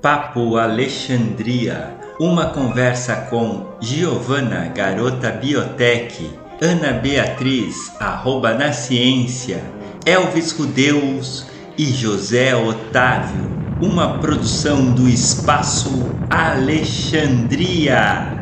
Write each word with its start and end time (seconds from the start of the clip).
Papo 0.00 0.56
Alexandria, 0.56 1.94
uma 2.18 2.46
conversa 2.46 3.14
com 3.28 3.76
Giovana, 3.80 4.72
garota 4.74 5.30
biotech, 5.30 6.30
Ana 6.60 6.94
Beatriz, 6.94 7.92
arroba 8.00 8.54
na 8.54 8.72
ciência, 8.72 9.62
Elvis 10.06 10.52
Rudeus 10.52 11.46
e 11.76 11.84
José 11.84 12.56
Otávio, 12.56 13.50
uma 13.82 14.18
produção 14.20 14.94
do 14.94 15.06
Espaço 15.06 16.18
Alexandria. 16.30 18.38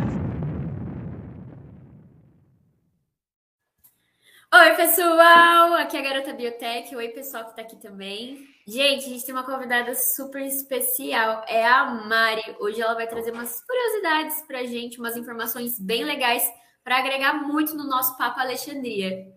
Oi, 4.52 4.69
pessoal! 4.80 5.74
Aqui 5.74 5.94
é 5.98 6.00
a 6.00 6.02
Garota 6.02 6.32
Biotech. 6.32 6.96
Oi, 6.96 7.08
pessoal 7.08 7.44
que 7.44 7.54
tá 7.54 7.60
aqui 7.60 7.76
também. 7.76 8.46
Gente, 8.66 9.04
a 9.04 9.08
gente 9.10 9.26
tem 9.26 9.34
uma 9.34 9.44
convidada 9.44 9.94
super 9.94 10.40
especial. 10.40 11.44
É 11.46 11.66
a 11.66 11.84
Mari. 11.84 12.56
Hoje 12.58 12.80
ela 12.80 12.94
vai 12.94 13.06
trazer 13.06 13.30
umas 13.30 13.62
curiosidades 13.62 14.40
pra 14.46 14.64
gente, 14.64 14.98
umas 14.98 15.18
informações 15.18 15.78
bem 15.78 16.02
legais 16.02 16.50
para 16.82 16.96
agregar 16.96 17.46
muito 17.46 17.74
no 17.74 17.84
nosso 17.84 18.16
Papo 18.16 18.40
Alexandria. 18.40 19.30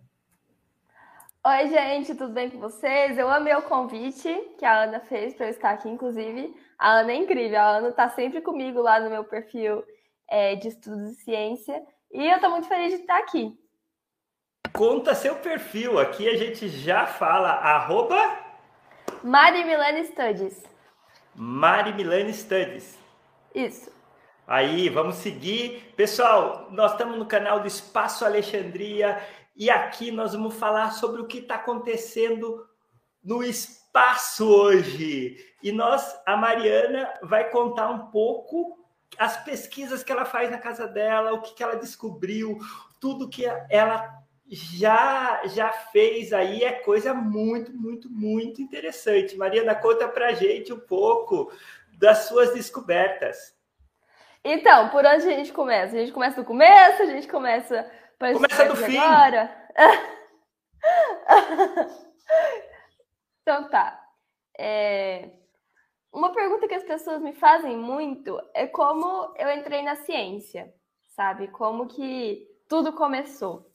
Oi, 1.46 1.68
gente, 1.68 2.16
tudo 2.16 2.34
bem 2.34 2.50
com 2.50 2.60
vocês? 2.60 3.18
Eu 3.18 3.30
amei 3.30 3.54
o 3.54 3.64
convite 3.64 4.34
que 4.58 4.64
a 4.64 4.84
Ana 4.84 5.02
fez 5.02 5.34
para 5.34 5.48
eu 5.48 5.50
estar 5.50 5.72
aqui, 5.72 5.90
inclusive. 5.90 6.56
A 6.80 7.00
Ana 7.00 7.12
é 7.12 7.16
incrível, 7.18 7.60
a 7.60 7.78
Ana 7.80 7.90
está 7.90 8.08
sempre 8.08 8.40
comigo 8.40 8.82
lá 8.82 8.98
no 8.98 9.10
meu 9.10 9.26
perfil 9.26 9.84
é, 10.26 10.56
de 10.56 10.70
estudos 10.70 11.10
de 11.10 11.16
ciência 11.16 11.84
e 12.14 12.26
eu 12.26 12.36
estou 12.36 12.50
muito 12.50 12.70
feliz 12.70 12.94
de 12.94 13.02
estar 13.02 13.18
aqui. 13.18 13.62
Conta 14.74 15.14
seu 15.14 15.36
perfil, 15.36 16.00
aqui 16.00 16.28
a 16.28 16.36
gente 16.36 16.68
já 16.68 17.06
fala, 17.06 17.52
arroba... 17.52 18.40
Mari 19.24 19.64
Milani 19.64 20.04
Studies. 20.06 20.64
Mari 21.36 21.94
Milani 21.94 22.34
Studies. 22.34 22.98
Isso. 23.54 23.92
Aí, 24.48 24.90
vamos 24.90 25.18
seguir. 25.18 25.94
Pessoal, 25.96 26.70
nós 26.72 26.94
estamos 26.94 27.20
no 27.20 27.28
canal 27.28 27.60
do 27.60 27.68
Espaço 27.68 28.26
Alexandria 28.26 29.22
e 29.56 29.70
aqui 29.70 30.10
nós 30.12 30.34
vamos 30.34 30.56
falar 30.56 30.90
sobre 30.94 31.22
o 31.22 31.28
que 31.28 31.38
está 31.38 31.56
acontecendo 31.56 32.68
no 33.24 33.44
espaço 33.44 34.50
hoje. 34.50 35.38
E 35.62 35.72
nós, 35.72 36.20
a 36.26 36.36
Mariana, 36.36 37.14
vai 37.22 37.48
contar 37.52 37.92
um 37.92 38.08
pouco 38.08 38.84
as 39.20 39.38
pesquisas 39.44 40.04
que 40.04 40.12
ela 40.12 40.26
faz 40.26 40.50
na 40.50 40.58
casa 40.58 40.88
dela, 40.88 41.32
o 41.32 41.42
que, 41.42 41.54
que 41.54 41.62
ela 41.62 41.76
descobriu, 41.76 42.58
tudo 43.00 43.30
que 43.30 43.46
ela 43.70 44.23
já 44.54 45.42
já 45.46 45.72
fez 45.72 46.34
aí 46.34 46.64
é 46.64 46.72
coisa 46.72 47.14
muito, 47.14 47.74
muito, 47.74 48.10
muito 48.10 48.62
interessante. 48.62 49.38
Mariana, 49.38 49.76
conta 49.76 50.08
pra 50.08 50.34
gente 50.34 50.72
um 50.72 50.80
pouco 50.80 51.52
das 51.98 52.26
suas 52.26 52.54
descobertas. 52.54 53.56
Então, 54.44 54.90
por 54.90 55.06
onde 55.06 55.28
a 55.28 55.32
gente 55.32 55.54
começa? 55.54 55.96
A 55.96 56.00
gente 56.00 56.12
começa 56.12 56.42
do 56.42 56.46
começo, 56.46 57.02
a 57.02 57.06
gente 57.06 57.28
começa 57.28 57.90
Começa 58.32 58.66
do 58.66 58.76
fim. 58.78 58.98
Agora. 58.98 59.54
então 63.42 63.70
tá. 63.70 64.00
É... 64.58 65.30
Uma 66.12 66.32
pergunta 66.32 66.68
que 66.68 66.76
as 66.76 66.84
pessoas 66.84 67.22
me 67.22 67.34
fazem 67.34 67.76
muito 67.76 68.40
é 68.54 68.68
como 68.68 69.34
eu 69.36 69.52
entrei 69.52 69.82
na 69.82 69.96
ciência, 69.96 70.72
sabe? 71.10 71.48
Como 71.50 71.88
que 71.88 72.48
tudo 72.70 72.94
começou. 72.94 73.70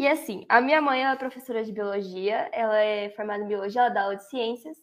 E 0.00 0.08
assim, 0.08 0.46
a 0.48 0.62
minha 0.62 0.80
mãe 0.80 1.04
é 1.04 1.14
professora 1.14 1.62
de 1.62 1.70
biologia, 1.70 2.48
ela 2.52 2.78
é 2.78 3.10
formada 3.10 3.44
em 3.44 3.46
biologia, 3.46 3.82
ela 3.82 3.90
dá 3.90 4.02
aula 4.04 4.16
de 4.16 4.26
ciências, 4.30 4.78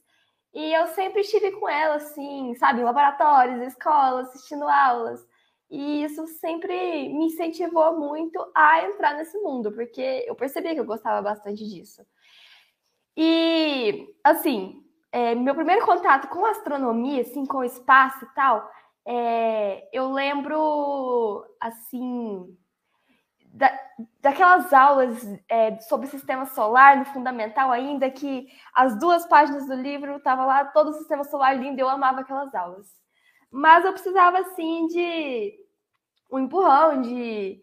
e 0.53 0.71
eu 0.71 0.85
sempre 0.89 1.21
estive 1.21 1.53
com 1.53 1.67
ela, 1.67 1.95
assim, 1.95 2.53
sabe, 2.53 2.81
em 2.81 2.83
laboratórios, 2.83 3.59
escolas, 3.63 4.27
assistindo 4.27 4.69
aulas. 4.69 5.27
E 5.71 6.03
isso 6.03 6.27
sempre 6.27 7.09
me 7.09 7.25
incentivou 7.25 7.99
muito 7.99 8.39
a 8.53 8.83
entrar 8.85 9.15
nesse 9.15 9.35
mundo, 9.39 9.71
porque 9.71 10.23
eu 10.27 10.35
percebia 10.35 10.75
que 10.75 10.81
eu 10.81 10.85
gostava 10.85 11.19
bastante 11.19 11.67
disso. 11.67 12.05
E, 13.17 14.13
assim, 14.23 14.83
é, 15.11 15.33
meu 15.33 15.55
primeiro 15.55 15.83
contato 15.83 16.27
com 16.27 16.45
astronomia, 16.45 17.21
assim, 17.21 17.43
com 17.43 17.57
o 17.57 17.63
espaço 17.63 18.23
e 18.23 18.33
tal, 18.35 18.69
é, 19.03 19.89
eu 19.91 20.11
lembro, 20.11 21.43
assim, 21.59 22.55
da, 23.57 23.75
daquelas 24.21 24.71
aulas 24.71 25.25
é, 25.49 25.79
sobre 25.79 26.07
sistema 26.07 26.45
solar 26.45 26.97
no 26.97 27.05
fundamental 27.05 27.71
ainda, 27.71 28.09
que 28.09 28.47
as 28.73 28.97
duas 28.99 29.25
páginas 29.25 29.65
do 29.65 29.73
livro 29.73 30.17
estavam 30.17 30.45
lá 30.45 30.63
todo 30.65 30.91
o 30.91 30.93
sistema 30.93 31.23
solar 31.23 31.57
lindo, 31.57 31.79
eu 31.79 31.89
amava 31.89 32.21
aquelas 32.21 32.53
aulas. 32.53 32.87
Mas 33.51 33.83
eu 33.83 33.93
precisava, 33.93 34.39
assim, 34.39 34.85
de 34.87 35.53
um 36.31 36.39
empurrão, 36.39 37.01
de 37.01 37.59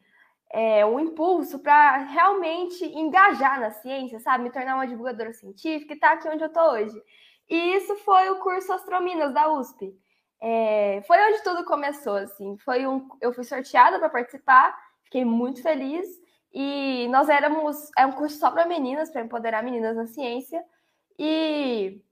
é, 0.53 0.84
um 0.84 0.99
impulso 0.99 1.60
para 1.60 1.99
realmente 1.99 2.84
engajar 2.84 3.61
na 3.61 3.71
ciência, 3.71 4.19
sabe? 4.19 4.44
Me 4.44 4.50
tornar 4.50 4.75
uma 4.75 4.88
divulgadora 4.88 5.32
científica 5.32 5.93
e 5.93 5.97
estar 5.97 6.09
tá 6.09 6.15
aqui 6.15 6.28
onde 6.28 6.43
eu 6.43 6.49
estou 6.49 6.72
hoje. 6.72 7.00
E 7.49 7.76
isso 7.76 7.94
foi 7.97 8.31
o 8.31 8.41
curso 8.41 8.72
Astrominas 8.72 9.32
da 9.32 9.49
USP. 9.53 9.94
É, 10.41 11.03
foi 11.06 11.19
onde 11.28 11.43
tudo 11.44 11.65
começou, 11.65 12.16
assim. 12.16 12.59
Foi 12.59 12.84
um, 12.84 13.09
eu 13.21 13.32
fui 13.32 13.44
sorteada 13.44 13.99
para 14.00 14.09
participar, 14.09 14.76
fiquei 15.14 15.25
muito 15.25 15.62
feliz. 15.62 16.08
E 16.52 17.06
nós 17.08 17.28
éramos 17.28 17.91
é 17.97 18.04
um 18.04 18.12
curso 18.12 18.38
só 18.38 18.50
para 18.50 18.66
meninas, 18.66 19.10
para 19.10 19.22
empoderar 19.22 19.62
meninas 19.62 19.97
na 19.97 20.06
ciência. 20.06 20.62
E 21.16 22.02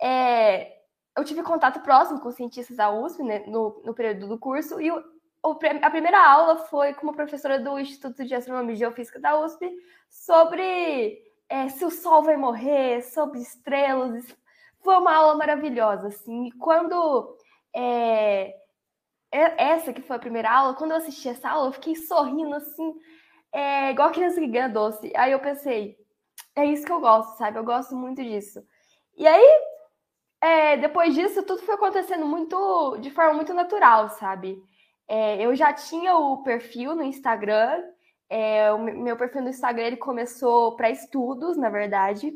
é, 0.00 0.78
eu 1.16 1.24
tive 1.24 1.42
contato 1.42 1.80
próximo 1.80 2.20
com 2.20 2.30
cientistas 2.30 2.76
da 2.78 2.90
USP 2.90 3.22
né, 3.22 3.40
no, 3.46 3.82
no 3.84 3.94
período 3.94 4.26
do 4.28 4.38
curso, 4.38 4.80
e 4.80 4.90
o, 4.90 5.04
a 5.82 5.90
primeira 5.90 6.26
aula 6.26 6.56
foi 6.66 6.94
com 6.94 7.04
uma 7.04 7.14
professora 7.14 7.58
do 7.58 7.78
Instituto 7.78 8.24
de 8.24 8.34
Astronomia 8.34 8.74
e 8.74 8.78
Geofísica 8.78 9.20
da 9.20 9.38
USP 9.38 9.70
sobre 10.10 11.22
é, 11.48 11.68
se 11.68 11.84
o 11.84 11.90
Sol 11.90 12.22
vai 12.22 12.36
morrer, 12.36 13.02
sobre 13.02 13.40
estrelas. 13.40 14.24
Foi 14.82 14.96
uma 14.96 15.14
aula 15.14 15.34
maravilhosa, 15.36 16.08
assim. 16.08 16.46
E 16.46 16.52
quando 16.52 17.36
é, 17.74 18.54
essa 19.32 19.92
que 19.92 20.02
foi 20.02 20.16
a 20.16 20.20
primeira 20.20 20.50
aula, 20.50 20.74
quando 20.74 20.92
eu 20.92 20.96
assisti 20.98 21.28
essa 21.28 21.50
aula, 21.50 21.68
eu 21.68 21.72
fiquei 21.72 21.94
sorrindo 21.96 22.54
assim, 22.54 22.94
é, 23.52 23.90
igual 23.90 24.12
criança 24.12 24.40
que 24.40 24.46
ganha 24.46 24.68
doce. 24.68 25.12
Aí 25.16 25.32
eu 25.32 25.40
pensei, 25.40 25.96
é 26.54 26.64
isso 26.64 26.84
que 26.86 26.92
eu 26.92 27.00
gosto, 27.00 27.36
sabe? 27.36 27.58
Eu 27.58 27.64
gosto 27.64 27.94
muito 27.96 28.22
disso. 28.22 28.62
E 29.16 29.26
aí 29.26 29.60
é, 30.40 30.76
depois 30.76 31.14
disso, 31.14 31.42
tudo 31.42 31.62
foi 31.62 31.74
acontecendo 31.74 32.26
muito 32.26 32.98
de 32.98 33.10
forma 33.10 33.34
muito 33.34 33.54
natural, 33.54 34.10
sabe? 34.10 34.62
É, 35.08 35.44
eu 35.44 35.54
já 35.54 35.72
tinha 35.72 36.16
o 36.16 36.42
perfil 36.42 36.94
no 36.94 37.02
Instagram. 37.02 37.82
É, 38.28 38.72
o 38.72 38.78
meu 38.78 39.16
perfil 39.16 39.42
no 39.42 39.48
Instagram 39.48 39.86
ele 39.86 39.96
começou 39.96 40.76
para 40.76 40.90
estudos, 40.90 41.56
na 41.56 41.70
verdade, 41.70 42.32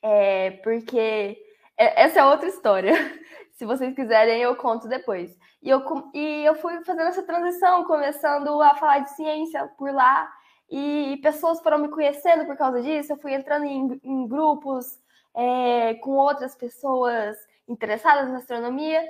é, 0.00 0.52
porque 0.62 1.36
é, 1.76 2.02
essa 2.02 2.20
é 2.20 2.24
outra 2.24 2.48
história. 2.48 2.92
Se 3.62 3.66
vocês 3.66 3.94
quiserem, 3.94 4.42
eu 4.42 4.56
conto 4.56 4.88
depois. 4.88 5.38
E 5.62 5.70
eu, 5.70 5.84
e 6.12 6.44
eu 6.44 6.56
fui 6.56 6.82
fazendo 6.82 7.06
essa 7.06 7.22
transição, 7.22 7.84
começando 7.84 8.60
a 8.60 8.74
falar 8.74 8.98
de 8.98 9.10
ciência 9.14 9.68
por 9.78 9.94
lá, 9.94 10.28
e 10.68 11.20
pessoas 11.22 11.60
foram 11.60 11.78
me 11.78 11.88
conhecendo 11.88 12.44
por 12.44 12.56
causa 12.56 12.82
disso. 12.82 13.12
Eu 13.12 13.18
fui 13.18 13.32
entrando 13.32 13.64
em, 13.64 14.00
em 14.02 14.26
grupos 14.26 14.98
é, 15.32 15.94
com 16.02 16.10
outras 16.10 16.56
pessoas 16.56 17.36
interessadas 17.68 18.28
na 18.32 18.38
astronomia. 18.38 19.00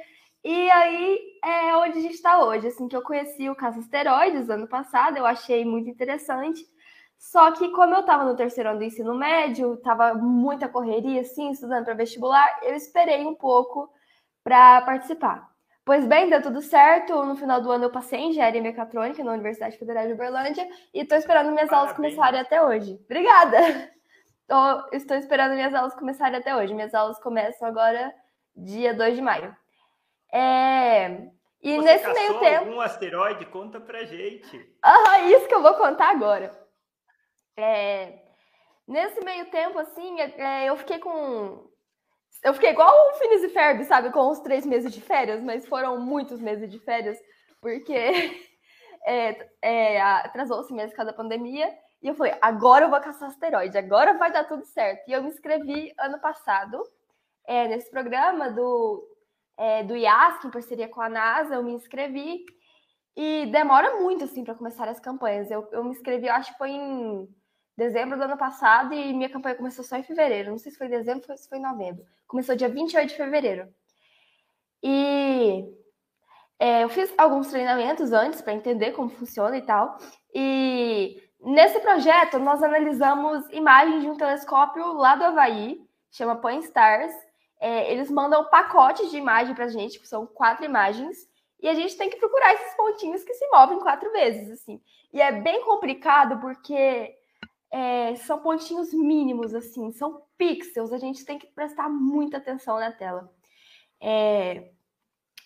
E 0.45 0.71
aí 0.71 1.19
é 1.43 1.75
onde 1.79 1.97
a 1.97 2.03
gente 2.03 2.17
está 2.17 2.45
hoje. 2.45 2.67
Assim, 2.67 2.89
que 2.89 2.95
eu 2.95 3.01
conheci 3.01 3.49
o 3.49 3.57
caso 3.57 3.81
asteroides 3.81 4.51
ano 4.51 4.69
passado, 4.69 5.17
eu 5.17 5.25
achei 5.25 5.65
muito 5.65 5.89
interessante. 5.89 6.63
Só 7.17 7.53
que 7.53 7.71
como 7.71 7.95
eu 7.95 8.01
estava 8.01 8.27
no 8.27 8.37
terceiro 8.37 8.69
ano 8.69 8.81
do 8.81 8.85
ensino 8.85 9.15
médio, 9.15 9.73
estava 9.73 10.13
muita 10.13 10.69
correria, 10.69 11.23
assim, 11.23 11.53
estudando 11.53 11.87
para 11.87 11.95
vestibular, 11.95 12.61
eu 12.63 12.75
esperei 12.75 13.25
um 13.25 13.35
pouco 13.35 13.89
para 14.45 14.83
participar. 14.83 15.51
Pois 15.85 16.07
bem, 16.07 16.31
deu 16.31 16.41
tudo 16.41 16.63
certo. 16.63 17.25
No 17.25 17.35
final 17.37 17.61
do 17.61 17.71
ano 17.71 17.85
eu 17.85 17.91
passei 17.91 18.21
em 18.21 18.31
engenharia 18.31 18.63
mecatrônica 18.63 19.23
na 19.25 19.33
Universidade 19.33 19.77
Federal 19.77 20.07
de 20.07 20.13
Uberlândia 20.13 20.69
e 20.95 21.01
estou 21.01 21.19
esperando 21.19 21.51
minhas 21.51 21.69
Parabéns. 21.69 21.73
aulas 21.73 21.97
começarem 21.97 22.41
até 22.41 22.63
hoje. 22.63 23.01
Obrigada! 23.05 23.59
Tô, 24.47 24.89
estou 24.93 25.17
esperando 25.17 25.55
minhas 25.55 25.75
aulas 25.75 25.95
começarem 25.95 26.39
até 26.39 26.55
hoje. 26.55 26.75
Minhas 26.75 26.95
aulas 26.95 27.19
começam 27.21 27.67
agora, 27.67 28.13
dia 28.55 28.93
2 28.93 29.17
de 29.17 29.23
maio. 29.23 29.57
É... 30.33 31.29
E 31.63 31.77
Você 31.77 31.83
nesse 31.83 32.13
meio 32.13 32.39
tempo. 32.41 32.69
algum 32.69 32.81
asteroide? 32.81 33.47
Conta 33.47 33.81
pra 33.81 34.05
gente. 34.05 34.77
Ah, 34.83 35.21
isso 35.31 35.47
que 35.47 35.55
eu 35.55 35.63
vou 35.63 35.75
contar 35.75 36.11
agora. 36.11 36.53
É... 37.57 38.19
Nesse 38.87 39.25
meio 39.25 39.47
tempo, 39.47 39.79
assim, 39.79 40.21
é, 40.21 40.67
eu 40.69 40.77
fiquei 40.77 40.99
com. 40.99 41.71
Eu 42.43 42.55
fiquei 42.55 42.71
igual 42.71 42.93
o 42.93 43.15
Finis 43.15 43.43
e 43.45 43.49
Ferb, 43.49 43.85
sabe? 43.85 44.11
Com 44.11 44.29
os 44.29 44.41
três 44.41 44.67
meses 44.67 44.93
de 44.93 45.01
férias, 45.01 45.43
mas 45.43 45.67
foram 45.67 46.01
muitos 46.01 46.41
meses 46.41 46.71
de 46.71 46.79
férias, 46.79 47.19
porque 47.61 47.95
é, 49.07 49.49
é, 49.61 50.01
atrasou-se 50.01 50.73
mesmo 50.73 50.91
por 50.91 50.97
causa 50.97 51.13
da 51.13 51.17
pandemia. 51.17 51.73
E 52.03 52.09
eu 52.09 52.15
falei, 52.15 52.35
agora 52.41 52.85
eu 52.87 52.91
vou 52.91 53.01
caçar 53.01 53.29
asteroide, 53.29 53.79
agora 53.79 54.19
vai 54.19 54.33
dar 54.33 54.45
tudo 54.45 54.65
certo. 54.65 55.09
E 55.09 55.13
eu 55.13 55.23
me 55.23 55.29
inscrevi 55.29 55.93
ano 55.99 56.19
passado 56.21 56.83
é, 57.47 57.69
nesse 57.69 57.91
programa 57.91 58.51
do, 58.51 59.07
é, 59.57 59.85
do 59.85 59.97
IASC, 59.97 60.45
em 60.45 60.51
parceria 60.51 60.89
com 60.89 61.01
a 61.01 61.09
NASA, 61.09 61.55
eu 61.55 61.63
me 61.63 61.73
inscrevi. 61.73 62.45
E 63.17 63.47
demora 63.47 64.01
muito, 64.01 64.25
assim, 64.25 64.43
para 64.43 64.55
começar 64.55 64.89
as 64.89 64.99
campanhas. 64.99 65.51
Eu, 65.51 65.69
eu 65.71 65.85
me 65.85 65.91
inscrevi, 65.91 66.27
eu 66.27 66.33
acho 66.33 66.51
que 66.53 66.59
foi 66.59 66.71
em 66.71 67.29
dezembro 67.83 68.17
do 68.17 68.25
ano 68.25 68.37
passado 68.37 68.95
e 68.95 69.13
minha 69.13 69.29
campanha 69.29 69.57
começou 69.57 69.85
só 69.85 69.97
em 69.97 70.03
fevereiro. 70.03 70.51
Não 70.51 70.59
sei 70.59 70.71
se 70.71 70.79
foi 70.79 70.89
dezembro 70.89 71.25
ou 71.29 71.37
se 71.37 71.49
foi 71.49 71.59
em 71.59 71.63
novembro. 71.63 72.05
Começou 72.27 72.55
dia 72.55 72.69
28 72.69 73.09
de 73.09 73.17
fevereiro. 73.17 73.69
E 74.83 75.65
é, 76.59 76.85
eu 76.85 76.89
fiz 76.89 77.13
alguns 77.19 77.49
treinamentos 77.49 78.13
antes 78.13 78.41
para 78.41 78.53
entender 78.53 78.93
como 78.93 79.11
funciona 79.11 79.57
e 79.57 79.63
tal. 79.63 79.99
E 80.35 81.21
nesse 81.41 81.81
projeto, 81.81 82.39
nós 82.39 82.63
analisamos 82.63 83.49
imagens 83.51 84.03
de 84.03 84.09
um 84.09 84.17
telescópio 84.17 84.93
lá 84.93 85.17
do 85.17 85.25
Havaí, 85.25 85.85
chama 86.11 86.37
Point 86.37 86.65
Stars. 86.65 87.13
É, 87.61 87.93
eles 87.93 88.11
mandam 88.11 88.45
pacotes 88.45 89.11
de 89.11 89.17
imagem 89.17 89.55
para 89.55 89.65
a 89.67 89.69
gente, 89.69 89.99
que 89.99 90.09
são 90.09 90.27
quatro 90.27 90.65
imagens, 90.65 91.29
e 91.61 91.69
a 91.69 91.75
gente 91.75 91.97
tem 91.97 92.11
que 92.11 92.17
procurar 92.17 92.55
esses 92.55 92.75
pontinhos 92.75 93.23
que 93.23 93.35
se 93.35 93.49
movem 93.49 93.79
quatro 93.79 94.11
vezes, 94.11 94.51
assim. 94.51 94.81
E 95.13 95.21
é 95.21 95.31
bem 95.31 95.65
complicado 95.65 96.41
porque 96.41 97.15
é, 97.73 98.15
são 98.17 98.39
pontinhos 98.39 98.93
mínimos, 98.93 99.55
assim, 99.55 99.91
são 99.93 100.23
pixels, 100.37 100.93
a 100.93 100.99
gente 100.99 101.25
tem 101.25 101.39
que 101.39 101.47
prestar 101.47 101.89
muita 101.89 102.37
atenção 102.37 102.79
na 102.79 102.93
tela. 102.93 103.33
É, 103.99 104.71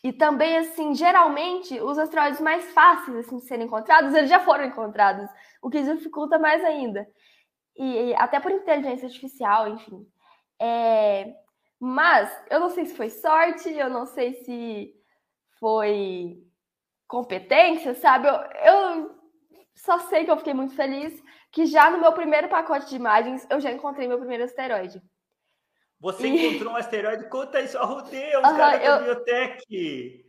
e 0.03 0.13
também, 0.13 0.57
assim, 0.59 0.93
geralmente, 0.95 1.81
os 1.81 1.99
asteroides 1.99 2.41
mais 2.41 2.73
fáceis 2.73 3.17
assim, 3.19 3.37
de 3.37 3.45
serem 3.45 3.67
encontrados, 3.67 4.13
eles 4.13 4.29
já 4.29 4.41
foram 4.41 4.65
encontrados, 4.65 5.29
o 5.63 5.71
que 5.71 5.81
dificulta 5.83 6.39
mais 6.39 6.65
ainda. 6.65 7.09
E, 7.77 7.85
e 8.11 8.15
até 8.17 8.41
por 8.41 8.51
inteligência 8.51 9.07
artificial, 9.07 9.69
enfim. 9.69 10.05
É, 10.61 11.33
mas 11.79 12.31
eu 12.51 12.59
não 12.59 12.71
sei 12.71 12.87
se 12.87 12.97
foi 12.97 13.11
sorte, 13.11 13.71
eu 13.71 13.89
não 13.89 14.07
sei 14.07 14.33
se 14.45 14.95
foi 15.61 16.43
competência, 17.07 17.95
sabe? 17.95 18.27
Eu, 18.27 18.35
eu 18.35 19.17
só 19.77 19.99
sei 20.01 20.25
que 20.25 20.31
eu 20.31 20.39
fiquei 20.39 20.55
muito 20.55 20.75
feliz 20.75 21.23
que 21.57 21.65
já 21.65 21.91
no 21.91 21.99
meu 21.99 22.13
primeiro 22.13 22.51
pacote 22.51 22.91
de 22.91 22.97
imagens 22.97 23.47
eu 23.49 23.59
já 23.59 23.73
encontrei 23.73 24.07
meu 24.07 24.19
primeiro 24.19 24.45
asteroide. 24.45 25.01
Você 25.99 26.27
e... 26.27 26.29
encontrou 26.53 26.75
um 26.75 26.77
asteroide? 26.77 27.31
Conta 27.31 27.63
isso, 27.63 27.79
oh, 27.81 28.03
Deus, 28.03 28.45
uhum, 28.45 28.57
garota 28.59 28.85
eu... 28.85 29.05
biotech. 29.05 30.27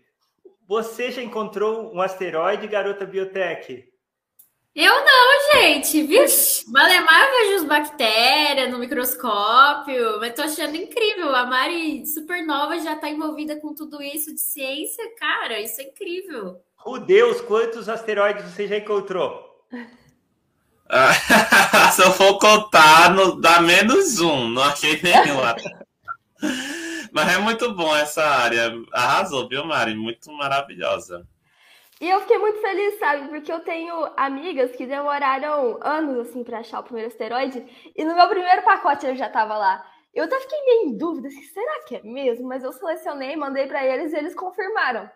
Você 0.65 1.11
já 1.11 1.21
encontrou 1.21 1.93
um 1.93 1.99
asteroide, 2.01 2.65
garota 2.65 3.05
biotech? 3.05 3.91
Eu 4.73 4.93
não, 4.93 5.51
gente. 5.51 6.01
Vixe, 6.03 6.63
Malemar 6.71 7.29
vejo 7.31 7.55
as 7.55 7.63
bactérias 7.65 8.71
no 8.71 8.79
microscópio, 8.79 10.21
mas 10.21 10.33
tô 10.33 10.43
achando 10.43 10.77
incrível. 10.77 11.35
A 11.35 11.45
Mari 11.45 12.05
Supernova 12.05 12.79
já 12.79 12.95
tá 12.95 13.09
envolvida 13.09 13.59
com 13.59 13.75
tudo 13.75 14.01
isso 14.01 14.33
de 14.33 14.39
ciência. 14.39 15.03
Cara, 15.17 15.59
isso 15.59 15.81
é 15.81 15.83
incrível. 15.83 16.61
Oh, 16.85 16.97
Deus, 16.97 17.41
quantos 17.41 17.89
asteroides 17.89 18.45
você 18.45 18.65
já 18.65 18.77
encontrou? 18.77 19.45
Se 21.91 22.03
eu 22.03 22.11
for 22.11 22.37
contar, 22.37 23.11
no, 23.11 23.39
dá 23.39 23.61
menos 23.61 24.19
um. 24.19 24.47
Não 24.49 24.63
achei 24.63 25.01
nenhum. 25.01 25.37
Mas 27.11 27.35
é 27.35 27.37
muito 27.39 27.73
bom 27.73 27.95
essa 27.95 28.23
área. 28.23 28.71
Arrasou, 28.93 29.47
viu, 29.47 29.65
Mari? 29.65 29.95
Muito 29.95 30.31
maravilhosa. 30.31 31.27
E 31.99 32.07
eu 32.07 32.19
fiquei 32.21 32.37
muito 32.37 32.61
feliz, 32.61 32.99
sabe? 32.99 33.27
Porque 33.27 33.51
eu 33.51 33.59
tenho 33.61 34.11
amigas 34.15 34.75
que 34.75 34.85
demoraram 34.85 35.79
anos, 35.81 36.27
assim, 36.27 36.43
para 36.43 36.59
achar 36.59 36.79
o 36.79 36.83
primeiro 36.83 37.09
asteroide. 37.09 37.65
E 37.95 38.05
no 38.05 38.15
meu 38.15 38.27
primeiro 38.27 38.61
pacote 38.61 39.05
ele 39.05 39.17
já 39.17 39.29
tava 39.29 39.57
lá. 39.57 39.83
Eu 40.13 40.25
até 40.25 40.39
fiquei 40.39 40.63
meio 40.63 40.81
em 40.85 40.97
dúvida, 40.97 41.27
assim, 41.27 41.41
será 41.43 41.83
que 41.85 41.95
é 41.95 42.03
mesmo? 42.03 42.47
Mas 42.47 42.63
eu 42.63 42.71
selecionei, 42.71 43.35
mandei 43.35 43.67
para 43.67 43.85
eles 43.85 44.13
e 44.13 44.17
eles 44.17 44.35
confirmaram. 44.35 45.09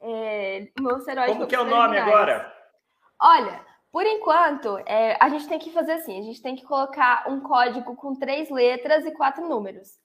É, 0.00 0.68
o 0.78 0.82
meu 0.82 0.96
asteroide 0.96 1.32
Como 1.34 1.46
que 1.46 1.54
é 1.54 1.60
o 1.60 1.64
nome 1.64 1.96
agora? 1.96 2.52
Olha, 3.20 3.64
por 3.92 4.06
enquanto, 4.06 4.78
é, 4.86 5.18
a 5.20 5.28
gente 5.28 5.46
tem 5.46 5.58
que 5.58 5.70
fazer 5.70 5.92
assim: 5.92 6.18
a 6.18 6.22
gente 6.22 6.40
tem 6.40 6.56
que 6.56 6.64
colocar 6.64 7.30
um 7.30 7.40
código 7.40 7.94
com 7.94 8.14
três 8.14 8.48
letras 8.48 9.04
e 9.04 9.12
quatro 9.12 9.46
números. 9.46 10.00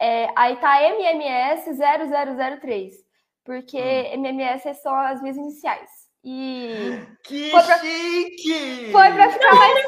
É, 0.00 0.28
aí 0.34 0.56
tá 0.56 0.82
MMS 0.82 1.70
0003, 1.76 2.94
porque 3.44 3.78
hum. 3.78 4.20
MMS 4.20 4.74
são 4.80 4.94
as 4.94 5.20
minhas 5.20 5.36
iniciais. 5.36 5.90
E. 6.24 6.98
Que 7.24 7.50
foi 7.50 7.62
pra, 7.62 7.78
chique! 7.78 8.90
Foi 8.90 9.12
pra 9.12 9.30
ficar 9.30 9.54
mais. 9.54 9.86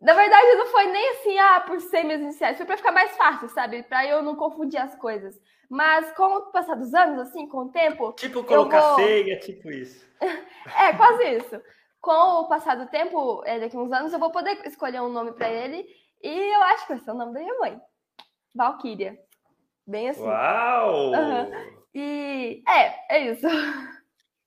Na 0.00 0.14
verdade, 0.14 0.54
não 0.54 0.66
foi 0.66 0.86
nem 0.86 1.10
assim, 1.10 1.38
ah, 1.38 1.60
por 1.66 1.80
ser 1.80 2.04
minhas 2.04 2.20
iniciais, 2.20 2.56
foi 2.56 2.66
pra 2.66 2.76
ficar 2.76 2.92
mais 2.92 3.16
fácil, 3.16 3.48
sabe? 3.48 3.82
Pra 3.82 4.06
eu 4.06 4.22
não 4.22 4.36
confundir 4.36 4.78
as 4.78 4.94
coisas. 4.94 5.34
Mas 5.68 6.12
com 6.12 6.22
o 6.22 6.52
passar 6.52 6.76
dos 6.76 6.94
anos, 6.94 7.18
assim, 7.18 7.48
com 7.48 7.62
o 7.62 7.68
tempo. 7.70 8.12
Tipo 8.12 8.44
colocar 8.44 8.80
vou... 8.80 8.96
ceia, 8.96 9.40
tipo 9.40 9.68
isso. 9.70 10.06
é, 10.78 10.92
quase 10.92 11.24
isso 11.36 11.60
com 12.00 12.40
o 12.40 12.48
passar 12.48 12.76
do 12.76 12.86
tempo, 12.86 13.42
é, 13.44 13.58
daqui 13.58 13.76
a 13.76 13.80
uns 13.80 13.92
anos, 13.92 14.12
eu 14.12 14.18
vou 14.18 14.30
poder 14.30 14.64
escolher 14.66 15.00
um 15.00 15.12
nome 15.12 15.32
para 15.32 15.50
ele. 15.50 15.86
E 16.22 16.54
eu 16.54 16.62
acho 16.62 16.86
que 16.86 16.94
vai 16.94 17.02
ser 17.02 17.10
o 17.10 17.14
nome 17.14 17.32
da 17.32 17.40
minha 17.40 17.58
mãe. 17.58 17.80
Valkyria. 18.54 19.18
Bem 19.86 20.08
assim. 20.08 20.22
Uau! 20.22 21.12
Uhum. 21.12 21.76
E 21.94 22.62
é, 22.68 23.16
é 23.16 23.30
isso. 23.30 23.46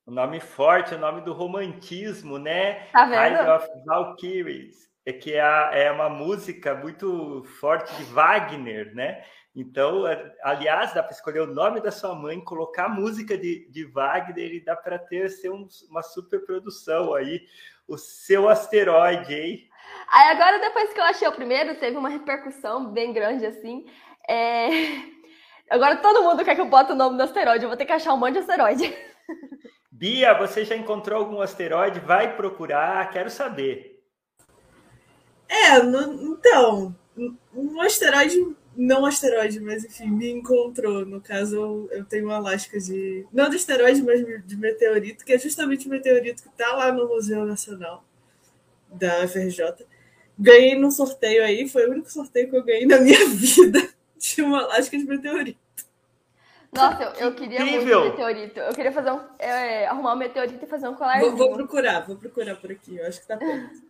O 0.06 0.12
nome 0.12 0.40
forte, 0.40 0.96
o 0.96 1.00
nome 1.00 1.22
do 1.22 1.34
romantismo, 1.34 2.40
né? 2.40 2.86
Tá 2.92 3.06
vendo? 3.06 3.36
High 3.36 3.50
of 3.56 3.68
Valkyries. 3.86 4.90
É 5.06 5.14
que 5.14 5.34
é, 5.34 5.84
é 5.84 5.92
uma 5.92 6.10
música 6.10 6.74
muito 6.76 7.44
forte 7.60 7.96
de 7.96 8.04
Wagner, 8.06 8.94
né? 8.96 9.24
Então, 9.60 10.04
aliás, 10.42 10.94
dá 10.94 11.04
para 11.04 11.12
escolher 11.12 11.42
o 11.42 11.54
nome 11.54 11.82
da 11.82 11.92
sua 11.92 12.16
mãe, 12.16 12.40
colocar 12.40 12.86
a 12.86 12.90
música 12.90 13.38
de, 13.38 13.68
de 13.70 13.84
Wagner 13.84 14.54
e 14.54 14.64
dá 14.64 14.74
para 14.74 14.98
ter 14.98 15.30
ser 15.30 15.52
um, 15.52 15.68
uma 15.90 16.02
super 16.02 16.46
produção 16.46 17.14
aí, 17.14 17.46
o 17.86 17.98
seu 17.98 18.48
asteroide, 18.48 19.34
hein? 19.34 19.70
Aí 20.10 20.30
agora, 20.30 20.60
depois 20.60 20.94
que 20.94 21.00
eu 21.00 21.04
achei 21.04 21.28
o 21.28 21.34
primeiro, 21.34 21.76
teve 21.76 21.98
uma 21.98 22.08
repercussão 22.08 22.90
bem 22.90 23.12
grande 23.12 23.46
assim. 23.46 23.86
É... 24.30 24.70
Agora 25.70 25.98
todo 25.98 26.24
mundo 26.24 26.44
quer 26.44 26.56
que 26.56 26.62
eu 26.62 26.70
bote 26.70 26.94
o 26.94 26.96
nome 26.96 27.18
do 27.18 27.24
asteroide, 27.24 27.64
eu 27.64 27.70
vou 27.70 27.78
ter 27.78 27.86
que 27.86 27.92
achar 27.92 28.14
um 28.14 28.18
monte 28.18 28.34
de 28.34 28.40
asteroide. 28.40 28.96
Bia, 29.92 30.34
você 30.36 30.64
já 30.64 30.76
encontrou 30.76 31.20
algum 31.20 31.42
asteroide? 31.42 32.00
Vai 32.00 32.36
procurar, 32.36 33.10
quero 33.12 33.30
saber. 33.30 34.02
É, 35.48 35.84
no, 35.84 36.34
então, 36.34 36.96
um 37.54 37.82
asteroide 37.82 38.56
não 38.80 39.06
asteroide, 39.06 39.60
mas 39.60 39.84
enfim, 39.84 40.10
me 40.10 40.32
encontrou. 40.32 41.06
No 41.06 41.20
caso, 41.20 41.56
eu, 41.58 41.90
eu 41.92 42.06
tenho 42.06 42.28
uma 42.28 42.40
lasca 42.40 42.80
de. 42.80 43.26
Não 43.32 43.50
de 43.50 43.58
asteroide, 43.58 44.02
mas 44.02 44.26
de 44.46 44.56
meteorito, 44.56 45.26
que 45.26 45.34
é 45.34 45.38
justamente 45.38 45.88
o 45.88 45.90
meteorito 45.90 46.42
que 46.42 46.48
está 46.48 46.74
lá 46.74 46.90
no 46.90 47.06
Museu 47.06 47.46
Nacional 47.46 48.06
da 48.90 49.28
FRJ. 49.28 49.86
Ganhei 50.38 50.80
num 50.80 50.90
sorteio 50.90 51.44
aí, 51.44 51.68
foi 51.68 51.88
o 51.88 51.92
único 51.92 52.10
sorteio 52.10 52.50
que 52.50 52.56
eu 52.56 52.64
ganhei 52.64 52.86
na 52.86 53.00
minha 53.02 53.28
vida 53.28 53.86
de 54.18 54.42
uma 54.42 54.66
lasca 54.66 54.98
de 54.98 55.04
meteorito. 55.04 55.60
Nossa, 56.72 57.04
eu, 57.04 57.28
eu 57.28 57.36
queria 57.36 57.62
Incrível. 57.62 58.00
muito 58.00 58.12
meteorito. 58.12 58.60
Eu 58.60 58.74
queria 58.74 58.92
fazer 58.94 59.12
um, 59.12 59.20
é, 59.40 59.88
arrumar 59.88 60.14
um 60.14 60.18
meteorito 60.18 60.64
e 60.64 60.68
fazer 60.68 60.88
um 60.88 60.96
colar. 60.96 61.20
Vou, 61.20 61.36
vou, 61.36 61.54
procurar, 61.54 62.06
vou 62.08 62.16
procurar 62.16 62.56
por 62.56 62.72
aqui. 62.72 62.96
Eu 62.96 63.08
acho 63.08 63.20
que 63.20 63.28
tá 63.28 63.36
perto. 63.36 63.82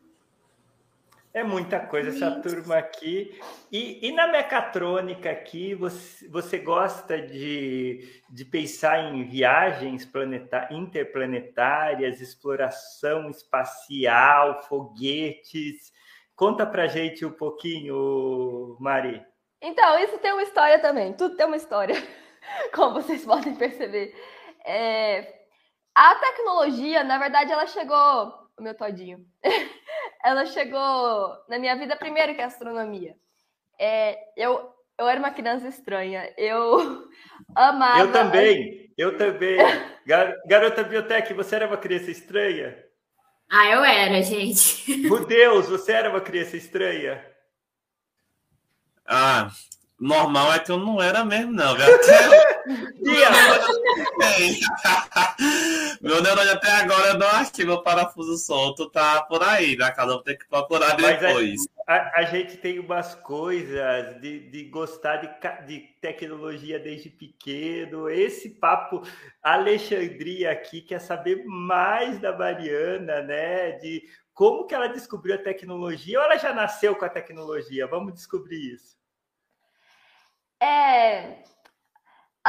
É 1.31 1.43
muita 1.43 1.79
coisa 1.79 2.09
essa 2.09 2.41
turma 2.41 2.77
aqui. 2.77 3.39
E, 3.71 4.07
e 4.07 4.11
na 4.11 4.27
mecatrônica 4.27 5.29
aqui, 5.29 5.75
você, 5.75 6.27
você 6.27 6.57
gosta 6.57 7.21
de, 7.21 8.21
de 8.27 8.45
pensar 8.45 9.13
em 9.13 9.23
viagens 9.25 10.05
planetar, 10.05 10.73
interplanetárias, 10.73 12.19
exploração 12.19 13.29
espacial, 13.29 14.63
foguetes? 14.63 15.91
Conta 16.35 16.65
pra 16.65 16.87
gente 16.87 17.23
um 17.23 17.31
pouquinho, 17.31 18.75
Mari. 18.79 19.23
Então, 19.61 19.99
isso 19.99 20.17
tem 20.17 20.31
uma 20.31 20.43
história 20.43 20.79
também. 20.79 21.13
Tudo 21.13 21.35
tem 21.35 21.45
uma 21.45 21.57
história, 21.57 21.95
como 22.73 22.95
vocês 22.95 23.23
podem 23.23 23.53
perceber. 23.53 24.15
É... 24.65 25.41
A 25.93 26.15
tecnologia, 26.15 27.03
na 27.03 27.19
verdade, 27.19 27.51
ela 27.51 27.67
chegou. 27.67 28.33
O 28.57 28.63
meu 28.63 28.75
todinho. 28.75 29.25
ela 30.23 30.45
chegou 30.45 31.37
na 31.47 31.57
minha 31.57 31.75
vida 31.75 31.95
primeiro 31.95 32.35
que 32.35 32.41
a 32.41 32.47
astronomia. 32.47 33.15
É, 33.79 34.17
eu, 34.35 34.73
eu 34.97 35.07
era 35.07 35.19
uma 35.19 35.31
criança 35.31 35.67
estranha. 35.67 36.33
Eu 36.37 37.07
amava. 37.55 37.99
Eu 37.99 38.11
também, 38.11 38.93
eu 38.97 39.17
também. 39.17 39.57
Gar 40.05 40.35
Garota 40.45 40.83
Biotech, 40.83 41.33
você 41.33 41.55
era 41.55 41.67
uma 41.67 41.77
criança 41.77 42.11
estranha? 42.11 42.77
Ah, 43.49 43.67
eu 43.67 43.83
era, 43.83 44.21
gente. 44.21 44.97
Meu 44.97 45.25
Deus, 45.25 45.67
você 45.67 45.93
era 45.93 46.09
uma 46.09 46.21
criança 46.21 46.55
estranha? 46.55 47.25
Ah, 49.07 49.49
normal 49.99 50.53
é 50.53 50.59
que 50.59 50.71
eu 50.71 50.77
não 50.77 51.01
era 51.01 51.25
mesmo, 51.25 51.51
não. 51.51 51.73
Até... 51.73 52.58
Meu 56.01 56.21
neurônio 56.21 56.53
até 56.53 56.71
agora 56.71 57.15
não 57.15 57.27
ativa 57.27 57.73
o 57.73 57.81
parafuso 57.83 58.37
solto, 58.37 58.89
tá 58.89 59.23
por 59.23 59.41
aí, 59.43 59.75
né? 59.75 59.91
Cada 59.91 60.15
um 60.15 60.21
tem 60.21 60.37
que 60.37 60.47
procurar 60.47 60.95
depois. 60.95 61.67
A, 61.87 61.95
a, 61.95 62.19
a, 62.19 62.23
gente 62.23 62.57
tem 62.57 62.77
umas 62.79 63.15
coisas 63.15 64.21
de, 64.21 64.49
de 64.49 64.65
gostar 64.65 65.17
de, 65.17 65.29
de 65.65 65.79
tecnologia 65.99 66.77
desde 66.79 67.09
pequeno. 67.09 68.07
Esse 68.09 68.51
papo 68.51 69.01
Alexandria 69.41 70.51
aqui 70.51 70.81
quer 70.81 70.99
saber 70.99 71.43
mais 71.45 72.19
da 72.19 72.37
Mariana, 72.37 73.21
né? 73.23 73.71
De 73.73 74.03
como 74.33 74.67
que 74.67 74.75
ela 74.75 74.87
descobriu 74.87 75.35
a 75.35 75.39
tecnologia 75.39 76.19
ou 76.19 76.25
ela 76.25 76.37
já 76.37 76.53
nasceu 76.53 76.95
com 76.95 77.05
a 77.05 77.09
tecnologia? 77.09 77.87
Vamos 77.87 78.13
descobrir 78.13 78.73
isso. 78.73 78.97
É, 80.61 81.43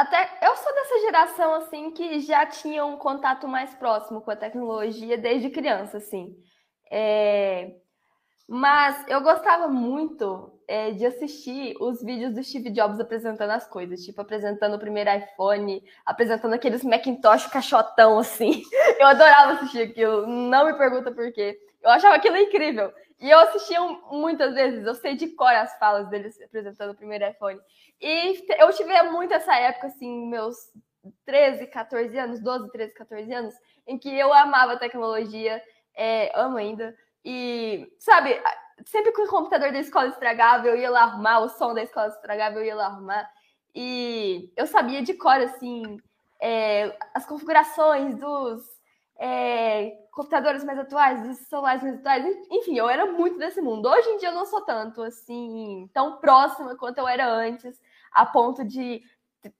até 0.01 0.39
eu 0.41 0.55
sou 0.55 0.73
dessa 0.73 0.99
geração 1.01 1.53
assim 1.53 1.91
que 1.91 2.19
já 2.21 2.43
tinha 2.45 2.83
um 2.83 2.97
contato 2.97 3.47
mais 3.47 3.73
próximo 3.75 4.21
com 4.21 4.31
a 4.31 4.35
tecnologia 4.35 5.15
desde 5.15 5.49
criança, 5.51 5.97
assim. 5.97 6.35
É, 6.91 7.75
mas 8.49 9.07
eu 9.07 9.21
gostava 9.21 9.67
muito 9.67 10.59
é, 10.67 10.91
de 10.91 11.05
assistir 11.05 11.75
os 11.79 12.01
vídeos 12.01 12.33
do 12.33 12.43
Steve 12.43 12.71
Jobs 12.71 12.99
apresentando 12.99 13.51
as 13.51 13.67
coisas, 13.67 14.03
tipo 14.03 14.19
apresentando 14.19 14.75
o 14.75 14.79
primeiro 14.79 15.09
iPhone, 15.11 15.83
apresentando 16.03 16.53
aqueles 16.53 16.83
Macintosh 16.83 17.45
caixotão 17.45 18.17
assim. 18.17 18.63
Eu 18.99 19.05
adorava 19.05 19.53
assistir 19.53 19.83
aquilo. 19.83 20.25
Não 20.25 20.65
me 20.65 20.73
pergunta 20.73 21.11
por 21.11 21.31
quê. 21.31 21.59
Eu 21.81 21.89
achava 21.89 22.15
aquilo 22.15 22.37
incrível. 22.37 22.93
E 23.19 23.29
eu 23.29 23.39
assistia 23.39 23.79
muitas 24.11 24.55
vezes, 24.55 24.85
eu 24.85 24.95
sei 24.95 25.15
de 25.15 25.27
cor 25.27 25.53
as 25.53 25.77
falas 25.77 26.09
deles 26.09 26.39
apresentando 26.41 26.91
o 26.91 26.95
primeiro 26.95 27.27
iPhone. 27.27 27.59
E 28.01 28.43
eu 28.57 28.73
tive 28.73 29.01
muito 29.03 29.33
essa 29.33 29.55
época, 29.55 29.87
assim, 29.87 30.27
meus 30.27 30.55
13, 31.25 31.67
14 31.67 32.17
anos, 32.17 32.39
12, 32.39 32.71
13, 32.71 32.93
14 32.93 33.33
anos, 33.33 33.53
em 33.87 33.97
que 33.97 34.09
eu 34.09 34.33
amava 34.33 34.77
tecnologia, 34.77 35.61
é, 35.95 36.31
amo 36.33 36.57
ainda. 36.57 36.95
E, 37.23 37.87
sabe, 37.99 38.41
sempre 38.85 39.11
que 39.11 39.21
o 39.21 39.29
computador 39.29 39.71
da 39.71 39.79
escola 39.79 40.07
estragava, 40.07 40.67
eu 40.67 40.75
ia 40.75 40.89
lá 40.89 41.03
arrumar, 41.03 41.39
o 41.41 41.49
som 41.49 41.73
da 41.73 41.83
escola 41.83 42.07
estragava, 42.07 42.57
eu 42.57 42.65
ia 42.65 42.75
lá 42.75 42.87
arrumar. 42.87 43.29
E 43.75 44.51
eu 44.57 44.65
sabia 44.65 45.01
de 45.03 45.13
cor, 45.13 45.39
assim, 45.39 45.97
é, 46.41 46.97
as 47.13 47.25
configurações 47.25 48.15
dos 48.15 48.63
é, 49.19 49.93
computadores 50.11 50.63
mais 50.63 50.77
atuais, 50.77 51.37
celulares 51.47 51.81
mais 51.81 51.95
atuais, 51.95 52.47
enfim, 52.51 52.77
eu 52.77 52.89
era 52.89 53.05
muito 53.05 53.37
desse 53.37 53.61
mundo. 53.61 53.87
Hoje 53.87 54.09
em 54.09 54.17
dia 54.17 54.29
eu 54.29 54.35
não 54.35 54.45
sou 54.45 54.61
tanto, 54.61 55.01
assim, 55.01 55.89
tão 55.93 56.17
próxima 56.19 56.75
quanto 56.75 56.97
eu 56.97 57.07
era 57.07 57.27
antes 57.27 57.81
a 58.11 58.25
ponto 58.25 58.63
de, 58.65 59.01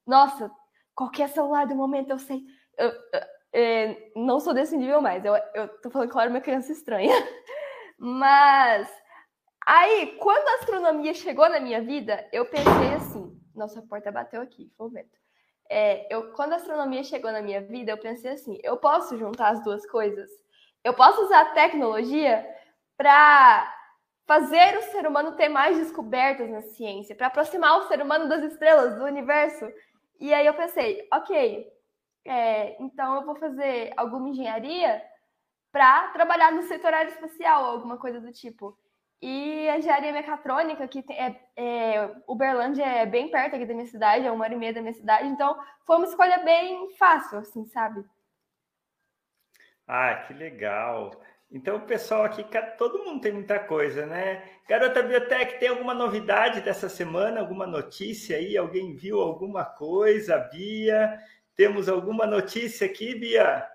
nossa, 0.05 0.51
qualquer 0.93 1.29
celular 1.29 1.65
do 1.65 1.75
momento 1.75 2.09
eu 2.09 2.19
sei. 2.19 2.43
Eu, 2.77 2.89
eu, 2.89 3.21
é, 3.53 4.11
não 4.15 4.39
sou 4.39 4.53
desse 4.53 4.77
nível 4.77 5.01
mais, 5.01 5.23
eu, 5.23 5.33
eu 5.53 5.67
tô 5.81 5.89
falando 5.89 6.09
que 6.09 6.15
eu 6.15 6.21
era 6.21 6.29
uma 6.29 6.41
criança 6.41 6.71
estranha. 6.71 7.13
Mas 7.97 8.91
aí, 9.65 10.17
quando 10.19 10.47
a 10.47 10.55
astronomia 10.55 11.13
chegou 11.13 11.47
na 11.49 11.59
minha 11.59 11.81
vida, 11.81 12.27
eu 12.31 12.45
pensei 12.45 12.93
assim: 12.95 13.39
nossa, 13.55 13.79
a 13.79 13.83
porta 13.83 14.11
bateu 14.11 14.41
aqui, 14.41 14.71
foi 14.77 14.87
o 14.87 14.89
vento. 14.89 15.21
É, 15.73 16.05
eu, 16.13 16.33
quando 16.33 16.51
a 16.51 16.57
astronomia 16.57 17.01
chegou 17.01 17.31
na 17.31 17.41
minha 17.41 17.61
vida, 17.61 17.93
eu 17.93 17.97
pensei 17.97 18.31
assim: 18.31 18.59
eu 18.61 18.75
posso 18.75 19.17
juntar 19.17 19.51
as 19.51 19.63
duas 19.63 19.89
coisas? 19.89 20.29
Eu 20.83 20.93
posso 20.93 21.23
usar 21.23 21.39
a 21.39 21.53
tecnologia 21.53 22.45
para 22.97 23.73
fazer 24.27 24.77
o 24.77 24.81
ser 24.91 25.07
humano 25.07 25.37
ter 25.37 25.47
mais 25.47 25.77
descobertas 25.77 26.49
na 26.49 26.61
ciência, 26.61 27.15
para 27.15 27.27
aproximar 27.27 27.77
o 27.77 27.87
ser 27.87 28.01
humano 28.01 28.27
das 28.27 28.43
estrelas, 28.43 28.97
do 28.97 29.05
universo. 29.05 29.65
E 30.19 30.33
aí 30.33 30.45
eu 30.45 30.53
pensei, 30.53 31.07
ok, 31.13 31.65
é, 32.25 32.75
então 32.83 33.15
eu 33.15 33.25
vou 33.25 33.35
fazer 33.37 33.93
alguma 33.95 34.27
engenharia 34.27 35.01
para 35.71 36.09
trabalhar 36.09 36.51
no 36.51 36.63
setor 36.63 36.93
aeroespacial, 36.93 37.63
alguma 37.63 37.97
coisa 37.97 38.19
do 38.19 38.33
tipo. 38.33 38.77
E 39.21 39.69
a 39.69 39.77
engenharia 39.77 40.11
mecatrônica, 40.11 40.87
que 40.87 41.05
é, 41.11 41.35
é, 41.55 42.15
Uberlândia 42.27 42.83
é 42.83 43.05
bem 43.05 43.29
perto 43.29 43.55
aqui 43.55 43.65
da 43.67 43.73
minha 43.73 43.85
cidade, 43.85 44.25
é 44.25 44.31
uma 44.31 44.43
hora 44.43 44.53
e 44.53 44.57
meia 44.57 44.73
da 44.73 44.81
minha 44.81 44.93
cidade, 44.93 45.27
então 45.27 45.55
foi 45.85 45.97
uma 45.97 46.07
escolha 46.07 46.39
bem 46.39 46.89
fácil, 46.97 47.37
assim, 47.37 47.65
sabe? 47.67 48.03
Ah, 49.87 50.23
que 50.25 50.33
legal. 50.33 51.11
Então, 51.51 51.75
o 51.75 51.85
pessoal 51.85 52.23
aqui, 52.23 52.43
todo 52.77 53.03
mundo 53.03 53.21
tem 53.21 53.33
muita 53.33 53.59
coisa, 53.59 54.05
né? 54.05 54.41
Garota 54.67 55.03
Biotech, 55.03 55.59
tem 55.59 55.69
alguma 55.69 55.93
novidade 55.93 56.61
dessa 56.61 56.87
semana? 56.89 57.41
Alguma 57.41 57.67
notícia 57.67 58.37
aí? 58.37 58.57
Alguém 58.57 58.95
viu 58.95 59.19
alguma 59.19 59.65
coisa? 59.65 60.37
Bia, 60.37 61.19
temos 61.55 61.89
alguma 61.89 62.25
notícia 62.25 62.87
aqui, 62.87 63.13
Bia? 63.13 63.69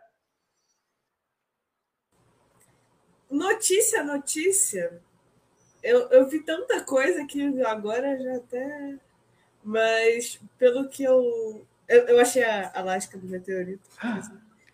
Notícia, 3.31 4.03
notícia. 4.03 5.06
Eu, 5.87 6.09
eu 6.11 6.29
vi 6.29 6.41
tanta 6.41 6.81
coisa 6.81 7.25
que 7.27 7.63
agora 7.63 8.19
já 8.19 8.37
até. 8.37 8.97
Mas, 9.63 10.41
pelo 10.59 10.89
que 10.89 11.05
eu. 11.05 11.65
Eu, 11.89 12.09
eu 12.09 12.21
achei 12.21 12.43
a, 12.43 12.73
a 12.75 12.83
lasca 12.83 13.17
do 13.17 13.29
meteorito. 13.29 13.89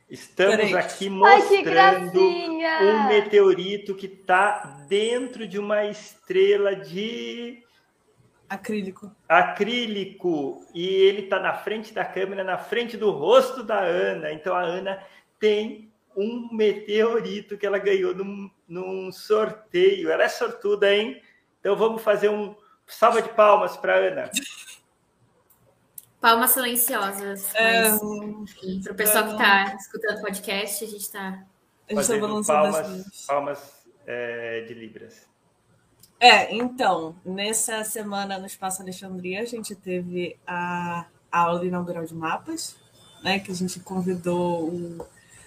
Estamos 0.09 0.57
Peraí. 0.57 0.75
aqui 0.75 1.11
mostrando 1.11 2.21
Ai, 2.21 2.87
um 2.87 3.09
meteorito 3.09 3.95
que 3.95 4.07
está 4.07 4.85
dentro 4.89 5.47
de 5.47 5.59
uma 5.59 5.85
estrela 5.85 6.75
de 6.75 7.63
acrílico. 8.49 9.15
Acrílico. 9.29 10.67
E 10.75 10.87
ele 10.87 11.23
está 11.23 11.39
na 11.41 11.55
frente 11.55 11.93
da 11.93 12.05
câmera, 12.05 12.43
na 12.43 12.57
frente 12.57 12.97
do 12.97 13.11
rosto 13.11 13.63
da 13.63 13.81
Ana. 13.81 14.33
Então 14.33 14.55
a 14.55 14.63
Ana 14.63 15.03
tem 15.39 15.91
um 16.17 16.49
meteorito 16.53 17.57
que 17.57 17.67
ela 17.67 17.79
ganhou 17.79 18.15
num, 18.15 18.51
num 18.73 19.13
sorteio. 19.13 20.11
Ela 20.11 20.25
é 20.25 20.29
sortuda, 20.29 20.93
hein? 20.93 21.23
Então 21.61 21.77
vamos 21.77 22.03
fazer 22.03 22.31
um 22.31 22.57
salva 22.87 23.21
de 23.21 23.29
palmas 23.31 23.77
para 23.77 23.97
Ana. 23.97 24.31
Palmas 26.21 26.53
silenciosas. 26.53 27.55
É, 27.55 27.91
para 27.91 28.93
o 28.93 28.95
pessoal 28.95 29.25
que 29.25 29.33
está 29.33 29.75
escutando 29.77 30.19
o 30.19 30.23
podcast, 30.23 30.85
a 30.85 30.87
gente 30.89 31.03
está. 31.03 31.45
Fazendo 31.93 32.43
palmas, 32.47 33.27
palmas 33.27 33.85
é, 34.07 34.63
de 34.63 34.73
Libras. 34.73 35.29
É, 36.19 36.55
então, 36.55 37.15
nessa 37.25 37.85
semana 37.85 38.39
no 38.39 38.47
Espaço 38.47 38.81
Alexandria, 38.81 39.43
a 39.43 39.45
gente 39.45 39.75
teve 39.75 40.39
a, 40.47 41.05
a 41.31 41.41
aula 41.41 41.67
inaugural 41.67 42.05
de 42.05 42.15
mapas, 42.15 42.77
né? 43.23 43.41
Que 43.41 43.51
a 43.51 43.55
gente 43.55 43.81
convidou 43.81 44.69
o, 44.69 45.07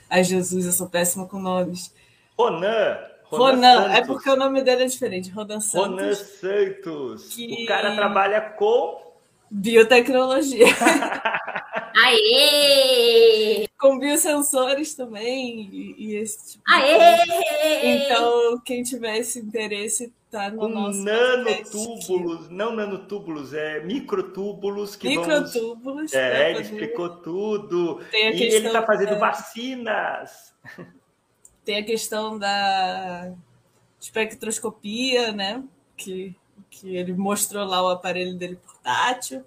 a 0.09 0.21
Jesus, 0.21 0.65
eu 0.65 0.71
sou 0.73 0.89
péssima 0.89 1.25
com 1.25 1.39
nomes. 1.39 1.91
Ronan! 2.37 3.14
Ronan, 3.29 3.81
Ronan 3.81 3.93
é 3.93 4.05
porque 4.05 4.29
o 4.29 4.35
nome 4.35 4.61
dele 4.61 4.83
é 4.83 4.87
diferente, 4.87 5.29
Ronan 5.31 5.59
Santos. 5.59 5.89
Ronan 5.89 6.13
Santos. 6.13 7.35
Que... 7.35 7.63
O 7.63 7.65
cara 7.65 7.95
trabalha 7.95 8.41
com 8.41 9.05
Biotecnologia. 9.49 10.65
Aê! 12.03 13.67
Com 13.79 13.99
biosensores 13.99 14.95
também 14.95 15.69
e, 15.71 15.95
e 15.97 16.15
esse 16.15 16.53
tipo 16.53 16.63
Aê! 16.67 18.03
Então, 18.03 18.59
quem 18.65 18.83
tiver 18.83 19.17
esse 19.17 19.39
interesse, 19.39 20.13
tá 20.29 20.49
no 20.49 20.59
Com 20.59 20.67
nosso 20.67 21.01
nanotúbulos, 21.01 22.49
não 22.49 22.75
nanotúbulos, 22.75 23.53
é 23.53 23.79
microtúbulos 23.81 24.95
que 24.95 25.07
Microtúbulos. 25.09 25.83
Vamos... 25.83 26.13
É, 26.13 26.51
ele 26.51 26.61
explicou 26.61 27.09
tudo. 27.21 28.01
e 28.11 28.17
ele 28.17 28.67
está 28.67 28.83
fazendo 28.83 29.11
da... 29.11 29.19
vacinas. 29.19 30.53
Tem 31.65 31.77
a 31.77 31.83
questão 31.83 32.37
da 32.37 33.33
espectroscopia, 33.99 35.31
né? 35.31 35.63
Que 35.97 36.35
que 36.69 36.95
ele 36.95 37.13
mostrou 37.13 37.65
lá 37.65 37.83
o 37.83 37.89
aparelho 37.89 38.35
dele 38.35 38.57
portátil. 38.57 39.43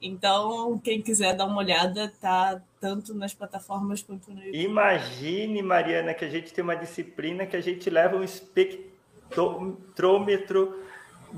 Então, 0.00 0.78
quem 0.78 1.02
quiser 1.02 1.36
dar 1.36 1.46
uma 1.46 1.58
olhada, 1.58 2.12
tá 2.20 2.60
tanto 2.80 3.14
nas 3.14 3.32
plataformas 3.32 4.02
quanto 4.02 4.32
no 4.32 4.42
YouTube. 4.42 4.64
Imagine, 4.64 5.62
Mariana, 5.62 6.12
que 6.14 6.24
a 6.24 6.28
gente 6.28 6.52
tem 6.52 6.64
uma 6.64 6.74
disciplina 6.74 7.46
que 7.46 7.56
a 7.56 7.60
gente 7.60 7.88
leva 7.88 8.16
um 8.16 8.24
espectrômetro 8.24 10.82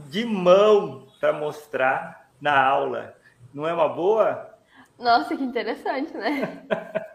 de 0.09 0.25
mão 0.25 1.07
para 1.21 1.35
mostrar 1.35 2.31
na 2.40 2.59
aula. 2.59 3.14
Não 3.52 3.69
é 3.69 3.75
uma 3.75 3.88
boa? 3.88 4.54
Nossa, 4.99 5.37
que 5.37 5.45
interessante, 5.45 6.16
né? 6.16 6.64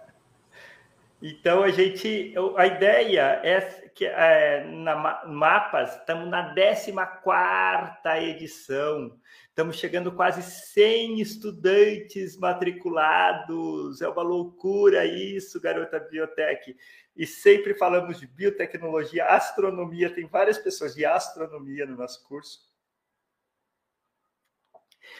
então 1.22 1.64
a 1.64 1.70
gente, 1.70 2.34
a 2.56 2.66
ideia 2.66 3.42
é 3.44 3.60
que 3.94 4.06
é, 4.06 4.64
na 4.64 5.26
Mapas, 5.26 5.98
estamos 5.98 6.30
na 6.30 6.54
14 6.54 8.26
edição. 8.30 9.20
Estamos 9.50 9.76
chegando 9.76 10.10
quase 10.14 10.42
100 10.42 11.20
estudantes 11.20 12.38
matriculados. 12.38 14.02
É 14.02 14.08
uma 14.08 14.22
loucura 14.22 15.04
isso, 15.06 15.60
garota 15.60 16.00
biotech. 16.00 16.78
E 17.14 17.28
sempre 17.28 17.74
falamos 17.74 18.18
de 18.18 18.26
biotecnologia, 18.26 19.26
astronomia. 19.26 20.10
Tem 20.10 20.26
várias 20.26 20.58
pessoas 20.58 20.96
de 20.96 21.04
astronomia 21.06 21.86
no 21.86 21.98
nosso 21.98 22.26
curso. 22.26 22.70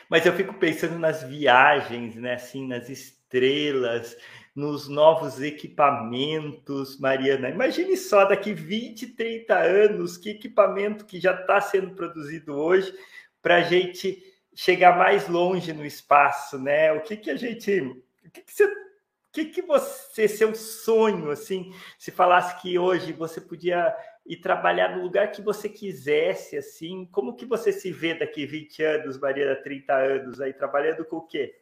Mas 0.10 0.26
eu 0.26 0.32
fico 0.32 0.54
pensando 0.54 0.98
nas 0.98 1.22
viagens, 1.24 2.16
né? 2.16 2.36
Assim, 2.36 2.66
nas 2.66 2.88
estrelas, 2.88 4.16
nos 4.60 4.90
novos 4.90 5.42
equipamentos, 5.42 7.00
Mariana. 7.00 7.50
Imagine 7.50 7.96
só 7.96 8.26
daqui 8.26 8.54
20, 8.54 9.08
30 9.16 9.58
anos, 9.58 10.18
que 10.18 10.32
equipamento 10.32 11.06
que 11.06 11.18
já 11.18 11.34
está 11.34 11.62
sendo 11.62 11.96
produzido 11.96 12.54
hoje 12.54 12.94
para 13.42 13.56
a 13.56 13.62
gente 13.62 14.22
chegar 14.54 14.98
mais 14.98 15.30
longe 15.30 15.72
no 15.72 15.86
espaço, 15.86 16.60
né? 16.60 16.92
O 16.92 17.02
que, 17.02 17.16
que 17.16 17.32
a 17.32 17.38
gente. 17.38 17.80
O 18.26 18.32
que, 18.32 18.42
que 18.42 18.54
você. 18.54 18.66
O 18.66 19.32
que, 19.32 19.46
que 19.46 19.62
você, 19.62 20.28
seu 20.28 20.54
sonho, 20.56 21.30
assim, 21.30 21.72
se 22.00 22.10
falasse 22.12 22.60
que 22.62 22.80
hoje 22.80 23.14
você 23.14 23.40
podia 23.40 23.96
ir 24.26 24.38
trabalhar 24.38 24.98
no 24.98 25.04
lugar 25.04 25.32
que 25.32 25.42
você 25.42 25.70
quisesse, 25.70 26.58
assim, 26.58 27.08
como 27.12 27.36
que 27.36 27.46
você 27.46 27.72
se 27.72 27.92
vê 27.92 28.16
daqui 28.16 28.46
20 28.46 28.84
anos, 28.84 29.20
Mariana, 29.20 29.56
30 29.56 29.94
anos, 29.94 30.42
aí 30.42 30.52
trabalhando 30.52 31.06
com 31.06 31.18
o 31.18 31.28
quê? 31.28 31.56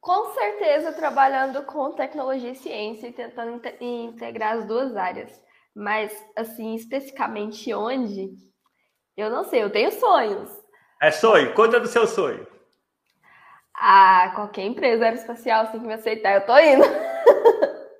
Com 0.00 0.32
certeza 0.32 0.92
trabalhando 0.92 1.62
com 1.64 1.92
tecnologia 1.92 2.50
e 2.50 2.56
ciência 2.56 3.08
e 3.08 3.12
tentando 3.12 3.60
integrar 3.80 4.56
as 4.56 4.64
duas 4.64 4.96
áreas. 4.96 5.30
Mas, 5.74 6.12
assim, 6.34 6.74
especificamente 6.74 7.72
onde, 7.74 8.30
eu 9.16 9.30
não 9.30 9.44
sei, 9.44 9.62
eu 9.62 9.70
tenho 9.70 9.92
sonhos. 9.92 10.50
É 11.00 11.10
sonho? 11.10 11.52
Conta 11.54 11.78
do 11.78 11.86
seu 11.86 12.06
sonho. 12.06 12.46
Ah, 13.74 14.32
qualquer 14.34 14.62
empresa 14.62 15.04
aeroespacial 15.04 15.68
tem 15.68 15.80
que 15.80 15.86
me 15.86 15.94
aceitar, 15.94 16.34
eu 16.34 16.46
tô 16.46 16.58
indo. 16.58 16.84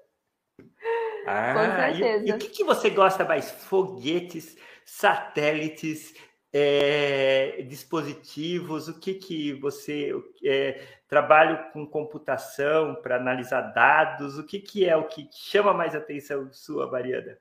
Ah, 1.26 1.52
Com 1.54 1.76
certeza. 1.76 2.24
E, 2.24 2.30
e 2.30 2.32
o 2.32 2.38
que, 2.38 2.48
que 2.48 2.64
você 2.64 2.90
gosta 2.90 3.24
mais? 3.24 3.50
Foguetes, 3.50 4.56
satélites, 4.84 6.14
é, 6.52 7.62
dispositivos? 7.68 8.88
O 8.88 8.98
que, 8.98 9.14
que 9.14 9.52
você 9.54 10.12
é, 10.44 10.82
trabalho 11.08 11.70
com 11.72 11.86
computação 11.86 12.96
para 12.96 13.16
analisar 13.16 13.60
dados? 13.72 14.38
O 14.38 14.44
que, 14.44 14.58
que 14.58 14.88
é 14.88 14.96
o 14.96 15.06
que 15.06 15.28
chama 15.32 15.72
mais 15.72 15.94
atenção 15.94 16.52
sua, 16.52 16.90
Mariana? 16.90 17.38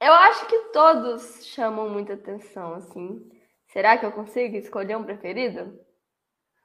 Eu 0.00 0.12
acho 0.12 0.46
que 0.46 0.58
todos 0.72 1.46
chamam 1.46 1.88
muita 1.88 2.14
atenção, 2.14 2.74
assim. 2.74 3.30
Será 3.68 3.96
que 3.96 4.04
eu 4.04 4.12
consigo 4.12 4.56
escolher 4.56 4.96
um 4.96 5.04
preferido? 5.04 5.78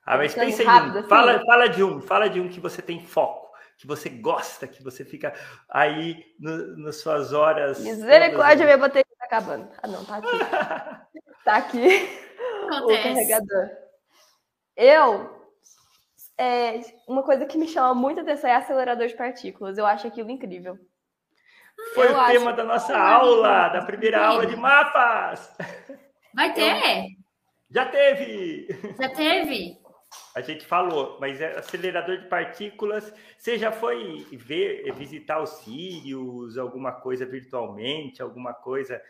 Ah, 0.04 0.18
mas 0.18 0.34
pensa 0.34 0.64
em 0.64 0.66
um. 0.66 0.70
Assim? 0.70 1.08
Fala, 1.08 1.40
fala 1.46 1.70
de 1.70 1.84
um, 1.84 2.02
fala 2.02 2.30
de 2.30 2.40
um 2.40 2.50
que 2.50 2.60
você 2.60 2.82
tem 2.82 3.00
foco, 3.00 3.56
que 3.78 3.86
você 3.86 4.10
gosta, 4.10 4.66
que 4.66 4.82
você 4.82 5.06
fica 5.06 5.34
aí 5.70 6.34
no, 6.40 6.78
nas 6.78 6.98
suas 6.98 7.32
horas. 7.34 7.80
Misericórdia, 7.80 8.66
minha 8.66 8.78
bateria 8.78 9.06
tá 9.20 9.26
acabando. 9.26 9.70
Ah, 9.84 9.88
não, 9.88 10.04
tá 10.04 10.18
aqui. 10.18 10.28
tá 11.48 11.56
aqui 11.56 11.88
o 12.84 12.88
carregador. 12.88 13.70
Eu. 14.76 15.38
É, 16.40 16.82
uma 17.08 17.24
coisa 17.24 17.48
que 17.48 17.58
me 17.58 17.68
chama 17.68 17.96
muita 17.96 18.22
atenção 18.22 18.50
é 18.50 18.56
acelerador 18.56 19.08
de 19.08 19.16
partículas. 19.16 19.78
Eu 19.78 19.86
acho 19.88 20.06
aquilo 20.06 20.30
incrível. 20.30 20.78
Foi 21.96 22.08
eu 22.08 22.18
o 22.18 22.26
tema 22.28 22.54
da 22.54 22.64
nossa 22.64 22.96
aula, 22.96 23.70
da 23.70 23.84
primeira 23.84 24.24
aula 24.24 24.46
de 24.46 24.56
mapas. 24.56 25.56
Vai 26.36 26.54
ter? 26.54 27.08
Já 27.72 27.86
teve! 27.86 28.68
Já 29.00 29.10
teve? 29.10 29.78
A 30.36 30.42
gente 30.42 30.66
falou, 30.66 31.18
mas 31.20 31.42
é 31.42 31.58
acelerador 31.58 32.18
de 32.18 32.28
partículas. 32.28 33.12
Você 33.38 33.58
já 33.58 33.72
foi 33.72 34.28
ver, 34.32 34.92
visitar 34.94 35.42
os 35.42 35.50
Sirius, 35.62 36.58
alguma 36.58 36.92
coisa 36.92 37.26
virtualmente, 37.26 38.22
alguma 38.22 38.54
coisa? 38.54 39.02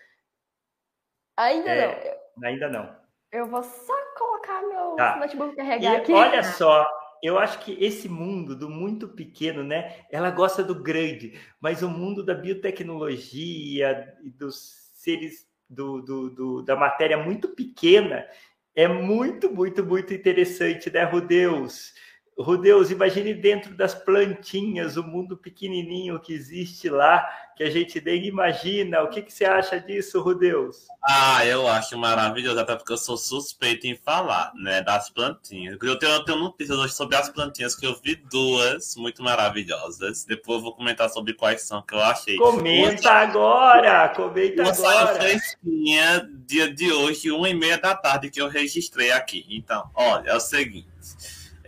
Ainda 1.36 1.70
é, 1.70 1.88
não. 1.88 2.27
Ainda 2.44 2.70
não. 2.70 2.96
Eu 3.32 3.46
vou 3.48 3.64
só 3.64 3.94
colocar 4.18 4.62
meu 4.62 4.96
tá. 4.96 5.18
notebook 5.18 5.56
carregar 5.56 5.94
e 5.94 5.96
aqui. 5.98 6.14
Olha 6.14 6.44
só, 6.44 6.88
eu 7.22 7.38
acho 7.38 7.60
que 7.60 7.78
esse 7.84 8.08
mundo 8.08 8.56
do 8.56 8.70
muito 8.70 9.08
pequeno, 9.10 9.64
né? 9.64 10.06
Ela 10.12 10.32
gosta 10.32 10.64
do 10.64 10.76
grande, 10.82 11.40
mas 11.60 11.82
o 11.82 11.90
mundo 11.90 12.24
da 12.24 12.34
biotecnologia 12.34 14.16
e 14.24 14.30
dos 14.30 14.92
seres 14.94 15.48
do, 15.70 16.02
do, 16.02 16.30
do, 16.30 16.62
da 16.62 16.76
matéria 16.76 17.18
muito 17.18 17.50
pequena 17.50 18.26
é 18.74 18.88
muito, 18.88 19.52
muito, 19.52 19.84
muito 19.86 20.14
interessante, 20.14 20.90
né, 20.92 21.04
Rudeus? 21.04 21.94
Rudeus, 22.40 22.92
imagine 22.92 23.34
dentro 23.34 23.76
das 23.76 23.96
plantinhas, 23.96 24.96
o 24.96 25.04
mundo 25.04 25.36
pequenininho 25.36 26.20
que 26.20 26.34
existe 26.34 26.88
lá, 26.88 27.28
que 27.56 27.64
a 27.64 27.70
gente 27.72 28.00
nem 28.00 28.28
imagina. 28.28 29.02
O 29.02 29.10
que, 29.10 29.24
que 29.24 29.34
você 29.34 29.44
acha 29.44 29.80
disso, 29.80 30.22
Rudeus? 30.22 30.86
Ah, 31.04 31.44
eu 31.44 31.68
acho 31.68 31.98
maravilhoso, 31.98 32.60
até 32.60 32.76
porque 32.76 32.94
eu 32.94 32.98
sou 32.98 33.18
suspeito 33.18 33.88
em 33.88 33.96
falar, 33.96 34.54
né, 34.54 34.84
das 34.84 35.10
plantinhas. 35.10 35.78
Eu 35.82 35.98
tenho, 35.98 36.12
eu 36.12 36.26
tenho 36.26 36.38
notícias 36.38 36.78
hoje 36.78 36.94
sobre 36.94 37.16
as 37.16 37.28
plantinhas, 37.28 37.76
que 37.76 37.88
eu 37.88 38.00
vi 38.04 38.16
duas 38.16 38.96
muito 38.96 39.24
maravilhosas. 39.24 40.24
Depois 40.24 40.60
eu 40.60 40.64
vou 40.64 40.76
comentar 40.76 41.10
sobre 41.10 41.34
quais 41.34 41.64
são 41.64 41.82
que 41.82 41.96
eu 41.96 42.02
achei. 42.02 42.36
Comenta 42.36 43.10
uma, 43.10 43.20
agora! 43.20 44.10
Comenta 44.10 44.62
uma 44.62 44.72
agora! 44.72 45.06
Uma 45.06 45.16
fresquinha, 45.16 46.30
dia 46.46 46.72
de 46.72 46.92
hoje, 46.92 47.32
uma 47.32 47.50
e 47.50 47.56
meia 47.56 47.80
da 47.80 47.96
tarde, 47.96 48.30
que 48.30 48.40
eu 48.40 48.48
registrei 48.48 49.12
aqui. 49.12 49.44
Então, 49.50 49.90
olha, 49.96 50.30
é 50.30 50.36
o 50.36 50.40
seguinte... 50.40 50.88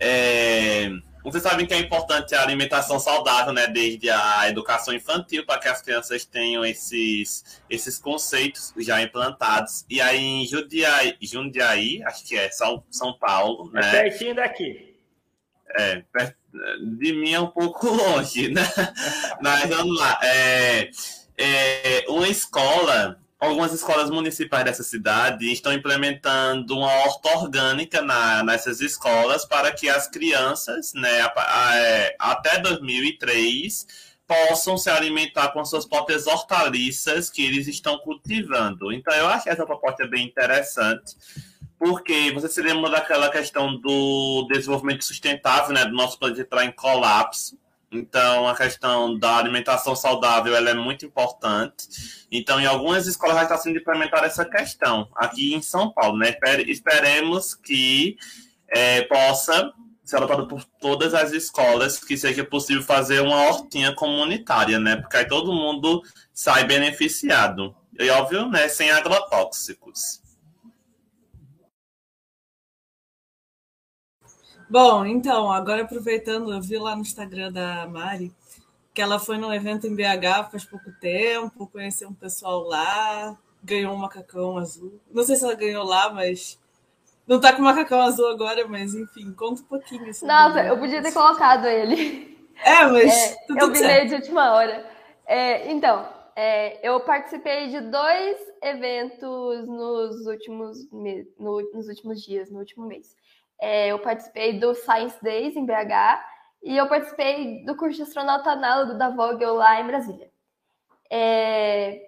É, 0.00 0.90
vocês 1.22 1.42
sabem 1.42 1.66
que 1.66 1.74
é 1.74 1.78
importante 1.78 2.34
a 2.34 2.42
alimentação 2.42 2.98
saudável, 2.98 3.52
né? 3.52 3.66
Desde 3.66 4.08
a 4.08 4.48
educação 4.48 4.94
infantil, 4.94 5.44
para 5.44 5.60
que 5.60 5.68
as 5.68 5.82
crianças 5.82 6.24
tenham 6.24 6.64
esses, 6.64 7.60
esses 7.68 7.98
conceitos 7.98 8.72
já 8.78 9.02
implantados. 9.02 9.84
E 9.88 10.00
aí 10.00 10.18
em 10.18 10.46
Jundiaí, 10.46 11.16
Jundiaí 11.20 12.02
acho 12.04 12.26
que 12.26 12.36
é 12.36 12.50
São, 12.50 12.82
São 12.90 13.12
Paulo, 13.12 13.70
é 13.76 13.80
né? 13.80 13.88
É 13.88 14.02
pertinho 14.02 14.34
daqui. 14.34 14.96
É, 15.78 16.02
de 16.98 17.12
mim 17.12 17.32
é 17.32 17.40
um 17.40 17.46
pouco 17.46 17.86
longe, 17.92 18.48
né? 18.48 18.62
Mas 19.42 19.68
vamos 19.68 20.00
lá. 20.00 20.18
É, 20.22 20.90
é, 21.36 22.04
uma 22.08 22.28
escola 22.28 23.20
algumas 23.40 23.72
escolas 23.72 24.10
municipais 24.10 24.64
dessa 24.64 24.82
cidade 24.82 25.50
estão 25.50 25.72
implementando 25.72 26.76
uma 26.76 26.92
horta 26.92 27.38
orgânica 27.38 28.02
na, 28.02 28.44
nessas 28.44 28.80
escolas 28.80 29.46
para 29.46 29.72
que 29.72 29.88
as 29.88 30.06
crianças, 30.06 30.92
né, 30.92 31.20
é, 31.74 32.16
até 32.18 32.58
2003, 32.58 33.86
possam 34.26 34.76
se 34.76 34.88
alimentar 34.90 35.48
com 35.48 35.64
suas 35.64 35.86
próprias 35.86 36.26
hortaliças 36.26 37.30
que 37.30 37.44
eles 37.44 37.66
estão 37.66 37.98
cultivando. 37.98 38.92
Então, 38.92 39.12
eu 39.14 39.26
acho 39.26 39.48
essa 39.48 39.66
proposta 39.66 40.06
bem 40.06 40.26
interessante, 40.26 41.16
porque 41.78 42.30
você 42.32 42.48
se 42.48 42.60
lembra 42.60 42.90
daquela 42.90 43.30
questão 43.30 43.74
do 43.80 44.46
desenvolvimento 44.52 45.02
sustentável, 45.02 45.74
né, 45.74 45.84
do 45.84 45.94
nosso 45.94 46.18
planeta 46.18 46.42
entrar 46.42 46.64
em 46.64 46.72
colapso. 46.72 47.58
Então, 47.92 48.48
a 48.48 48.56
questão 48.56 49.18
da 49.18 49.36
alimentação 49.36 49.96
saudável 49.96 50.54
ela 50.54 50.70
é 50.70 50.74
muito 50.74 51.04
importante. 51.04 51.88
Então, 52.30 52.60
em 52.60 52.66
algumas 52.66 53.06
escolas 53.06 53.36
já 53.36 53.42
está 53.42 53.58
sendo 53.58 53.78
implementada 53.78 54.26
essa 54.26 54.44
questão, 54.44 55.08
aqui 55.16 55.54
em 55.54 55.60
São 55.60 55.90
Paulo. 55.92 56.16
Né? 56.16 56.36
Esperemos 56.66 57.54
que 57.54 58.16
é, 58.68 59.02
possa 59.02 59.72
ser 60.04 60.16
adotado 60.16 60.46
por 60.46 60.64
todas 60.80 61.14
as 61.14 61.32
escolas, 61.32 61.98
que 61.98 62.16
seja 62.16 62.44
possível 62.44 62.82
fazer 62.82 63.20
uma 63.20 63.46
hortinha 63.46 63.94
comunitária, 63.94 64.78
né? 64.78 64.96
Porque 64.96 65.16
aí 65.16 65.24
todo 65.24 65.52
mundo 65.52 66.02
sai 66.32 66.64
beneficiado. 66.64 67.74
E 67.98 68.08
óbvio, 68.10 68.48
né? 68.48 68.68
Sem 68.68 68.90
agrotóxicos. 68.90 70.19
Bom, 74.70 75.04
então, 75.04 75.50
agora 75.50 75.82
aproveitando, 75.82 76.52
eu 76.52 76.62
vi 76.62 76.78
lá 76.78 76.94
no 76.94 77.02
Instagram 77.02 77.50
da 77.50 77.88
Mari 77.88 78.32
que 78.94 79.02
ela 79.02 79.18
foi 79.18 79.36
num 79.36 79.52
evento 79.52 79.86
em 79.86 79.94
BH 79.94 80.50
faz 80.50 80.64
pouco 80.64 80.92
tempo, 81.00 81.66
conheceu 81.66 82.08
um 82.08 82.14
pessoal 82.14 82.62
lá, 82.62 83.36
ganhou 83.62 83.92
um 83.92 83.98
macacão 83.98 84.56
azul. 84.58 85.00
Não 85.10 85.24
sei 85.24 85.34
se 85.34 85.44
ela 85.44 85.54
ganhou 85.54 85.84
lá, 85.84 86.12
mas 86.12 86.56
não 87.26 87.40
tá 87.40 87.52
com 87.52 87.62
macacão 87.62 88.00
azul 88.00 88.28
agora, 88.28 88.66
mas 88.68 88.94
enfim, 88.94 89.32
conta 89.32 89.60
um 89.62 89.64
pouquinho. 89.64 90.06
Nossa, 90.22 90.64
eu 90.64 90.78
podia 90.78 91.02
ter 91.02 91.12
colocado 91.12 91.66
ele. 91.66 92.48
É, 92.62 92.84
mas. 92.84 93.12
É, 93.12 93.36
eu 93.48 93.72
vi 93.72 94.06
de 94.06 94.14
última 94.14 94.52
hora. 94.52 94.86
É, 95.26 95.72
então, 95.72 96.08
é, 96.36 96.86
eu 96.86 97.00
participei 97.00 97.68
de 97.68 97.80
dois 97.80 98.36
eventos 98.62 99.66
nos 99.66 100.26
últimos, 100.26 100.90
no, 100.92 101.72
nos 101.72 101.88
últimos 101.88 102.22
dias, 102.22 102.50
no 102.50 102.58
último 102.58 102.86
mês. 102.86 103.16
É, 103.60 103.88
eu 103.88 103.98
participei 103.98 104.58
do 104.58 104.74
Science 104.74 105.22
Days 105.22 105.54
em 105.54 105.66
BH 105.66 106.24
e 106.62 106.76
eu 106.76 106.88
participei 106.88 107.64
do 107.64 107.76
curso 107.76 107.96
de 107.96 108.02
astronauta 108.02 108.50
análogo 108.50 108.94
da 108.94 109.10
Vogel 109.10 109.54
lá 109.54 109.80
em 109.80 109.86
Brasília. 109.86 110.30
É, 111.10 112.00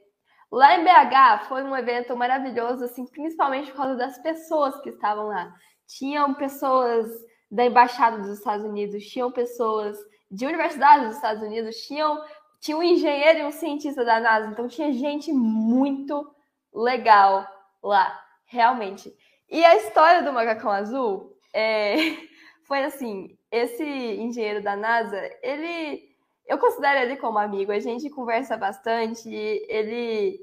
lá 0.51 0.77
em 0.77 0.85
BH 0.85 1.49
foi 1.49 1.63
um 1.63 1.77
evento 1.77 2.17
maravilhoso, 2.17 2.85
assim, 2.85 3.07
principalmente 3.07 3.71
por 3.71 3.79
causa 3.79 3.97
das 3.97 4.19
pessoas 4.19 4.81
que 4.81 4.91
estavam 4.91 5.29
lá. 5.29 5.55
Tinham 5.87 6.35
pessoas 6.35 7.07
da 7.51 7.67
Embaixada 7.67 8.19
dos 8.19 8.31
Estados 8.31 8.65
Unidos, 8.65 9.05
tinham 9.05 9.31
pessoas 9.31 9.99
de 10.31 10.47
universidades 10.47 11.09
dos 11.09 11.17
Estados 11.17 11.43
Unidos, 11.43 11.77
tinham, 11.87 12.19
tinha 12.61 12.77
um 12.77 12.83
engenheiro 12.83 13.41
e 13.41 13.45
um 13.45 13.53
cientista 13.53 14.03
da 14.03 14.19
NASA, 14.19 14.49
então 14.49 14.67
tinha 14.69 14.91
gente 14.93 15.31
muito 15.33 16.35
legal 16.73 17.47
lá, 17.83 18.19
realmente. 18.47 19.15
E 19.51 19.63
a 19.63 19.77
história 19.77 20.23
do 20.23 20.33
macacão 20.33 20.71
azul 20.71 21.32
é, 21.53 21.95
foi 22.65 22.85
assim, 22.85 23.37
esse 23.51 23.85
engenheiro 23.85 24.63
da 24.63 24.77
NASA, 24.77 25.19
ele, 25.43 26.09
eu 26.47 26.59
considero 26.59 27.01
ele 27.01 27.17
como 27.17 27.39
amigo, 27.39 27.73
a 27.73 27.81
gente 27.81 28.09
conversa 28.11 28.57
bastante, 28.57 29.29
ele 29.29 30.41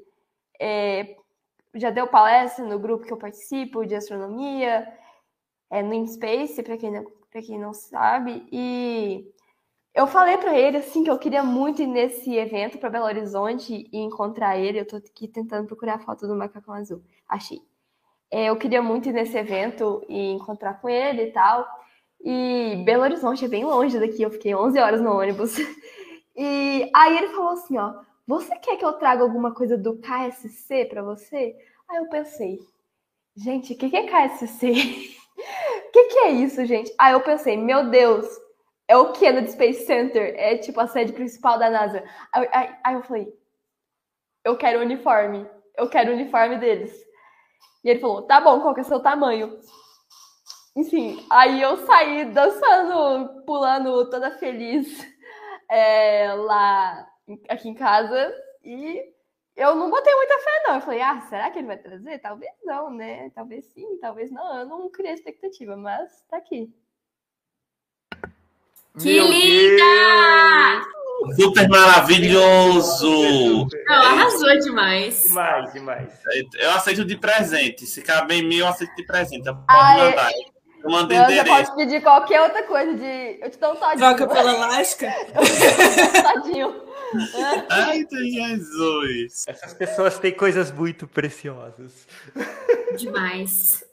é, 0.59 1.15
já 1.75 1.89
deu 1.89 2.07
palestra 2.07 2.65
no 2.65 2.79
grupo 2.79 3.05
que 3.05 3.13
eu 3.13 3.17
participo 3.17 3.85
de 3.85 3.95
astronomia, 3.95 4.87
é, 5.69 5.81
no 5.81 5.93
InSpace, 5.93 6.63
para 6.63 6.77
quem, 6.77 6.91
não, 6.91 7.05
quem 7.31 7.59
não 7.59 7.73
sabe, 7.73 8.47
e 8.51 9.33
eu 9.93 10.07
falei 10.07 10.37
para 10.37 10.57
ele 10.57 10.77
assim 10.77 11.03
que 11.03 11.09
eu 11.09 11.19
queria 11.19 11.43
muito 11.43 11.81
ir 11.81 11.87
nesse 11.87 12.35
evento 12.35 12.77
para 12.77 12.89
Belo 12.89 13.05
Horizonte 13.05 13.89
e 13.91 13.97
encontrar 13.97 14.57
ele. 14.57 14.79
Eu 14.79 14.83
estou 14.83 14.99
aqui 14.99 15.27
tentando 15.27 15.67
procurar 15.67 15.95
a 15.95 15.99
foto 15.99 16.27
do 16.27 16.35
macacão 16.35 16.73
azul. 16.73 17.03
Achei. 17.27 17.61
É, 18.31 18.45
eu 18.45 18.55
queria 18.57 18.81
muito 18.81 19.09
ir 19.09 19.13
nesse 19.13 19.37
evento 19.37 20.05
e 20.07 20.31
encontrar 20.31 20.79
com 20.79 20.87
ele 20.87 21.23
e 21.23 21.31
tal. 21.31 21.67
E 22.21 22.81
Belo 22.85 23.03
Horizonte 23.03 23.45
é 23.45 23.47
bem 23.47 23.65
longe 23.65 23.99
daqui, 23.99 24.21
eu 24.21 24.29
fiquei 24.29 24.53
11 24.53 24.79
horas 24.79 25.01
no 25.01 25.11
ônibus. 25.11 25.55
E 26.41 26.89
aí 26.95 27.17
ele 27.17 27.27
falou 27.33 27.49
assim, 27.49 27.77
ó, 27.77 27.95
você 28.25 28.55
quer 28.59 28.77
que 28.77 28.85
eu 28.85 28.93
traga 28.93 29.21
alguma 29.21 29.53
coisa 29.53 29.77
do 29.77 29.97
KSC 29.97 30.85
para 30.85 31.01
você? 31.01 31.53
Aí 31.89 31.97
eu 31.97 32.07
pensei, 32.07 32.57
gente, 33.35 33.73
o 33.73 33.77
que, 33.77 33.89
que 33.89 33.97
é 33.97 34.07
KSC? 34.07 34.69
O 34.69 34.71
que, 35.91 36.03
que 36.05 36.19
é 36.19 36.31
isso, 36.31 36.63
gente? 36.65 36.93
Aí 36.97 37.11
eu 37.11 37.19
pensei, 37.19 37.57
meu 37.57 37.89
Deus, 37.89 38.25
é 38.87 38.95
o 38.95 39.11
Kennedy 39.11 39.51
Space 39.51 39.85
Center, 39.85 40.33
é 40.37 40.57
tipo 40.57 40.79
a 40.79 40.87
sede 40.87 41.11
principal 41.11 41.59
da 41.59 41.69
NASA. 41.69 42.03
Aí, 42.31 42.49
aí, 42.53 42.75
aí 42.85 42.93
eu 42.93 43.03
falei, 43.03 43.33
eu 44.45 44.55
quero 44.55 44.79
o 44.79 44.83
uniforme, 44.83 45.45
eu 45.75 45.89
quero 45.89 46.11
o 46.11 46.13
uniforme 46.13 46.57
deles. 46.57 47.08
E 47.83 47.89
ele 47.89 47.99
falou, 47.99 48.23
tá 48.23 48.41
bom, 48.41 48.59
qual 48.61 48.73
que 48.73 48.81
é 48.81 48.83
o 48.83 48.85
seu 48.85 48.99
tamanho? 48.99 49.59
Enfim, 50.75 51.25
aí 51.29 51.61
eu 51.61 51.77
saí 51.85 52.25
dançando, 52.25 53.43
pulando 53.43 54.09
toda 54.09 54.37
feliz 54.37 54.87
é, 55.69 56.33
lá 56.33 57.07
aqui 57.47 57.69
em 57.69 57.73
casa 57.73 58.33
e 58.63 59.13
eu 59.55 59.75
não 59.75 59.89
botei 59.89 60.15
muita 60.15 60.37
fé, 60.39 60.63
não. 60.67 60.75
Eu 60.75 60.81
falei, 60.81 61.01
ah, 61.01 61.21
será 61.21 61.51
que 61.51 61.59
ele 61.59 61.67
vai 61.67 61.77
trazer? 61.77 62.19
Talvez 62.19 62.51
não, 62.63 62.89
né? 62.89 63.29
Talvez 63.31 63.65
sim, 63.65 63.97
talvez 63.99 64.31
não. 64.31 64.59
Eu 64.59 64.65
não 64.65 64.89
criei 64.89 65.13
expectativa, 65.13 65.75
mas 65.75 66.23
tá 66.29 66.37
aqui. 66.37 66.73
Que 68.97 69.15
Meu 69.15 69.27
linda! 69.27 69.83
Deus. 70.81 70.98
Super 71.35 71.67
maravilhoso! 71.69 73.67
Não, 73.87 73.95
arrasou 73.95 74.59
demais. 74.59 75.23
Demais, 75.23 75.73
demais. 75.73 76.09
Eu 76.57 76.71
aceito 76.71 77.05
de 77.05 77.17
presente. 77.17 77.85
Se 77.85 78.01
cabe 78.01 78.35
em 78.35 78.47
mim, 78.47 78.57
eu 78.57 78.67
aceito 78.67 78.95
de 78.95 79.05
presente. 79.05 79.49
Ai, 79.67 79.97
mandar. 79.97 80.31
Eu 80.81 80.89
mando 80.89 81.13
eu 81.13 81.23
endereço. 81.23 81.45
pode 81.45 81.75
pedir 81.75 82.01
qualquer 82.01 82.41
outra 82.41 82.63
coisa 82.63 82.93
de. 82.93 83.39
Eu 83.41 83.49
te 83.49 83.59
dou 83.59 83.73
um 83.73 83.75
todinho. 83.75 83.97
Troca 83.97 84.27
pela 84.27 84.53
lasca? 84.53 85.07
eu 85.35 85.43
te 85.43 86.21
dou 86.21 86.31
um 86.31 86.41
todinho. 86.41 86.89
Ai, 87.69 88.05
Jesus! 88.09 89.45
Essas 89.47 89.73
pessoas 89.73 90.19
têm 90.19 90.31
coisas 90.31 90.71
muito 90.71 91.07
preciosas. 91.07 92.07
Demais. 92.97 93.83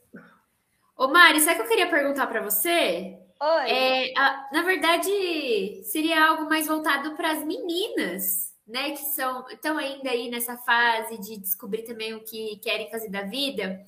Ô, 0.96 1.08
Mari, 1.08 1.40
sabe 1.40 1.54
o 1.54 1.56
que 1.56 1.62
eu 1.62 1.68
queria 1.68 1.90
perguntar 1.90 2.26
para 2.26 2.42
você? 2.42 3.18
Oi. 3.40 3.70
É, 3.70 4.18
a, 4.18 4.49
na 4.53 4.62
verdade, 4.62 5.83
seria 5.85 6.27
algo 6.27 6.49
mais 6.49 6.66
voltado 6.66 7.14
para 7.14 7.33
as 7.33 7.44
meninas, 7.44 8.55
né? 8.66 8.92
Que 8.92 9.05
são 9.05 9.46
estão 9.49 9.77
ainda 9.77 10.11
aí 10.11 10.31
nessa 10.31 10.57
fase 10.57 11.18
de 11.18 11.37
descobrir 11.38 11.83
também 11.83 12.14
o 12.14 12.25
que 12.25 12.57
querem 12.59 12.90
fazer 12.90 13.11
da 13.11 13.22
vida. 13.22 13.85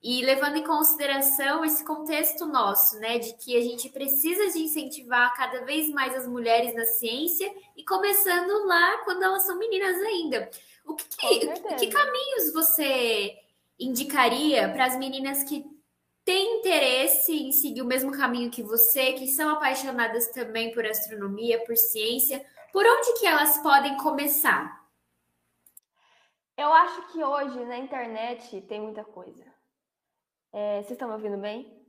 E 0.00 0.24
levando 0.24 0.56
em 0.56 0.64
consideração 0.64 1.64
esse 1.64 1.84
contexto 1.84 2.46
nosso, 2.46 2.96
né, 3.00 3.18
de 3.18 3.32
que 3.36 3.56
a 3.56 3.60
gente 3.60 3.88
precisa 3.88 4.48
de 4.52 4.60
incentivar 4.60 5.34
cada 5.34 5.64
vez 5.64 5.90
mais 5.90 6.14
as 6.14 6.24
mulheres 6.24 6.72
na 6.72 6.84
ciência 6.84 7.52
e 7.76 7.84
começando 7.84 8.64
lá 8.64 8.98
quando 8.98 9.24
elas 9.24 9.42
são 9.42 9.58
meninas 9.58 9.96
ainda. 9.96 10.48
O 10.86 10.94
que, 10.94 11.04
que, 11.04 11.74
que 11.78 11.86
caminhos 11.88 12.52
você 12.52 13.34
indicaria 13.78 14.68
para 14.68 14.84
as 14.84 14.96
meninas 14.96 15.42
que 15.42 15.64
têm 16.28 16.58
interesse 16.58 17.32
em 17.32 17.50
seguir 17.50 17.80
o 17.80 17.86
mesmo 17.86 18.12
caminho 18.12 18.50
que 18.50 18.62
você, 18.62 19.14
que 19.14 19.26
são 19.28 19.48
apaixonadas 19.48 20.28
também 20.28 20.74
por 20.74 20.84
astronomia, 20.84 21.64
por 21.64 21.74
ciência? 21.74 22.44
Por 22.70 22.84
onde 22.84 23.18
que 23.18 23.26
elas 23.26 23.56
podem 23.62 23.96
começar? 23.96 24.78
Eu 26.54 26.70
acho 26.70 27.12
que 27.12 27.24
hoje 27.24 27.64
na 27.64 27.78
internet 27.78 28.60
tem 28.68 28.78
muita 28.78 29.02
coisa. 29.04 29.42
É, 30.52 30.82
vocês 30.82 30.90
estão 30.90 31.08
me 31.08 31.14
ouvindo 31.14 31.38
bem? 31.38 31.82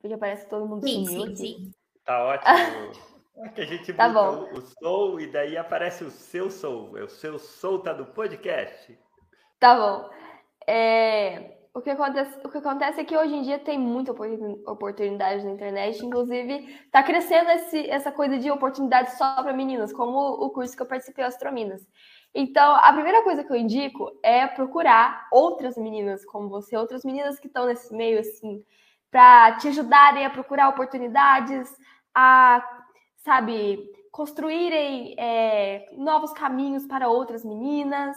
Porque 0.00 0.16
parece 0.16 0.42
que 0.42 0.50
todo 0.50 0.66
mundo 0.66 0.82
sim, 0.82 1.06
sumiu 1.06 1.20
sim, 1.20 1.32
aqui. 1.32 1.36
Sim. 1.36 1.74
Tá 2.04 2.24
ótimo. 2.24 3.16
É 3.38 3.50
que 3.50 3.60
a 3.60 3.66
gente 3.66 3.92
tá 3.92 4.08
bom. 4.08 4.48
o 4.50 4.62
som 4.62 5.20
e 5.20 5.26
daí 5.26 5.58
aparece 5.58 6.02
o 6.02 6.10
seu 6.10 6.50
som. 6.50 6.92
O 6.92 7.06
seu 7.06 7.38
som 7.38 7.78
tá 7.78 7.92
no 7.92 8.06
podcast. 8.06 8.98
Tá 9.60 9.76
bom. 9.76 10.10
É, 10.66 11.55
o, 11.76 11.82
que 11.82 11.90
acontece, 11.90 12.40
o 12.42 12.48
que 12.48 12.56
acontece 12.56 13.00
é 13.02 13.04
que 13.04 13.14
hoje 13.14 13.34
em 13.34 13.42
dia 13.42 13.58
tem 13.58 13.78
muita 13.78 14.10
oportunidade 14.10 15.44
na 15.44 15.50
internet, 15.50 16.02
inclusive 16.02 16.74
está 16.86 17.02
crescendo 17.02 17.50
esse, 17.50 17.90
essa 17.90 18.10
coisa 18.10 18.38
de 18.38 18.50
oportunidade 18.50 19.14
só 19.18 19.42
para 19.42 19.52
meninas, 19.52 19.92
como 19.92 20.18
o 20.18 20.48
curso 20.48 20.74
que 20.74 20.80
eu 20.80 20.86
participei, 20.86 21.22
Astrominas. 21.22 21.86
Então, 22.34 22.76
a 22.76 22.90
primeira 22.94 23.22
coisa 23.22 23.44
que 23.44 23.52
eu 23.52 23.56
indico 23.56 24.10
é 24.22 24.46
procurar 24.46 25.28
outras 25.30 25.76
meninas 25.76 26.24
como 26.24 26.48
você, 26.48 26.74
outras 26.78 27.04
meninas 27.04 27.38
que 27.38 27.46
estão 27.46 27.66
nesse 27.66 27.94
meio, 27.94 28.20
assim, 28.20 28.64
para 29.10 29.52
te 29.56 29.68
ajudarem 29.68 30.24
a 30.24 30.30
procurar 30.30 30.70
oportunidades, 30.70 31.70
a, 32.14 32.66
sabe, 33.18 33.78
construírem 34.10 35.14
é, 35.18 35.86
novos 35.92 36.32
caminhos 36.32 36.86
para 36.86 37.06
outras 37.06 37.44
meninas. 37.44 38.16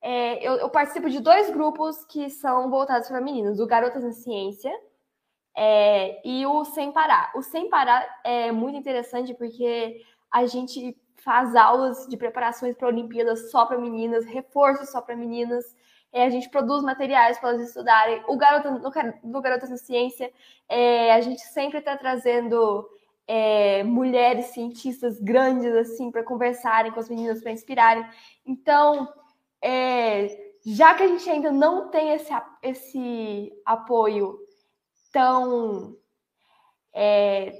É, 0.00 0.46
eu, 0.46 0.54
eu, 0.54 0.70
participo 0.70 1.10
de 1.10 1.20
dois 1.20 1.50
grupos 1.50 2.04
que 2.04 2.30
são 2.30 2.70
voltados 2.70 3.08
para 3.08 3.20
meninas, 3.20 3.58
o 3.58 3.66
Garotas 3.66 4.04
em 4.04 4.12
Ciência 4.12 4.72
é, 5.56 6.20
e 6.24 6.46
o 6.46 6.64
Sem 6.64 6.92
Parar. 6.92 7.32
O 7.34 7.42
Sem 7.42 7.68
Parar 7.68 8.06
é 8.24 8.52
muito 8.52 8.78
interessante 8.78 9.34
porque 9.34 10.00
a 10.30 10.46
gente 10.46 10.96
faz 11.16 11.54
aulas 11.56 12.06
de 12.06 12.16
preparações 12.16 12.76
para 12.76 12.88
Olimpíadas 12.88 13.50
só 13.50 13.66
para 13.66 13.78
meninas, 13.78 14.24
reforços 14.24 14.90
só 14.90 15.00
para 15.00 15.16
meninas. 15.16 15.64
É, 16.12 16.24
a 16.24 16.30
gente 16.30 16.48
produz 16.48 16.82
materiais 16.82 17.38
para 17.38 17.50
elas 17.50 17.68
estudarem. 17.68 18.22
O 18.28 18.36
Garota, 18.36 18.70
no, 18.70 18.90
no 19.24 19.40
Garotas 19.42 19.68
na 19.68 19.76
Ciência, 19.76 20.32
é, 20.68 21.12
a 21.12 21.20
gente 21.20 21.40
sempre 21.40 21.80
está 21.80 21.96
trazendo 21.96 22.88
é, 23.26 23.82
mulheres 23.82 24.46
cientistas 24.46 25.20
grandes 25.20 25.74
assim 25.74 26.10
para 26.10 26.22
conversarem 26.22 26.92
com 26.92 27.00
as 27.00 27.10
meninas, 27.10 27.42
para 27.42 27.52
inspirarem. 27.52 28.06
Então, 28.46 29.12
é, 29.62 30.28
já 30.64 30.94
que 30.94 31.02
a 31.02 31.08
gente 31.08 31.28
ainda 31.28 31.50
não 31.50 31.90
tem 31.90 32.12
esse, 32.12 32.32
esse 32.62 33.52
apoio 33.64 34.38
tão 35.12 35.96
é, 36.94 37.52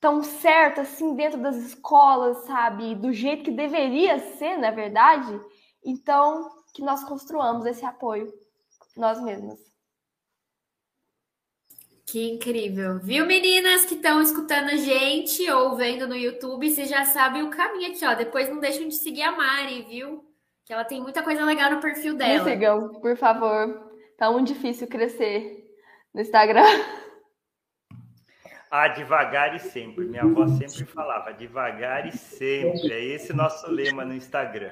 tão 0.00 0.22
certo 0.22 0.80
assim 0.80 1.14
dentro 1.14 1.40
das 1.40 1.56
escolas, 1.56 2.44
sabe? 2.46 2.94
Do 2.94 3.12
jeito 3.12 3.44
que 3.44 3.50
deveria 3.50 4.18
ser, 4.36 4.56
na 4.56 4.70
verdade. 4.70 5.40
Então, 5.84 6.48
que 6.74 6.82
nós 6.82 7.04
construamos 7.04 7.66
esse 7.66 7.84
apoio 7.84 8.32
nós 8.96 9.20
mesmas. 9.22 9.58
Que 12.06 12.28
incrível. 12.28 12.98
Viu, 12.98 13.24
meninas 13.24 13.84
que 13.84 13.94
estão 13.94 14.20
escutando 14.20 14.70
a 14.70 14.76
gente 14.76 15.48
ou 15.50 15.76
vendo 15.76 16.08
no 16.08 16.16
YouTube, 16.16 16.68
vocês 16.68 16.88
já 16.88 17.04
sabem 17.04 17.42
o 17.42 17.50
caminho 17.50 17.92
aqui, 17.92 18.04
ó. 18.04 18.14
Depois 18.14 18.48
não 18.48 18.58
deixem 18.58 18.88
de 18.88 18.96
seguir 18.96 19.22
a 19.22 19.32
Mari, 19.32 19.82
viu? 19.82 20.29
Que 20.64 20.72
ela 20.72 20.84
tem 20.84 21.00
muita 21.00 21.22
coisa 21.22 21.44
legal 21.44 21.70
no 21.70 21.80
perfil 21.80 22.14
dela. 22.16 22.44
Me 22.44 22.50
sigam, 22.50 23.00
por 23.00 23.16
favor. 23.16 23.90
Tá 24.16 24.30
muito 24.30 24.48
difícil 24.48 24.86
crescer 24.86 25.64
no 26.14 26.20
Instagram. 26.20 26.64
Ah, 28.72 28.86
devagar 28.86 29.56
e 29.56 29.58
sempre. 29.58 30.04
Minha 30.04 30.22
avó 30.22 30.46
sempre 30.46 30.84
falava, 30.84 31.32
devagar 31.32 32.06
e 32.06 32.16
sempre. 32.16 32.92
É 32.92 33.04
esse 33.04 33.32
nosso 33.32 33.68
lema 33.68 34.04
no 34.04 34.14
Instagram. 34.14 34.70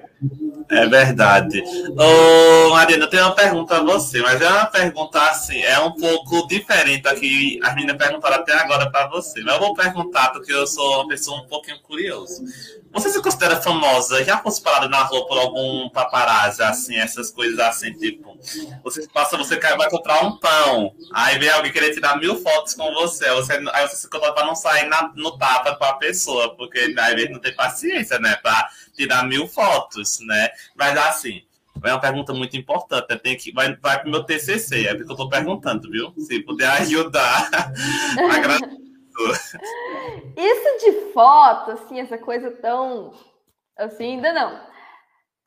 É 0.70 0.86
verdade. 0.86 1.60
Ô, 1.96 2.70
Marina, 2.70 3.06
eu 3.06 3.10
tenho 3.10 3.24
uma 3.24 3.34
pergunta 3.34 3.76
a 3.76 3.82
você, 3.82 4.20
mas 4.20 4.40
é 4.40 4.48
uma 4.48 4.66
pergunta 4.66 5.20
assim, 5.30 5.60
é 5.62 5.80
um 5.80 5.96
pouco 5.96 6.46
diferente 6.46 7.08
aqui. 7.08 7.58
As 7.60 7.74
meninas 7.74 7.96
perguntaram 7.96 8.36
até 8.36 8.52
agora 8.52 8.88
para 8.88 9.08
você. 9.08 9.42
Mas 9.42 9.54
eu 9.54 9.60
vou 9.60 9.74
perguntar 9.74 10.30
porque 10.30 10.52
eu 10.52 10.66
sou 10.68 11.00
uma 11.00 11.08
pessoa 11.08 11.40
um 11.40 11.48
pouquinho 11.48 11.80
curiosa. 11.80 12.44
Você 12.92 13.10
se 13.10 13.22
considera 13.22 13.60
famosa? 13.60 14.24
Já 14.24 14.38
fosse 14.38 14.62
parada 14.62 14.88
na 14.88 15.02
rua 15.02 15.26
por 15.26 15.38
algum 15.38 15.90
paparazzi, 15.90 16.62
assim, 16.62 16.96
essas 16.96 17.30
coisas 17.30 17.58
assim, 17.58 17.92
tipo, 17.92 18.36
você 18.82 19.06
passa, 19.08 19.36
você 19.36 19.58
vai 19.58 19.90
comprar 19.90 20.24
um 20.24 20.38
pão, 20.38 20.94
aí 21.12 21.38
vem 21.38 21.50
alguém 21.50 21.70
querer 21.70 21.92
tirar 21.92 22.16
mil 22.18 22.36
fotos 22.36 22.74
com 22.74 22.92
você, 22.94 23.30
você 23.34 23.60
você 23.88 23.96
se 23.96 24.10
coloca 24.10 24.32
para 24.32 24.46
não 24.46 24.54
sair 24.54 24.86
na, 24.88 25.12
no 25.14 25.36
tapa 25.38 25.76
com 25.76 25.84
a 25.84 25.94
pessoa, 25.94 26.54
porque 26.56 26.94
às 26.96 27.14
vezes 27.14 27.30
não 27.30 27.40
tem 27.40 27.54
paciência, 27.54 28.18
né, 28.18 28.36
para 28.36 28.68
tirar 28.94 29.24
mil 29.24 29.48
fotos, 29.48 30.20
né? 30.20 30.50
Mas 30.76 30.96
assim, 30.96 31.42
é 31.84 31.92
uma 31.92 32.00
pergunta 32.00 32.32
muito 32.32 32.56
importante. 32.56 33.16
Tem 33.18 33.36
que, 33.36 33.52
vai 33.52 33.74
vai 33.76 34.00
para 34.00 34.08
o 34.08 34.10
meu 34.10 34.24
TCC, 34.24 34.86
é 34.86 34.94
porque 34.94 35.10
eu 35.10 35.14
estou 35.14 35.28
perguntando, 35.28 35.90
viu? 35.90 36.12
Se 36.18 36.40
puder 36.40 36.68
ajudar, 36.68 37.50
Isso 40.36 40.78
de 40.78 41.12
foto, 41.12 41.72
assim, 41.72 42.00
essa 42.00 42.16
coisa 42.16 42.52
tão. 42.52 43.12
Assim, 43.76 44.14
ainda 44.14 44.32
não. 44.32 44.60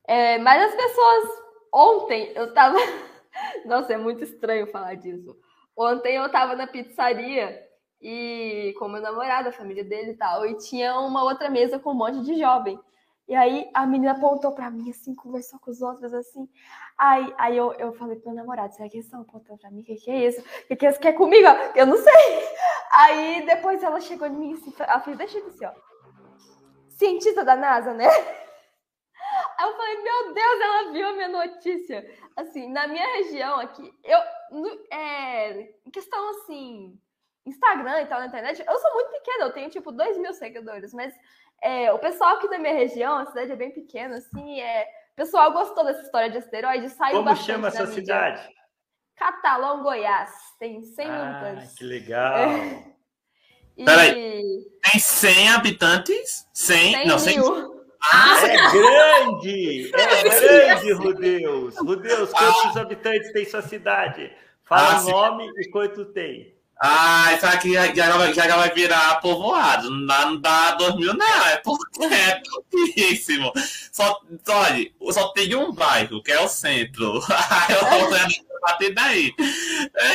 É, 0.07 0.37
mas 0.39 0.61
as 0.63 0.75
pessoas. 0.75 1.41
Ontem 1.73 2.33
eu 2.35 2.53
tava. 2.53 2.77
Nossa, 3.65 3.93
é 3.93 3.97
muito 3.97 4.23
estranho 4.23 4.67
falar 4.67 4.95
disso. 4.95 5.37
Ontem 5.77 6.15
eu 6.15 6.29
tava 6.29 6.55
na 6.55 6.67
pizzaria 6.67 7.70
e 8.01 8.73
com 8.79 8.87
meu 8.87 9.01
namorado, 9.01 9.49
a 9.49 9.53
família 9.53 9.83
dele 9.83 10.11
e 10.11 10.17
tal, 10.17 10.45
e 10.45 10.57
tinha 10.57 10.99
uma 10.99 11.23
outra 11.23 11.49
mesa 11.49 11.77
com 11.77 11.91
um 11.91 11.95
monte 11.95 12.21
de 12.23 12.39
jovem. 12.39 12.79
E 13.27 13.35
aí 13.35 13.69
a 13.73 13.85
menina 13.85 14.11
apontou 14.11 14.51
para 14.51 14.69
mim 14.69 14.89
assim, 14.89 15.15
conversou 15.15 15.59
com 15.59 15.71
os 15.71 15.81
outros 15.81 16.13
assim. 16.13 16.49
Aí, 16.97 17.33
aí 17.37 17.55
eu, 17.55 17.71
eu 17.73 17.93
falei 17.93 18.17
pro 18.17 18.31
meu 18.31 18.41
namorado, 18.41 18.73
será 18.73 18.89
que 18.89 18.97
eles 18.97 19.05
estão 19.05 19.21
apontando 19.21 19.59
pra 19.59 19.71
mim? 19.71 19.81
O 19.81 19.83
que, 19.83 19.95
que 19.95 20.11
é 20.11 20.27
isso? 20.27 20.41
O 20.41 20.67
que, 20.67 20.75
que 20.75 20.85
eles 20.85 20.97
querem 20.97 21.17
comigo? 21.17 21.47
Eu 21.75 21.85
não 21.85 21.97
sei. 21.97 22.49
Aí 22.91 23.45
depois 23.45 23.81
ela 23.83 24.01
chegou 24.01 24.27
em 24.27 24.31
mim 24.31 24.53
assim, 24.53 24.73
ela 24.79 24.99
fez, 24.99 25.17
deixa 25.17 25.37
eu 25.37 25.47
assim, 25.47 25.65
ó. 25.65 25.71
Cientista 26.89 27.45
da 27.45 27.55
NASA, 27.55 27.93
né? 27.93 28.07
Aí 29.57 29.69
eu 29.69 29.77
falei, 29.77 30.01
meu 30.01 30.33
Deus, 30.33 30.61
ela 30.61 30.91
viu 30.91 31.07
a 31.07 31.13
minha 31.13 31.29
notícia. 31.29 32.05
Assim, 32.35 32.69
na 32.69 32.87
minha 32.87 33.05
região 33.17 33.59
aqui, 33.59 33.93
eu. 34.03 34.19
É, 34.91 35.73
questão 35.93 36.29
assim, 36.31 36.99
Instagram 37.45 38.01
e 38.01 38.05
tal 38.05 38.19
na 38.19 38.27
internet, 38.27 38.63
eu 38.65 38.79
sou 38.79 38.93
muito 38.93 39.11
pequena, 39.11 39.45
eu 39.45 39.53
tenho 39.53 39.69
tipo 39.69 39.91
2 39.91 40.17
mil 40.17 40.33
seguidores, 40.33 40.93
mas 40.93 41.13
é, 41.61 41.91
o 41.91 41.99
pessoal 41.99 42.35
aqui 42.35 42.49
da 42.49 42.59
minha 42.59 42.73
região, 42.73 43.17
a 43.17 43.25
cidade 43.25 43.51
é 43.51 43.55
bem 43.55 43.71
pequena, 43.71 44.17
assim, 44.17 44.61
é, 44.61 44.83
o 45.13 45.15
pessoal 45.15 45.51
gostou 45.51 45.83
dessa 45.83 46.01
história 46.01 46.29
de 46.29 46.37
asteroide, 46.37 46.89
saiu 46.89 47.23
Como 47.23 47.35
chama 47.35 47.67
essa 47.69 47.87
cidade? 47.87 48.47
Catalão, 49.15 49.83
Goiás, 49.83 50.31
tem 50.59 50.81
100 50.81 51.07
ah, 51.07 51.29
habitantes. 51.29 51.75
que 51.75 51.83
legal! 51.83 52.37
É. 52.37 52.91
E... 53.77 53.85
Peraí, 53.85 54.43
tem 54.83 54.99
100 54.99 55.49
habitantes? 55.49 56.47
100? 56.53 56.93
100 56.93 57.07
não, 57.07 57.17
100 57.17 57.39
mil. 57.39 57.85
Ah, 58.03 58.45
é 58.45 58.71
grande! 58.71 59.91
É 59.95 60.23
grande, 60.23 60.91
Rudeus! 60.91 61.77
Rudeus, 61.77 62.31
quantos 62.31 62.77
ah. 62.77 62.81
habitantes 62.81 63.31
tem 63.31 63.45
sua 63.45 63.61
cidade? 63.61 64.35
Fala 64.63 64.97
ah, 64.97 65.01
o 65.01 65.09
nome 65.09 65.45
sim. 65.45 65.61
e 65.61 65.71
quanto 65.71 66.05
tem. 66.05 66.53
Ah, 66.83 67.31
isso 67.35 67.45
aqui 67.45 67.73
já, 67.73 67.93
já, 67.93 68.33
já 68.33 68.57
vai 68.57 68.73
virar 68.73 69.21
povoado. 69.21 69.91
Não 69.91 70.07
dá, 70.07 70.25
não 70.25 70.41
dá 70.41 70.71
dois 70.71 70.95
mil, 70.95 71.13
não. 71.13 71.45
É 71.45 71.57
porque 71.57 72.03
é 72.05 72.41
pouquíssimo. 72.49 73.51
Só, 73.91 74.19
olha, 74.49 74.91
só 75.11 75.27
tem 75.29 75.53
um 75.55 75.71
bairro, 75.71 76.23
que 76.23 76.31
é 76.31 76.39
o 76.41 76.47
centro. 76.47 77.21
eu 77.69 78.50
partir 78.61 78.93
daí. 78.93 79.33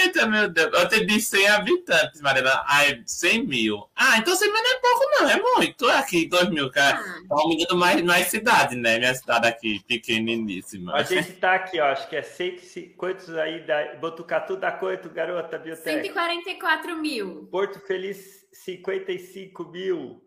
Eita, 0.02 0.26
meu 0.26 0.48
Deus. 0.48 0.72
Eu 0.72 0.88
tenho 0.88 1.20
100 1.20 1.48
habitantes, 1.48 2.20
Mariana. 2.20 2.62
Ai, 2.66 3.02
100 3.04 3.46
mil. 3.46 3.88
Ah, 3.94 4.18
então 4.18 4.34
100 4.34 4.52
mil 4.52 4.62
não 4.62 4.70
é 4.70 4.78
pouco, 4.78 5.04
não. 5.10 5.30
É 5.30 5.40
muito. 5.40 5.86
Aqui, 5.90 6.26
2 6.26 6.48
mil, 6.50 6.70
cara. 6.70 6.98
Tá 6.98 7.34
aumentando 7.34 7.76
mais, 7.76 8.02
mais 8.02 8.26
cidade, 8.28 8.76
né? 8.76 8.98
Minha 8.98 9.14
cidade 9.14 9.46
aqui, 9.46 9.80
pequeniníssima. 9.86 10.94
A 10.94 11.02
gente 11.02 11.32
tá 11.34 11.54
aqui, 11.54 11.80
ó. 11.80 11.86
Acho 11.86 12.08
que 12.08 12.16
é 12.16 12.22
100, 12.22 12.94
quantos 12.96 13.28
aí 13.36 13.66
da 13.66 13.96
Botucatu 13.96 14.56
dá 14.56 14.72
quanto, 14.72 15.10
garota, 15.10 15.58
biblioteca? 15.58 16.02
144 16.02 16.96
mil. 16.96 17.48
Porto 17.50 17.80
Feliz, 17.80 18.46
55 18.52 19.64
mil. 19.70 20.25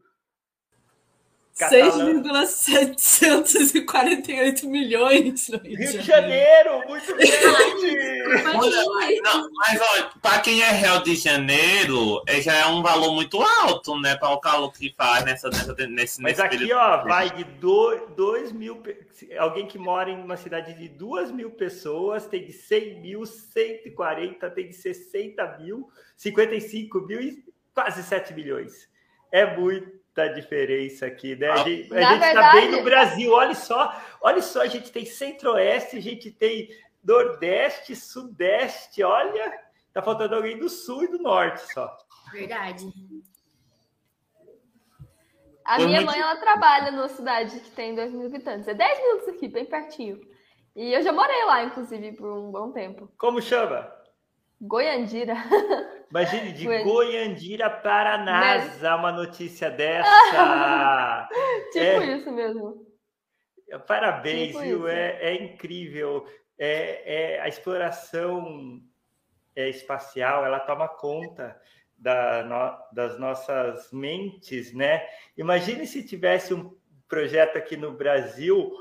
6,748 1.68 4.68
milhões 4.68 5.50
no 5.50 5.58
Rio, 5.58 5.78
Rio 5.78 5.92
de 5.92 6.02
Janeiro. 6.02 6.82
muito 6.88 7.14
grande! 7.16 8.20
Não, 9.22 9.50
mas 9.54 9.82
olha, 9.82 10.10
para 10.22 10.40
quem 10.40 10.62
é 10.62 10.72
Rio 10.72 11.04
de 11.04 11.16
Janeiro, 11.16 12.22
é, 12.28 12.42
já 12.42 12.54
é 12.54 12.66
um 12.68 12.82
valor 12.82 13.14
muito 13.14 13.42
alto, 13.42 14.00
né? 14.00 14.16
Para 14.16 14.30
o 14.30 14.40
calor 14.40 14.72
que 14.72 14.94
faz 14.96 15.26
nessa, 15.26 15.50
nessa, 15.50 15.76
nesse 15.88 16.22
Mas 16.22 16.40
aqui, 16.40 16.60
período. 16.60 16.80
ó, 16.80 17.04
vai 17.04 17.30
de 17.30 17.44
2 17.44 18.52
mil. 18.54 18.82
Alguém 19.38 19.68
que 19.68 19.78
mora 19.78 20.10
em 20.10 20.18
uma 20.20 20.38
cidade 20.38 20.74
de 20.74 20.88
2 20.88 21.32
mil 21.32 21.52
pessoas 21.52 22.26
tem 22.26 22.46
de 22.46 22.54
100 22.54 23.02
mil, 23.02 23.26
140, 23.26 24.50
tem 24.52 24.68
de 24.68 24.74
60 24.74 25.58
mil, 25.60 25.90
55 26.16 27.02
mil 27.02 27.22
e 27.22 27.44
quase 27.74 28.02
7 28.04 28.34
milhões. 28.34 28.88
É 29.32 29.58
muito 29.58 29.99
da 30.20 30.28
diferença 30.28 31.06
aqui, 31.06 31.36
né? 31.36 31.50
A 31.50 31.58
gente, 31.58 31.94
está 31.94 32.52
bem 32.52 32.72
no 32.72 32.84
Brasil. 32.84 33.32
Olha 33.32 33.56
só, 33.56 33.96
olha 34.22 34.42
só, 34.42 34.62
a 34.62 34.68
gente 34.68 34.92
tem 34.92 35.06
Centro-Oeste, 35.06 35.98
a 35.98 36.02
gente 36.02 36.30
tem 36.30 36.70
Nordeste, 37.04 37.96
Sudeste. 37.96 39.02
Olha, 39.02 39.58
tá 39.94 40.02
faltando 40.02 40.36
alguém 40.36 40.58
do 40.58 40.68
Sul 40.68 41.06
e 41.06 41.08
do 41.08 41.20
Norte 41.20 41.62
só. 41.74 41.96
Verdade. 42.34 42.86
A 45.64 45.78
minha 45.78 46.02
mãe, 46.02 46.20
ela 46.20 46.36
trabalha 46.36 46.92
numa 46.92 47.08
cidade 47.08 47.60
que 47.60 47.72
tem 47.72 47.96
2 47.96 48.12
mil 48.12 48.26
habitantes. 48.26 48.68
É 48.68 48.74
10 48.74 49.00
minutos 49.00 49.28
aqui, 49.30 49.48
bem 49.48 49.66
pertinho. 49.66 50.20
E 50.76 50.94
eu 50.94 51.02
já 51.02 51.14
morei 51.14 51.46
lá, 51.46 51.64
inclusive, 51.64 52.12
por 52.14 52.32
um 52.32 52.52
bom 52.52 52.72
tempo. 52.72 53.10
Como 53.18 53.42
chama? 53.42 53.99
Goiandira. 54.62 55.36
Imagine, 56.10 56.52
de 56.54 56.66
Goiandira 56.84 57.70
para 57.70 58.18
NASA, 58.18 58.96
uma 58.96 59.12
notícia 59.12 59.70
dessa. 59.72 61.30
tipo 61.72 61.86
é... 61.86 62.18
isso 62.18 62.32
mesmo. 62.32 62.86
Parabéns, 63.88 64.48
tipo 64.48 64.62
viu? 64.62 64.88
É, 64.88 65.18
é, 65.22 65.44
incrível. 65.44 66.26
É, 66.58 67.36
é, 67.36 67.42
a 67.42 67.48
exploração 67.48 68.82
é, 69.56 69.70
espacial, 69.70 70.44
ela 70.44 70.60
toma 70.60 70.88
conta 70.88 71.60
da, 71.98 72.44
no, 72.44 72.94
das 72.94 73.20
nossas 73.20 73.92
mentes, 73.92 74.74
né? 74.74 75.06
Imagine 75.38 75.86
se 75.86 76.04
tivesse 76.04 76.54
um 76.54 76.76
projeto 77.08 77.58
aqui 77.58 77.78
no 77.78 77.92
Brasil, 77.94 78.72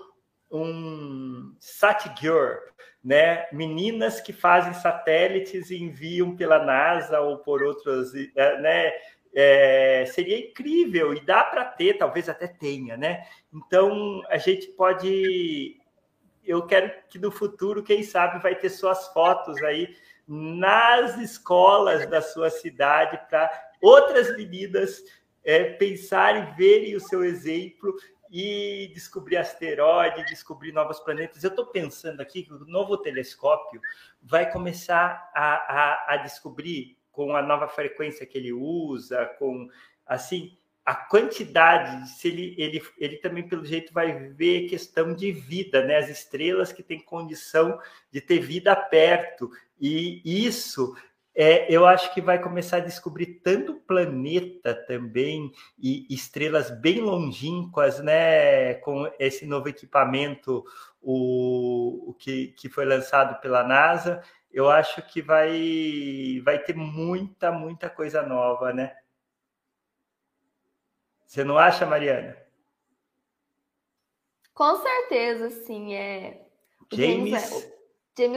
um 0.51 1.55
Satgir, 1.61 2.62
né? 3.02 3.46
Meninas 3.52 4.20
que 4.20 4.32
fazem 4.32 4.74
satélites 4.74 5.70
e 5.70 5.76
enviam 5.76 6.37
pela 6.37 6.64
NASA 6.64 7.20
ou 7.20 7.38
por 7.38 7.62
outros, 7.62 8.12
é, 8.14 8.61
né? 8.61 8.92
É, 9.34 10.06
seria 10.06 10.38
incrível 10.38 11.12
e 11.14 11.20
dá 11.20 11.44
para 11.44 11.64
ter, 11.64 11.98
talvez 11.98 12.28
até 12.28 12.46
tenha, 12.46 12.96
né? 12.96 13.24
Então 13.52 14.22
a 14.28 14.38
gente 14.38 14.68
pode, 14.68 15.78
eu 16.44 16.66
quero 16.66 16.90
que 17.08 17.18
no 17.18 17.30
futuro, 17.30 17.82
quem 17.82 18.02
sabe, 18.02 18.42
vai 18.42 18.54
ter 18.54 18.70
suas 18.70 19.08
fotos 19.08 19.62
aí 19.62 19.94
nas 20.26 21.18
escolas 21.18 22.06
da 22.08 22.20
sua 22.20 22.50
cidade 22.50 23.20
para 23.28 23.50
outras 23.80 24.34
meninas 24.37 25.02
é, 25.44 25.64
pensarem, 25.64 26.54
verem 26.56 26.96
o 26.96 27.00
seu 27.00 27.24
exemplo 27.24 27.94
e 28.31 28.91
descobrir 28.95 29.37
asteroide, 29.37 30.25
descobrir 30.27 30.73
novos 30.73 31.01
planetas. 31.01 31.43
Eu 31.43 31.51
estou 31.51 31.67
pensando 31.67 32.21
aqui 32.21 32.43
que 32.43 32.53
o 32.53 32.67
novo 32.67 32.99
telescópio 32.99 33.81
vai 34.23 34.51
começar 34.51 35.31
a, 35.35 35.55
a, 35.55 36.14
a, 36.14 36.17
descobrir 36.19 36.97
com 37.11 37.35
a 37.35 37.43
nova 37.43 37.69
frequência 37.69 38.27
que 38.27 38.38
ele 38.38 38.53
usa, 38.53 39.27
com 39.38 39.69
assim 40.07 40.57
a 40.85 40.95
quantidade, 40.95 42.09
se 42.09 42.29
ele, 42.29 42.55
ele, 42.57 42.83
ele 42.97 43.17
também 43.19 43.47
pelo 43.47 43.62
jeito 43.62 43.93
vai 43.93 44.31
ver 44.31 44.71
questão 44.71 45.12
de 45.12 45.31
vida, 45.31 45.85
né? 45.85 45.97
As 45.99 46.09
estrelas 46.09 46.73
que 46.73 46.83
têm 46.83 46.99
condição 46.99 47.79
de 48.11 48.23
ter 48.23 48.38
vida 48.38 48.75
perto 48.75 49.51
e 49.79 50.23
isso 50.25 50.97
é, 51.40 51.72
eu 51.72 51.87
acho 51.87 52.12
que 52.12 52.20
vai 52.20 52.42
começar 52.42 52.79
a 52.79 52.81
descobrir 52.81 53.27
tanto 53.44 53.77
planeta 53.77 54.74
também 54.74 55.53
e 55.79 56.12
estrelas 56.12 56.68
bem 56.68 57.01
longínquas, 57.01 58.01
né? 58.01 58.74
Com 58.74 59.09
esse 59.20 59.46
novo 59.46 59.68
equipamento, 59.68 60.64
o, 61.01 62.11
o 62.11 62.14
que, 62.14 62.48
que 62.48 62.68
foi 62.68 62.85
lançado 62.85 63.40
pela 63.40 63.62
NASA, 63.62 64.20
eu 64.53 64.68
acho 64.68 65.01
que 65.03 65.22
vai, 65.22 66.42
vai 66.44 66.59
ter 66.59 66.74
muita, 66.74 67.53
muita 67.53 67.88
coisa 67.88 68.20
nova, 68.20 68.72
né? 68.72 68.96
Você 71.24 71.44
não 71.44 71.57
acha, 71.57 71.87
Mariana? 71.87 72.37
Com 74.53 74.74
certeza, 74.74 75.51
sim. 75.51 75.94
É... 75.94 76.44
James. 76.92 77.31
James 77.31 77.78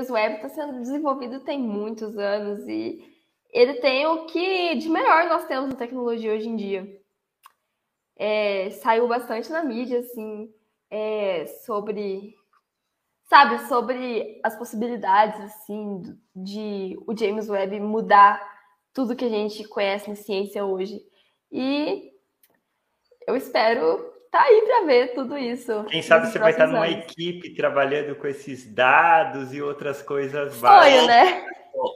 Webb 0.10 0.36
está 0.36 0.50
sendo 0.50 0.80
desenvolvido 0.80 1.40
tem 1.42 1.60
muitos 1.60 2.18
anos 2.18 2.68
e 2.68 3.04
ele 3.52 3.76
tem 3.76 4.06
o 4.06 4.26
que 4.26 4.76
de 4.76 4.90
melhor 4.90 5.28
nós 5.28 5.46
temos 5.46 5.70
na 5.70 5.76
tecnologia 5.76 6.34
hoje 6.34 6.48
em 6.48 6.56
dia. 6.56 7.02
É, 8.16 8.70
saiu 8.72 9.08
bastante 9.08 9.50
na 9.52 9.64
mídia, 9.64 10.00
assim, 10.00 10.54
é, 10.90 11.46
sobre, 11.66 12.36
sabe, 13.30 13.68
sobre 13.68 14.40
as 14.44 14.56
possibilidades, 14.58 15.40
assim, 15.42 16.02
de 16.36 16.98
o 17.08 17.18
James 17.18 17.50
Webb 17.50 17.80
mudar 17.80 18.40
tudo 18.94 19.16
que 19.16 19.26
a 19.26 19.30
gente 19.30 19.68
conhece 19.68 20.10
na 20.10 20.16
ciência 20.16 20.64
hoje. 20.66 21.02
E 21.52 22.12
eu 23.28 23.36
espero 23.36 24.11
tá 24.32 24.42
aí 24.42 24.64
para 24.66 24.86
ver 24.86 25.14
tudo 25.14 25.38
isso. 25.38 25.84
Quem 25.90 26.02
sabe 26.02 26.32
você 26.32 26.40
vai 26.40 26.52
estar 26.52 26.68
numa 26.68 26.86
anos. 26.86 27.04
equipe 27.04 27.54
trabalhando 27.54 28.16
com 28.16 28.28
esses 28.28 28.66
dados 28.74 29.54
e 29.54 29.62
outras 29.62 30.02
coisas 30.02 30.54
Sonho, 30.54 31.06
né? 31.06 31.46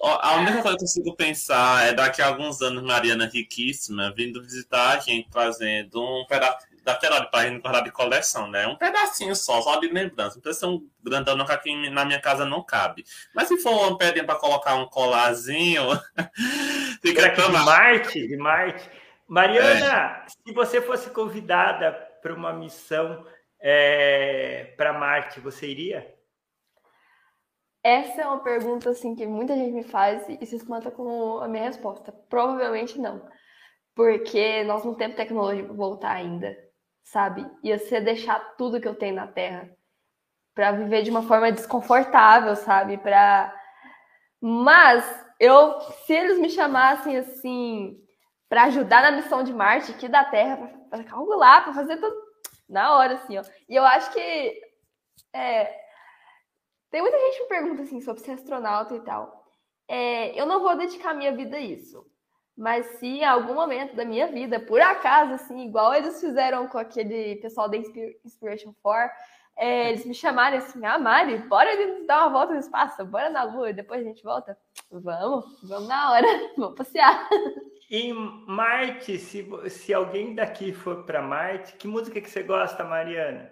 A 0.01 0.35
única 0.37 0.61
coisa 0.61 0.77
que 0.77 0.83
eu 0.83 0.87
consigo 0.87 1.15
pensar 1.15 1.87
é 1.87 1.93
daqui 1.93 2.21
a 2.21 2.27
alguns 2.27 2.61
anos 2.61 2.83
Mariana 2.83 3.29
Riquíssima 3.31 4.13
vindo 4.15 4.41
visitar 4.41 4.97
a 4.97 4.99
gente, 4.99 5.29
trazendo 5.29 6.01
um 6.01 6.25
pedaço 6.25 6.65
daquela 6.83 7.19
de 7.19 7.31
página 7.31 7.59
guardar 7.59 7.83
de 7.83 7.91
coleção, 7.91 8.47
né? 8.47 8.67
Um 8.67 8.75
pedacinho 8.75 9.35
só, 9.35 9.61
só 9.61 9.79
de 9.79 9.87
lembrança. 9.87 10.35
Não 10.35 10.41
precisa 10.41 10.67
ser 10.67 10.71
um 10.71 10.87
grandão 11.03 11.43
que 11.43 11.51
aqui 11.51 11.89
na 11.89 12.05
minha 12.05 12.21
casa 12.21 12.45
não 12.45 12.63
cabe. 12.63 13.03
Mas 13.33 13.47
se 13.47 13.57
for 13.57 13.71
uma 13.71 13.97
pedrinha 13.97 14.25
para 14.25 14.35
colocar 14.35 14.75
um 14.75 14.85
colarzinho, 14.85 15.83
fica 17.01 17.29
que 17.31 17.41
de 17.41 17.51
Marte, 17.51 18.27
de 18.27 18.37
Marte. 18.37 18.89
Mariana, 19.27 20.23
é. 20.23 20.25
se 20.27 20.53
você 20.53 20.79
fosse 20.79 21.09
convidada 21.09 22.04
para 22.25 22.33
uma 22.33 22.53
missão 22.53 23.23
é, 23.61 24.73
para 24.75 24.93
Marte, 24.93 25.39
você 25.39 25.67
iria? 25.67 26.11
Essa 27.83 28.23
é 28.23 28.25
uma 28.25 28.43
pergunta 28.43 28.89
assim 28.89 29.15
que 29.15 29.27
muita 29.27 29.55
gente 29.55 29.73
me 29.73 29.83
faz 29.83 30.27
e 30.27 30.43
se 30.43 30.55
espanta 30.55 30.89
com 30.89 31.37
a 31.39 31.47
minha 31.47 31.65
resposta. 31.65 32.11
Provavelmente 32.11 32.97
não. 32.97 33.29
Porque 33.93 34.63
nós 34.63 34.83
não 34.83 34.95
temos 34.95 35.15
tecnologia 35.15 35.63
para 35.63 35.73
voltar 35.73 36.13
ainda 36.13 36.65
sabe? 37.05 37.49
Ia 37.63 37.77
ser 37.77 38.01
deixar 38.01 38.39
tudo 38.57 38.81
que 38.81 38.87
eu 38.87 38.95
tenho 38.95 39.15
na 39.15 39.27
Terra 39.27 39.69
para 40.53 40.71
viver 40.71 41.03
de 41.03 41.11
uma 41.11 41.21
forma 41.21 41.51
desconfortável, 41.51 42.55
sabe? 42.55 42.97
Para 42.97 43.53
mas 44.41 45.03
eu, 45.39 45.79
se 46.05 46.13
eles 46.13 46.39
me 46.39 46.49
chamassem 46.49 47.17
assim 47.17 47.97
para 48.55 48.63
ajudar 48.63 49.01
na 49.01 49.11
missão 49.11 49.43
de 49.43 49.51
Marte 49.51 49.91
aqui 49.91 50.07
da 50.07 50.23
Terra, 50.23 50.55
para 50.89 51.03
calcular, 51.03 51.61
para 51.65 51.73
fazer 51.73 51.97
tudo 51.97 52.15
na 52.69 52.95
hora, 52.95 53.15
assim, 53.15 53.37
ó. 53.37 53.43
E 53.67 53.75
eu 53.75 53.83
acho 53.83 54.09
que 54.13 54.61
é, 55.33 55.77
tem 56.89 57.01
muita 57.01 57.19
gente 57.19 57.35
que 57.35 57.43
me 57.43 57.49
pergunta 57.49 57.81
assim 57.81 57.99
sobre 57.99 58.21
ser 58.21 58.31
astronauta 58.31 58.95
e 58.95 59.01
tal. 59.01 59.45
É, 59.89 60.39
eu 60.39 60.45
não 60.45 60.61
vou 60.61 60.77
dedicar 60.77 61.13
minha 61.13 61.35
vida 61.35 61.57
a 61.57 61.59
isso. 61.59 62.09
Mas 62.55 62.85
se 62.97 63.05
em 63.05 63.25
algum 63.25 63.55
momento 63.55 63.93
da 63.93 64.05
minha 64.05 64.27
vida, 64.27 64.57
por 64.57 64.79
acaso, 64.79 65.33
assim, 65.33 65.65
igual 65.67 65.93
eles 65.93 66.21
fizeram 66.21 66.65
com 66.69 66.77
aquele 66.77 67.35
pessoal 67.41 67.67
da 67.67 67.75
Inspiration 67.75 68.73
4, 68.81 69.17
é, 69.57 69.89
eles 69.89 70.05
me 70.05 70.13
chamarem 70.13 70.59
assim, 70.59 70.85
ah, 70.85 70.97
Mari, 70.97 71.39
bora 71.39 71.71
dar 72.07 72.21
uma 72.21 72.29
volta 72.29 72.53
no 72.53 72.59
espaço, 72.61 73.03
bora 73.03 73.29
na 73.29 73.43
Lua, 73.43 73.73
depois 73.73 73.99
a 73.99 74.05
gente 74.05 74.23
volta. 74.23 74.57
Vamos, 74.89 75.43
vamos 75.61 75.89
na 75.89 76.11
hora, 76.13 76.27
vamos 76.55 76.77
passear. 76.77 77.27
Em 77.89 78.13
Marte, 78.47 79.19
se, 79.19 79.47
se 79.69 79.93
alguém 79.93 80.33
daqui 80.33 80.73
for 80.73 81.05
para 81.05 81.21
Marte, 81.21 81.73
que 81.73 81.87
música 81.87 82.19
que 82.19 82.29
você 82.29 82.41
gosta, 82.41 82.83
Mariana? 82.83 83.51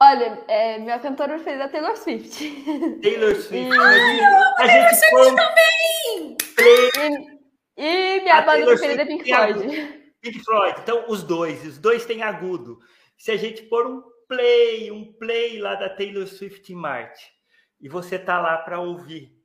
Olha, 0.00 0.44
é, 0.48 0.78
minha 0.78 0.98
cantora 0.98 1.34
preferida 1.34 1.64
é 1.64 1.68
Taylor 1.68 1.96
Swift. 1.96 3.00
Taylor 3.00 3.34
Swift. 3.40 3.78
Ai, 3.78 4.20
a 4.58 4.66
gente 4.66 5.10
foi... 5.10 5.34
também! 5.34 6.36
E, 7.76 7.82
e 7.82 8.20
minha 8.20 8.34
a 8.34 8.40
banda 8.42 8.52
Taylor 8.52 8.78
preferida 8.78 9.02
é 9.02 9.06
Pink 9.06 9.24
Floyd. 9.24 10.12
Pink 10.20 10.44
Floyd. 10.44 10.80
Então, 10.82 11.04
os 11.08 11.22
dois. 11.22 11.64
Os 11.66 11.78
dois 11.78 12.04
têm 12.04 12.22
agudo. 12.22 12.78
Se 13.16 13.30
a 13.30 13.36
gente 13.36 13.62
pôr 13.62 13.86
um 13.86 14.02
play, 14.28 14.90
um 14.90 15.12
play 15.14 15.58
lá 15.58 15.74
da 15.74 15.88
Taylor 15.88 16.26
Swift 16.26 16.70
em 16.72 16.76
Marte, 16.76 17.30
e 17.80 17.88
você 17.88 18.18
tá 18.18 18.40
lá 18.40 18.58
para 18.58 18.80
ouvir, 18.80 19.35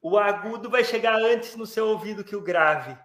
o 0.00 0.18
agudo 0.18 0.70
vai 0.70 0.84
chegar 0.84 1.20
antes 1.20 1.56
no 1.56 1.66
seu 1.66 1.88
ouvido 1.88 2.24
que 2.24 2.36
o 2.36 2.42
grave 2.42 2.96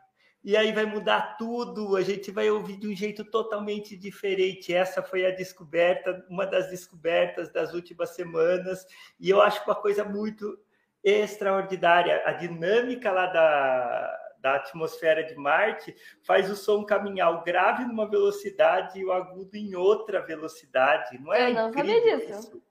e 0.46 0.56
aí 0.56 0.72
vai 0.72 0.86
mudar 0.86 1.38
tudo, 1.40 1.96
a 1.96 2.04
gente 2.04 2.30
vai 2.30 2.52
ouvir 2.52 2.78
de 2.78 2.88
um 2.88 2.96
jeito 2.96 3.26
totalmente 3.26 3.98
diferente. 3.98 4.72
Essa 4.72 5.02
foi 5.02 5.26
a 5.26 5.32
descoberta, 5.32 6.24
uma 6.30 6.46
das 6.46 6.70
descobertas 6.70 7.52
das 7.52 7.74
últimas 7.74 8.12
semanas, 8.12 8.86
e 9.20 9.28
eu 9.28 9.42
acho 9.42 9.64
uma 9.66 9.74
coisa 9.74 10.04
muito 10.04 10.56
extraordinária. 11.04 12.22
A 12.28 12.34
dinâmica 12.34 13.12
lá 13.12 13.26
da, 13.26 14.20
da 14.38 14.56
atmosfera 14.58 15.24
de 15.24 15.34
Marte 15.34 15.96
faz 16.22 16.48
o 16.52 16.56
som 16.56 16.86
caminhar 16.86 17.34
o 17.34 17.44
grave 17.44 17.84
numa 17.84 18.08
velocidade 18.08 19.00
e 19.00 19.04
o 19.06 19.12
agudo 19.12 19.58
em 19.58 19.74
outra 19.74 20.22
velocidade. 20.22 21.18
Não 21.18 21.34
é 21.34 21.50
eu 21.50 21.56
não 21.56 21.74
sabia 21.74 22.20
disso. 22.20 22.40
Isso? 22.40 22.64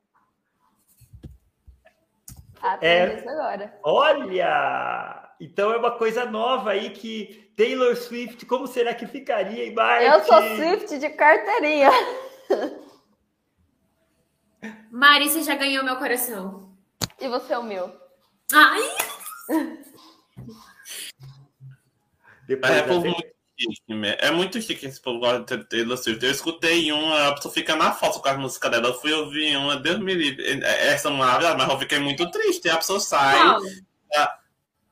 Aprendi 2.65 3.13
é, 3.13 3.19
isso 3.19 3.29
agora. 3.29 3.79
Olha! 3.83 5.35
Então 5.39 5.71
é 5.71 5.77
uma 5.77 5.91
coisa 5.91 6.25
nova 6.25 6.71
aí 6.71 6.89
que 6.91 7.53
Taylor 7.55 7.95
Swift, 7.95 8.47
como 8.47 8.67
será 8.67 8.95
que 8.95 9.07
ficaria 9.07 9.67
em 9.67 9.75
Marte? 9.75 10.07
Eu 10.07 10.25
sou 10.25 10.41
Swift 10.57 10.99
de 10.99 11.11
carteirinha. 11.11 11.91
Mari, 14.91 15.29
você 15.29 15.43
já 15.43 15.55
ganhou 15.55 15.85
meu 15.85 15.97
coração. 15.97 16.75
E 17.21 17.29
você 17.29 17.53
é 17.53 17.59
o 17.59 17.63
meu. 17.63 17.95
Ai! 18.53 18.81
Depois 22.49 22.73
é, 22.73 22.87
muito 22.87 23.34
chique, 23.59 23.95
né? 23.95 24.17
é 24.21 24.31
muito 24.31 24.61
chique 24.61 24.87
esse 24.87 25.01
povo 25.01 25.21
gosta 25.21 25.57
de 25.57 25.65
Taylor 25.65 25.97
Swift. 25.97 26.25
Eu 26.25 26.31
escutei 26.31 26.93
uma, 26.93 27.29
a 27.29 27.35
pessoa 27.35 27.55
fica 27.55 27.77
na 27.77 27.93
foto 27.93 28.21
com 28.21 28.29
as 28.29 28.39
músicas 28.39 28.71
dela. 28.71 28.89
Eu 28.89 28.95
fui 28.95 29.13
ouvir 29.13 29.57
uma, 29.57 29.77
Deus 29.77 29.99
me 29.99 30.15
livre. 30.15 30.45
Essa 30.65 31.11
não 31.11 31.23
é 31.25 31.55
mas 31.55 31.69
eu 31.69 31.79
fiquei 31.79 31.99
muito 31.99 32.31
triste. 32.31 32.69
A 32.69 32.77
pessoa 32.77 33.01
sai. 33.01 33.39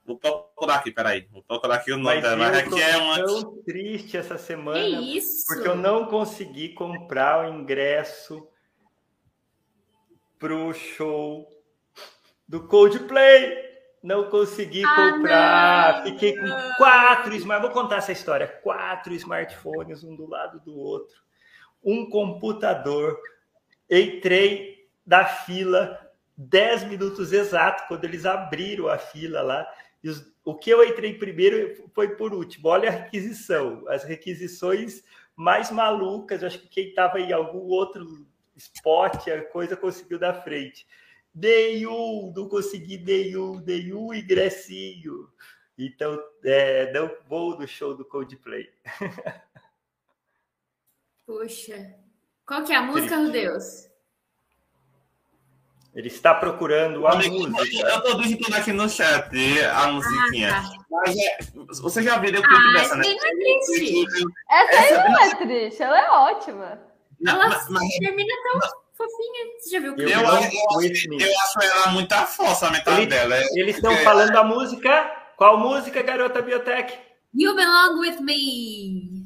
Vou 0.05 0.19
procurar 0.19 0.77
aqui, 0.77 0.91
peraí. 0.91 1.29
Vou 1.31 1.43
procurar 1.43 1.77
aqui 1.77 1.93
o 1.93 1.97
nome 1.97 2.17
mas 2.17 2.23
dela. 2.23 2.37
Mas 2.37 2.59
aqui 2.59 2.83
é 2.83 2.97
uma. 2.97 3.25
tão 3.25 3.63
triste 3.63 4.17
essa 4.17 4.37
semana. 4.37 4.81
Que 4.81 5.19
isso? 5.19 5.45
Porque 5.47 5.69
eu 5.69 5.77
não 5.77 6.07
consegui 6.07 6.71
comprar 6.71 7.45
o 7.45 7.55
ingresso 7.55 8.47
pro 10.39 10.75
show 10.75 11.49
do 12.49 12.67
Coldplay. 12.67 13.72
Não 14.03 14.29
consegui 14.29 14.83
ah, 14.85 15.13
comprar. 15.13 15.97
Não. 15.99 16.13
Fiquei 16.13 16.37
com 16.37 16.49
quatro 16.77 17.35
smartphones. 17.35 17.75
Vou 17.75 17.83
contar 17.83 17.97
essa 17.97 18.13
história. 18.13 18.49
Quatro 18.49 19.15
smartphones, 19.15 20.03
um 20.03 20.17
do 20.17 20.29
lado 20.29 20.61
do 20.61 20.77
outro. 20.77 21.17
Um 21.85 22.09
computador. 22.11 23.19
Entrei 23.89 24.89
da 25.07 25.25
fila 25.25 25.99
dez 26.37 26.83
minutos 26.85 27.33
exatos, 27.33 27.85
quando 27.87 28.05
eles 28.05 28.27
abriram 28.27 28.89
a 28.89 28.99
fila 28.99 29.43
lá. 29.43 29.67
E 30.03 30.09
os, 30.09 30.27
o 30.45 30.55
que 30.57 30.71
eu 30.71 30.85
entrei 30.85 31.15
primeiro 31.15 31.89
foi 31.95 32.17
por 32.17 32.35
último. 32.35 32.69
Olha 32.69 32.89
a 32.89 32.93
requisição, 32.93 33.85
as 33.89 34.03
requisições 34.03 35.05
mais 35.37 35.71
malucas. 35.71 36.43
Acho 36.43 36.59
que 36.59 36.69
quem 36.69 36.89
estava 36.89 37.21
em 37.21 37.33
algum 37.33 37.69
outro 37.69 38.27
spot, 38.57 39.29
a 39.29 39.43
coisa 39.43 39.77
conseguiu 39.77 40.19
da 40.19 40.35
frente. 40.35 40.87
Nenhum, 41.35 42.33
não 42.37 42.49
consegui 42.49 42.99
nenhum, 42.99 43.61
nenhum 43.61 44.13
ingressinho. 44.13 45.29
Então, 45.79 46.23
é, 46.45 46.93
não 46.93 47.11
vou 47.27 47.59
no 47.59 47.67
show 47.67 47.97
do 47.97 48.05
Coldplay. 48.05 48.71
Poxa, 51.27 51.95
qual 52.47 52.65
que 52.65 52.73
é 52.73 52.77
a 52.77 52.83
música, 52.83 53.17
meu 53.17 53.31
Deus? 53.31 53.89
Ele 55.95 56.09
está 56.09 56.35
procurando 56.35 57.07
a 57.07 57.17
música. 57.17 57.89
Eu 57.89 57.99
estou 57.99 58.21
digitando 58.23 58.57
aqui 58.57 58.73
no 58.73 58.89
chat 58.89 59.31
a 59.75 59.87
musiquinha. 59.89 60.57
Ah, 60.57 60.63
tá. 60.63 60.85
Mas 60.91 61.17
é, 61.17 61.39
você 61.81 62.03
já 62.03 62.19
viu 62.19 62.31
o 62.31 62.43
clipe 62.43 62.49
ah, 62.49 62.73
dessa, 62.79 62.97
né? 62.97 63.05
Não 63.05 63.11
é 63.13 63.61
triste. 63.67 64.25
Essa 64.51 64.81
aí 64.81 65.11
não 65.11 65.21
é 65.21 65.35
triste, 65.37 65.83
ela 65.83 65.99
é 65.99 66.11
ótima. 66.11 66.81
Não, 67.21 67.35
ela 67.35 67.49
mas, 67.49 67.69
mas, 67.69 67.89
termina 67.99 68.35
tão 68.43 68.59
mas, 68.59 68.73
fofinha. 69.03 69.47
Você 69.59 69.71
já 69.71 69.81
viu 69.81 69.93
o 69.93 69.95
clipe? 69.97 70.13
Eu, 70.13 70.21
eu, 70.21 70.29
acho, 70.29 71.13
eu 71.13 71.41
acho 71.41 71.63
ela 71.63 71.87
muito 71.89 72.15
força, 72.27 72.67
a 72.69 72.71
metade 72.71 73.03
Ele, 73.03 73.07
dela. 73.07 73.37
É, 73.37 73.47
eles 73.55 73.77
estão 73.77 73.93
é, 73.93 74.05
falando 74.05 74.33
da 74.33 74.45
música. 74.45 75.11
Qual 75.37 75.59
música, 75.59 76.03
garota 76.03 76.43
Biotech? 76.43 76.97
You 77.35 77.55
Belong 77.57 77.99
With 78.01 78.21
Me. 78.21 79.23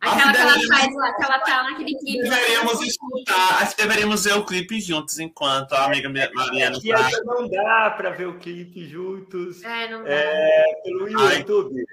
Aquela 0.00 0.32
que 0.32 0.38
ela 0.38 0.52
faz 0.52 0.94
lá, 0.94 1.14
que 1.14 1.24
ela 1.24 1.38
tá 1.40 1.62
naquele 1.64 1.98
clipe. 1.98 2.22
Deveríamos 2.22 2.80
escutar, 2.82 3.62
acho 3.62 3.74
que 3.74 3.82
deveríamos 3.82 4.24
ver 4.24 4.34
o 4.34 4.44
clipe 4.44 4.80
juntos 4.80 5.18
enquanto 5.18 5.72
a 5.72 5.86
amiga 5.86 6.08
Mariana 6.08 6.76
Aqui 6.76 6.90
tá. 6.90 7.10
não 7.24 7.48
dá 7.48 7.94
para 7.96 8.10
ver 8.10 8.26
o 8.26 8.38
clipe 8.38 8.86
juntos. 8.86 9.64
É, 9.64 9.88
não 9.88 10.04
dá. 10.04 10.10
É, 10.10 10.64
pelo 10.84 11.08
YouTube. 11.08 11.84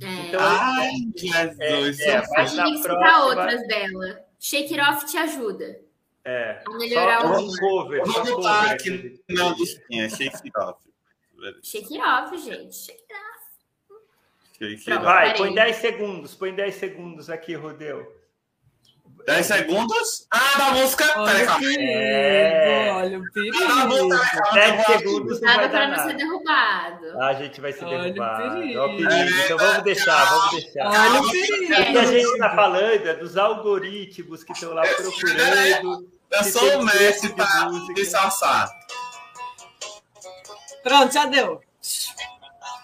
É. 0.00 0.26
Então, 0.26 0.40
Ai, 0.40 0.90
Jesus. 1.16 2.00
É, 2.00 2.08
é, 2.08 2.16
a 2.16 2.44
gente 2.44 2.62
tem 2.62 2.72
que 2.72 2.80
escutar 2.80 3.24
outras 3.24 3.66
dela. 3.68 4.31
Shake 4.42 4.74
It 4.74 4.80
Off 4.80 5.06
te 5.06 5.16
ajuda. 5.16 5.80
É. 6.24 6.64
A 6.66 6.70
melhorar 6.76 7.20
só 7.20 7.38
o 7.38 7.58
cover. 7.58 8.02
Vou 8.04 8.24
botar 8.24 8.72
aqui 8.72 9.22
na 9.28 9.50
listinha, 9.50 10.08
Shake 10.10 10.48
It 10.48 10.58
Off. 10.58 10.80
Shake 11.62 11.96
It 11.96 12.04
Off, 12.04 12.36
gente. 12.36 12.74
Shake 12.74 13.04
It 14.60 14.90
Off. 14.92 15.04
Vai, 15.04 15.36
põe 15.36 15.54
10 15.54 15.76
segundos, 15.76 16.34
põe 16.34 16.52
10 16.52 16.74
segundos 16.74 17.30
aqui, 17.30 17.54
Rodeu. 17.54 18.20
10 19.26 19.46
segundos. 19.46 20.26
Ah, 20.30 20.58
da 20.58 20.70
música. 20.72 21.04
Olha 21.16 21.44
o 21.44 21.58
perigo, 21.58 21.80
É. 21.82 22.92
olha 22.92 23.18
o 23.20 23.32
perigo. 23.32 23.56
Ah, 23.70 23.86
vou- 23.86 24.08
10 24.54 24.86
segundos 24.86 25.40
não 25.40 25.48
Nada 25.54 25.68
dar 25.68 25.88
não 25.88 26.06
ser 26.08 26.16
derrubado. 26.16 27.20
A 27.22 27.34
gente 27.34 27.60
vai 27.60 27.72
ser 27.72 27.84
Olha 27.84 27.98
o 27.98 28.02
derrubado. 28.02 28.54
perigo. 28.60 28.80
Ó 28.80 28.86
o 28.86 28.96
perigo. 28.96 29.40
Então 29.44 29.58
vamos 29.58 29.82
deixar, 29.84 30.24
vamos 30.24 30.50
deixar. 30.62 30.86
Olha 30.88 31.20
o 31.20 31.24
O 31.26 31.30
perigo. 31.30 31.66
que 31.66 31.98
a 31.98 32.04
gente 32.04 32.24
está 32.32 32.50
falando 32.54 33.08
é 33.08 33.14
dos 33.14 33.36
algoritmos 33.36 34.42
que 34.44 34.52
estão 34.52 34.72
lá 34.74 34.82
procurando. 34.82 36.08
Eu 36.30 36.44
se 36.44 36.52
sou 36.52 36.80
o 36.80 36.84
mestre 36.84 37.34
música. 37.66 37.94
disfarçar. 37.94 38.70
Pronto, 40.82 41.12
já 41.12 41.26
deu. 41.26 41.60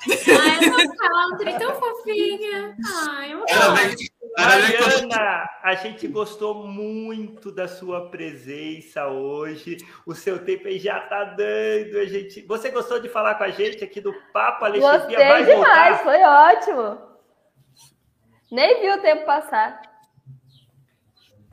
Ai, 0.08 0.58
essa 0.64 0.96
country 0.96 1.58
tão 1.58 1.74
fofinha. 1.80 2.76
Ai, 3.10 3.32
eu 3.32 3.44
Ainda 3.48 3.64
amo. 3.66 3.96
Mariana, 4.38 5.50
a 5.62 5.74
gente 5.74 6.06
gostou 6.06 6.66
muito 6.66 7.50
da 7.50 7.66
sua 7.66 8.08
presença 8.08 9.08
hoje. 9.08 9.78
O 10.06 10.14
seu 10.14 10.44
tempo 10.44 10.68
aí 10.68 10.78
já 10.78 11.00
tá 11.00 11.24
dando. 11.24 11.98
A 11.98 12.04
gente... 12.04 12.42
Você 12.42 12.70
gostou 12.70 13.00
de 13.00 13.08
falar 13.08 13.34
com 13.34 13.44
a 13.44 13.50
gente 13.50 13.82
aqui 13.82 14.00
do 14.00 14.14
Papo 14.32 14.64
Alexandria? 14.64 14.98
Gostei 15.00 15.28
Vai 15.28 15.44
demais, 15.44 15.96
voltar? 15.96 16.04
foi 16.04 16.22
ótimo. 16.22 17.08
Nem 18.50 18.80
vi 18.80 18.90
o 18.90 19.02
tempo 19.02 19.26
passar. 19.26 19.82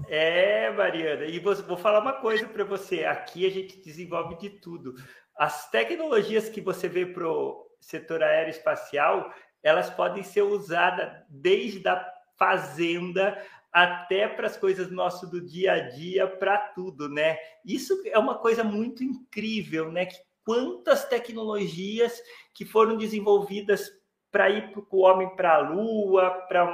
É, 0.08 0.70
Mariana, 0.70 1.26
e 1.26 1.40
vou, 1.40 1.56
vou 1.56 1.78
falar 1.78 2.00
uma 2.00 2.14
coisa 2.14 2.48
para 2.48 2.64
você. 2.64 3.04
Aqui 3.06 3.48
a 3.48 3.50
gente 3.50 3.82
desenvolve 3.82 4.38
de 4.38 4.52
tudo. 4.52 4.94
As 5.36 5.70
tecnologias 5.72 6.48
que 6.48 6.62
você 6.62 6.88
vê 6.88 7.06
para 7.06 7.28
o 7.28 7.66
setor 7.82 8.22
aeroespacial, 8.22 9.34
elas 9.64 9.90
podem 9.90 10.22
ser 10.22 10.44
usadas 10.44 11.12
desde 11.28 11.88
a 11.88 12.15
fazenda 12.38 13.42
até 13.72 14.28
para 14.28 14.48
as 14.48 14.56
coisas 14.56 14.90
nosso 14.90 15.30
do 15.30 15.42
dia 15.42 15.74
a 15.74 15.80
dia, 15.90 16.28
para 16.28 16.58
tudo, 16.58 17.10
né? 17.10 17.38
Isso 17.66 18.02
é 18.06 18.18
uma 18.18 18.38
coisa 18.38 18.64
muito 18.64 19.04
incrível, 19.04 19.92
né? 19.92 20.06
Que 20.06 20.18
quantas 20.46 21.06
tecnologias 21.06 22.22
que 22.54 22.64
foram 22.64 22.96
desenvolvidas 22.96 23.92
para 24.32 24.50
ir 24.50 24.72
para 24.72 24.84
o 24.90 25.00
homem 25.00 25.36
para 25.36 25.56
a 25.56 25.60
Lua, 25.60 26.30
para 26.48 26.66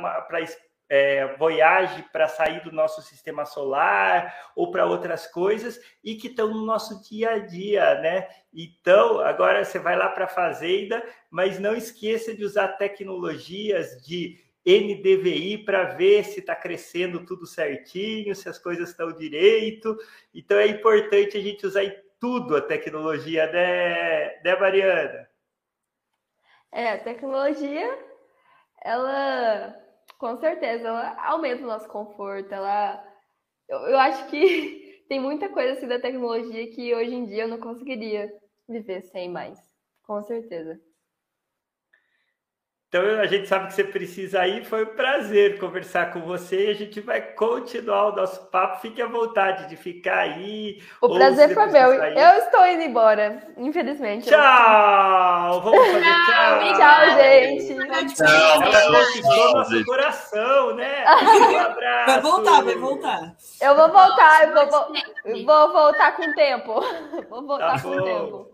é, 0.91 1.38
Voyage 1.38 2.03
para 2.12 2.28
sair 2.28 2.62
do 2.66 2.72
nosso 2.74 3.01
sistema 3.01 3.45
solar 3.45 4.51
ou 4.53 4.72
para 4.72 4.86
outras 4.86 5.26
coisas 5.26 5.80
e 6.03 6.16
que 6.16 6.28
estão 6.28 6.49
no 6.49 6.66
nosso 6.66 7.01
dia 7.09 7.32
a 7.32 7.39
dia, 7.39 7.95
né? 8.01 8.28
Então, 8.53 9.22
agora 9.22 9.64
você 9.64 9.80
vai 9.80 9.95
lá 9.95 10.09
para 10.09 10.26
a 10.26 10.28
fazenda, 10.28 11.01
mas 11.30 11.57
não 11.59 11.74
esqueça 11.74 12.36
de 12.36 12.43
usar 12.43 12.68
tecnologias 12.74 14.05
de 14.05 14.41
NDVI 14.66 15.59
para 15.66 15.95
ver 15.95 16.24
se 16.24 16.39
está 16.39 16.55
crescendo 16.55 17.26
tudo 17.26 17.45
certinho, 17.45 18.36
se 18.36 18.47
as 18.47 18.59
coisas 18.59 18.89
estão 18.89 19.12
direito. 19.12 19.97
Então, 20.34 20.57
é 20.57 20.68
importante 20.68 21.38
a 21.38 21.41
gente 21.41 21.66
usar 21.66 21.84
em 21.84 21.95
tudo 22.20 22.55
a 22.55 22.62
tecnologia, 22.62 23.51
né, 23.51 24.39
né 24.43 24.55
Mariana? 24.59 25.28
É, 26.72 26.91
a 26.91 26.99
tecnologia, 26.99 27.97
ela, 28.84 29.76
com 30.18 30.38
certeza, 30.38 30.88
ela 30.88 31.26
aumenta 31.26 31.64
o 31.64 31.68
nosso 31.68 31.88
conforto, 31.88 32.53
ela... 32.53 33.03
Eu, 33.68 33.80
eu 33.80 33.97
acho 33.97 34.28
que 34.30 35.03
tem 35.09 35.20
muita 35.20 35.49
coisa 35.49 35.74
assim 35.74 35.88
da 35.88 35.99
tecnologia 35.99 36.70
que 36.72 36.93
hoje 36.93 37.14
em 37.14 37.26
dia 37.26 37.43
eu 37.43 37.47
não 37.47 37.59
conseguiria 37.59 38.32
viver 38.70 39.01
sem 39.01 39.30
mais, 39.30 39.59
com 40.03 40.22
certeza. 40.22 40.80
Então 42.94 43.22
a 43.22 43.26
gente 43.26 43.48
sabe 43.48 43.68
que 43.68 43.74
você 43.74 43.86
precisa 43.86 44.46
ir. 44.46 44.66
Foi 44.66 44.84
um 44.84 44.88
prazer 44.98 45.58
conversar 45.60 46.12
com 46.12 46.20
você 46.24 46.66
e 46.68 46.72
a 46.72 46.74
gente 46.74 47.00
vai 47.00 47.22
continuar 47.22 48.08
o 48.10 48.16
nosso 48.18 48.48
papo. 48.48 48.82
Fique 48.82 49.02
à 49.02 49.08
vontade 49.08 49.70
de 49.70 49.78
ficar 49.78 50.18
aí. 50.18 50.84
O 51.00 51.08
prazer 51.08 51.54
foi 51.54 51.68
meu. 51.68 51.94
Eu 51.94 52.38
estou 52.39 52.68
indo 52.68 52.84
embora, 52.84 53.48
infelizmente. 53.56 54.30
Eu- 54.30 54.38
Tchau! 54.38 55.62
Vamos 55.62 55.80
fazer 55.88 56.02
Tchau, 56.02 56.60
tchau. 56.60 56.74
Tchau, 56.76 57.18
gente. 57.18 57.76
Tchau, 57.76 58.28
tchau, 58.28 58.92
conquistou 58.92 59.54
nosso 59.54 59.72
gente. 59.74 59.86
coração, 59.86 60.76
né? 60.76 61.06
Um 61.32 61.60
abraço. 61.60 62.06
Vai 62.12 62.22
voltar, 62.22 62.62
vai 62.64 62.76
voltar. 62.76 63.36
Eu 63.62 63.76
vou 63.78 63.88
voltar, 63.89 64.44
eu 64.44 64.54
vou, 64.54 64.66
vo- 64.66 64.86
Pode 64.88 65.04
eu 65.26 65.36
ser. 65.38 65.46
vou 65.46 65.72
voltar 65.72 66.16
com 66.18 66.24
o 66.30 66.34
tempo. 66.36 66.82
Vou 67.30 67.48
voltar 67.48 67.76
Tá 67.76 67.82
com 67.82 67.88
o 67.89 68.04
tempo. 68.04 68.52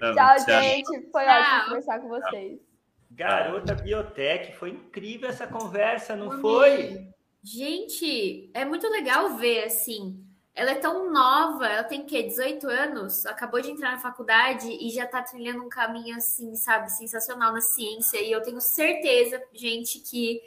Tá 0.00 0.12
Tchau, 0.14 0.34
bom, 0.46 0.52
gente. 0.62 1.10
Foi 1.12 1.24
Tchau. 1.24 1.40
ótimo 1.40 1.64
conversar 1.66 2.00
com 2.00 2.08
vocês. 2.08 2.71
Garota 3.14 3.74
Biotech, 3.74 4.52
foi 4.56 4.70
incrível 4.70 5.28
essa 5.28 5.46
conversa, 5.46 6.16
não 6.16 6.32
Amei. 6.32 6.40
foi? 6.40 7.08
Gente, 7.42 8.50
é 8.54 8.64
muito 8.64 8.88
legal 8.88 9.36
ver 9.36 9.64
assim. 9.64 10.24
Ela 10.54 10.72
é 10.72 10.74
tão 10.74 11.10
nova, 11.10 11.66
ela 11.66 11.82
tem 11.82 12.02
o 12.02 12.04
quê? 12.04 12.22
18 12.22 12.68
anos, 12.68 13.24
acabou 13.24 13.60
de 13.60 13.70
entrar 13.70 13.92
na 13.92 13.98
faculdade 13.98 14.68
e 14.68 14.90
já 14.90 15.06
tá 15.06 15.22
trilhando 15.22 15.64
um 15.64 15.68
caminho 15.68 16.16
assim, 16.16 16.54
sabe, 16.54 16.90
sensacional 16.90 17.52
na 17.52 17.60
ciência. 17.60 18.18
E 18.18 18.30
eu 18.30 18.42
tenho 18.42 18.60
certeza, 18.60 19.42
gente, 19.52 19.98
que 19.98 20.42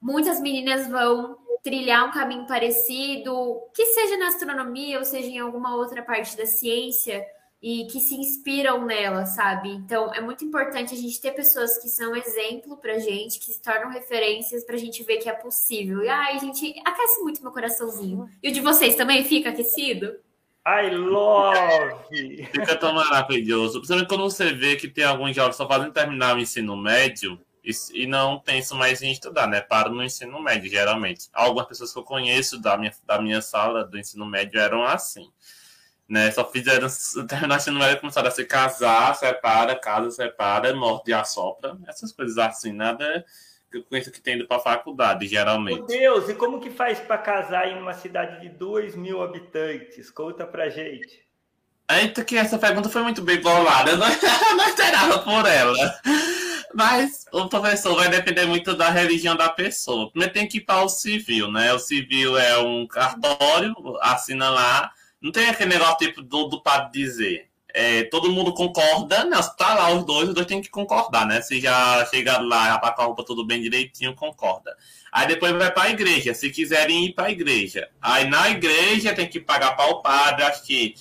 muitas 0.00 0.40
meninas 0.40 0.88
vão 0.88 1.38
trilhar 1.62 2.08
um 2.08 2.12
caminho 2.12 2.46
parecido, 2.46 3.60
que 3.74 3.84
seja 3.86 4.16
na 4.16 4.28
astronomia 4.28 4.98
ou 4.98 5.04
seja 5.04 5.28
em 5.28 5.38
alguma 5.38 5.76
outra 5.76 6.02
parte 6.02 6.36
da 6.36 6.46
ciência 6.46 7.26
e 7.62 7.86
que 7.86 8.00
se 8.00 8.14
inspiram 8.14 8.84
nela, 8.84 9.26
sabe? 9.26 9.70
Então 9.70 10.12
é 10.14 10.20
muito 10.20 10.44
importante 10.44 10.94
a 10.94 10.96
gente 10.96 11.20
ter 11.20 11.32
pessoas 11.32 11.78
que 11.78 11.88
são 11.88 12.14
exemplo 12.14 12.76
pra 12.76 12.98
gente, 12.98 13.38
que 13.38 13.52
se 13.52 13.60
tornam 13.60 13.90
referências 13.90 14.64
pra 14.64 14.76
gente 14.76 15.02
ver 15.02 15.18
que 15.18 15.28
é 15.28 15.32
possível. 15.32 16.02
E 16.02 16.08
ai, 16.08 16.38
gente, 16.38 16.74
aquece 16.84 17.20
muito 17.22 17.42
meu 17.42 17.52
coraçãozinho. 17.52 18.28
E 18.42 18.50
o 18.50 18.52
de 18.52 18.60
vocês 18.60 18.94
também 18.94 19.24
fica 19.24 19.50
aquecido? 19.50 20.14
I 20.66 20.90
love! 20.90 22.44
Fica 22.50 22.76
tão 22.76 22.92
maravilhoso. 22.92 23.78
Principalmente 23.78 24.08
quando 24.08 24.24
você 24.24 24.52
vê 24.52 24.74
que 24.74 24.88
tem 24.88 25.04
alguns 25.04 25.34
jovens 25.34 25.52
que 25.52 25.56
só 25.58 25.68
fazem 25.68 25.92
terminar 25.92 26.36
o 26.36 26.40
ensino 26.40 26.76
médio 26.76 27.40
e, 27.64 27.70
e 27.94 28.06
não 28.06 28.40
pensam 28.40 28.76
mais 28.76 29.00
em 29.00 29.12
estudar, 29.12 29.46
né? 29.46 29.60
Param 29.60 29.94
no 29.94 30.02
ensino 30.02 30.40
médio, 30.40 30.68
geralmente. 30.68 31.28
Algumas 31.32 31.68
pessoas 31.68 31.92
que 31.92 31.98
eu 31.98 32.02
conheço 32.02 32.60
da 32.60 32.76
minha, 32.76 32.92
da 33.06 33.22
minha 33.22 33.40
sala 33.40 33.84
do 33.84 33.96
ensino 33.96 34.26
médio 34.26 34.60
eram 34.60 34.82
assim. 34.82 35.30
Né? 36.08 36.30
Só 36.30 36.48
fizeram 36.50 36.88
terminar 37.28 37.54
o 37.54 37.58
ensino 37.58 37.78
médio 37.78 37.96
e 37.96 38.00
começaram 38.00 38.28
a 38.28 38.30
se 38.30 38.44
casar, 38.44 39.14
separa, 39.16 39.74
casa, 39.74 40.10
separa, 40.10 40.74
morte 40.74 41.10
e 41.10 41.14
assopra. 41.14 41.76
Essas 41.86 42.12
coisas 42.12 42.38
assim, 42.38 42.72
nada 42.72 43.24
que 43.70 43.78
eu 43.78 43.82
conheço 43.84 44.12
que 44.12 44.20
tem 44.20 44.36
ido 44.36 44.46
para 44.46 44.60
faculdade, 44.60 45.20
Meu 45.20 45.28
geralmente. 45.28 45.86
Deus, 45.86 46.28
e 46.28 46.34
como 46.34 46.60
que 46.60 46.70
faz 46.70 47.00
para 47.00 47.18
casar 47.18 47.68
em 47.68 47.78
uma 47.78 47.92
cidade 47.92 48.40
de 48.40 48.48
2 48.48 48.94
mil 48.94 49.22
habitantes? 49.22 50.10
Conta 50.10 50.46
pra 50.46 50.68
gente. 50.68 51.26
Eita, 51.88 52.24
que 52.24 52.36
essa 52.36 52.58
pergunta 52.58 52.88
foi 52.88 53.02
muito 53.02 53.22
bem 53.22 53.40
bolada. 53.40 53.92
Eu 53.92 53.98
não, 53.98 54.06
eu 54.08 54.56
não 54.56 54.68
esperava 54.68 55.18
por 55.20 55.46
ela. 55.46 56.00
Mas 56.74 57.24
o 57.32 57.48
professor 57.48 57.94
vai 57.94 58.08
depender 58.08 58.44
muito 58.44 58.74
da 58.74 58.90
religião 58.90 59.36
da 59.36 59.48
pessoa. 59.48 60.10
Primeiro 60.10 60.34
tem 60.34 60.48
que 60.48 60.58
ir 60.58 60.62
para 60.62 60.82
o 60.82 60.88
civil, 60.88 61.50
né? 61.50 61.72
O 61.72 61.78
civil 61.78 62.36
é 62.36 62.58
um 62.58 62.86
cartório, 62.86 63.74
assina 64.02 64.50
lá. 64.50 64.92
Não 65.20 65.32
tem 65.32 65.48
aquele 65.48 65.70
negócio 65.70 65.98
tipo 65.98 66.22
do, 66.22 66.48
do 66.48 66.62
padre 66.62 66.90
dizer. 66.92 67.48
É, 67.78 68.04
todo 68.04 68.32
mundo 68.32 68.54
concorda, 68.54 69.24
né? 69.24 69.36
Tá 69.58 69.74
lá 69.74 69.90
os 69.90 70.04
dois, 70.04 70.28
os 70.28 70.34
dois 70.34 70.46
têm 70.46 70.62
que 70.62 70.70
concordar, 70.70 71.26
né? 71.26 71.42
Se 71.42 71.60
já 71.60 72.06
chegaram 72.06 72.46
lá, 72.46 72.68
já 72.68 72.78
tá 72.78 72.90
com 72.90 73.02
a 73.02 73.04
roupa 73.04 73.24
tudo 73.24 73.44
bem 73.44 73.60
direitinho, 73.60 74.14
concorda. 74.14 74.74
Aí 75.12 75.26
depois 75.26 75.52
vai 75.52 75.70
para 75.70 75.84
a 75.84 75.90
igreja, 75.90 76.32
se 76.32 76.48
quiserem 76.50 77.06
ir 77.06 77.12
para 77.12 77.26
a 77.26 77.30
igreja. 77.30 77.88
Aí 78.00 78.28
na 78.28 78.48
igreja 78.48 79.14
tem 79.14 79.28
que 79.28 79.40
pagar 79.40 79.76
para 79.76 79.90
o 79.90 80.00
padre, 80.00 80.44
acho 80.44 80.64
que 80.64 80.94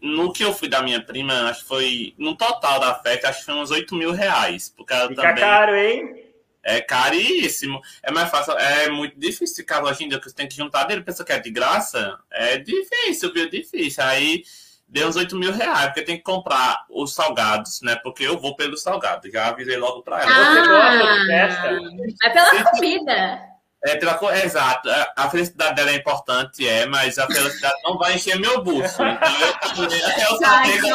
no 0.00 0.32
que 0.32 0.42
eu 0.42 0.54
fui 0.54 0.68
da 0.68 0.82
minha 0.82 1.00
prima, 1.02 1.50
acho 1.50 1.62
que 1.62 1.68
foi. 1.68 2.14
No 2.16 2.34
total 2.34 2.80
da 2.80 2.94
festa, 2.94 3.28
acho 3.28 3.40
que 3.40 3.46
foi 3.46 3.54
uns 3.54 3.70
8 3.70 3.94
mil 3.94 4.12
reais. 4.12 4.72
Porque 4.74 4.92
ela 4.92 5.08
Fica 5.08 5.22
também 5.22 5.44
caro, 5.44 5.76
hein? 5.76 6.21
É 6.62 6.80
caríssimo. 6.80 7.80
É 8.02 8.10
mais 8.10 8.30
fácil, 8.30 8.52
é 8.58 8.88
muito 8.88 9.18
difícil 9.18 9.44
esse 9.44 9.64
caso 9.64 9.84
hoje 9.84 10.04
em 10.04 10.08
dia, 10.08 10.18
que 10.18 10.28
você 10.28 10.34
tem 10.34 10.48
que 10.48 10.56
juntar 10.56 10.84
dele, 10.84 11.02
pensa 11.02 11.24
que 11.24 11.32
é 11.32 11.38
de 11.38 11.50
graça. 11.50 12.18
É 12.30 12.58
difícil, 12.58 13.32
viu? 13.32 13.48
Difícil. 13.50 14.02
Aí 14.04 14.44
deu 14.88 15.08
uns 15.08 15.16
8 15.16 15.36
mil 15.36 15.52
reais, 15.52 15.86
porque 15.86 16.02
tem 16.02 16.16
que 16.16 16.22
comprar 16.22 16.84
os 16.90 17.14
salgados, 17.14 17.80
né? 17.82 17.96
Porque 17.96 18.24
eu 18.24 18.38
vou 18.38 18.54
pelos 18.54 18.82
salgados. 18.82 19.30
Já 19.32 19.48
avisei 19.48 19.76
logo 19.76 20.02
pra 20.02 20.22
ela. 20.22 20.30
Ah. 20.30 20.54
Você 20.54 20.68
gosta 20.68 21.20
de 21.20 21.26
festa? 21.26 22.26
É 22.26 22.30
pela 22.30 22.70
comida. 22.70 23.51
É, 23.84 23.96
pela 23.96 24.14
co- 24.14 24.30
exato. 24.30 24.88
A- 25.16 25.28
felicidade 25.30 25.74
dela 25.74 25.90
é 25.90 25.96
importante, 25.96 26.66
é, 26.66 26.86
mas 26.86 27.18
a 27.18 27.26
felicidade 27.26 27.74
não 27.82 27.98
vai 27.98 28.14
encher 28.14 28.38
meu 28.38 28.62
bolso. 28.62 29.02
Então 29.02 29.84
eu, 29.84 29.98
eu 30.32 30.38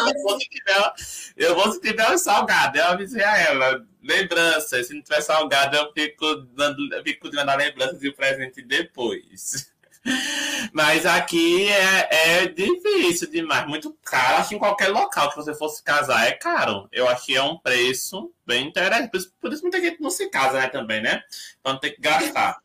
eu 0.08 0.24
vou 0.24 0.40
se 0.40 0.48
tiver, 0.50 0.94
eu 1.36 1.56
vou 1.56 1.72
se 1.72 1.82
tiver 1.82 2.18
salgado. 2.18 2.78
Eu 2.78 2.86
avisei 2.86 3.24
a 3.24 3.38
ela. 3.38 3.82
Lembrança, 4.02 4.82
se 4.84 4.94
não 4.94 5.02
tiver 5.02 5.20
salgado, 5.22 5.76
eu 5.76 5.92
fico 5.94 6.36
dando, 6.54 6.94
eu 6.94 7.04
fico 7.04 7.30
dando 7.30 7.50
a 7.50 7.56
lembrança 7.56 7.98
e 8.02 8.08
o 8.08 8.16
presente 8.16 8.62
depois. 8.62 9.70
Mas 10.72 11.06
aqui 11.06 11.68
é, 11.70 12.40
é 12.44 12.46
difícil 12.48 13.30
demais, 13.30 13.68
muito 13.68 13.98
caro. 14.06 14.38
Acho 14.38 14.50
que 14.50 14.56
em 14.56 14.60
qualquer 14.60 14.88
local 14.88 15.30
que 15.30 15.36
você 15.36 15.54
fosse 15.54 15.84
casar 15.84 16.26
é 16.28 16.32
caro. 16.32 16.88
Eu 16.92 17.10
acho 17.10 17.26
que 17.26 17.36
é 17.36 17.42
um 17.44 17.58
preço 17.58 18.32
bem 18.46 18.68
interessante. 18.68 19.10
Por 19.12 19.18
isso, 19.18 19.34
por 19.42 19.52
isso 19.54 19.62
muita 19.64 19.82
gente 19.82 20.02
não 20.02 20.10
se 20.10 20.30
casa, 20.30 20.60
né, 20.60 20.68
também, 20.70 21.02
né? 21.02 21.22
Então 21.60 21.78
tem 21.78 21.94
que 21.94 22.00
gastar. 22.00 22.58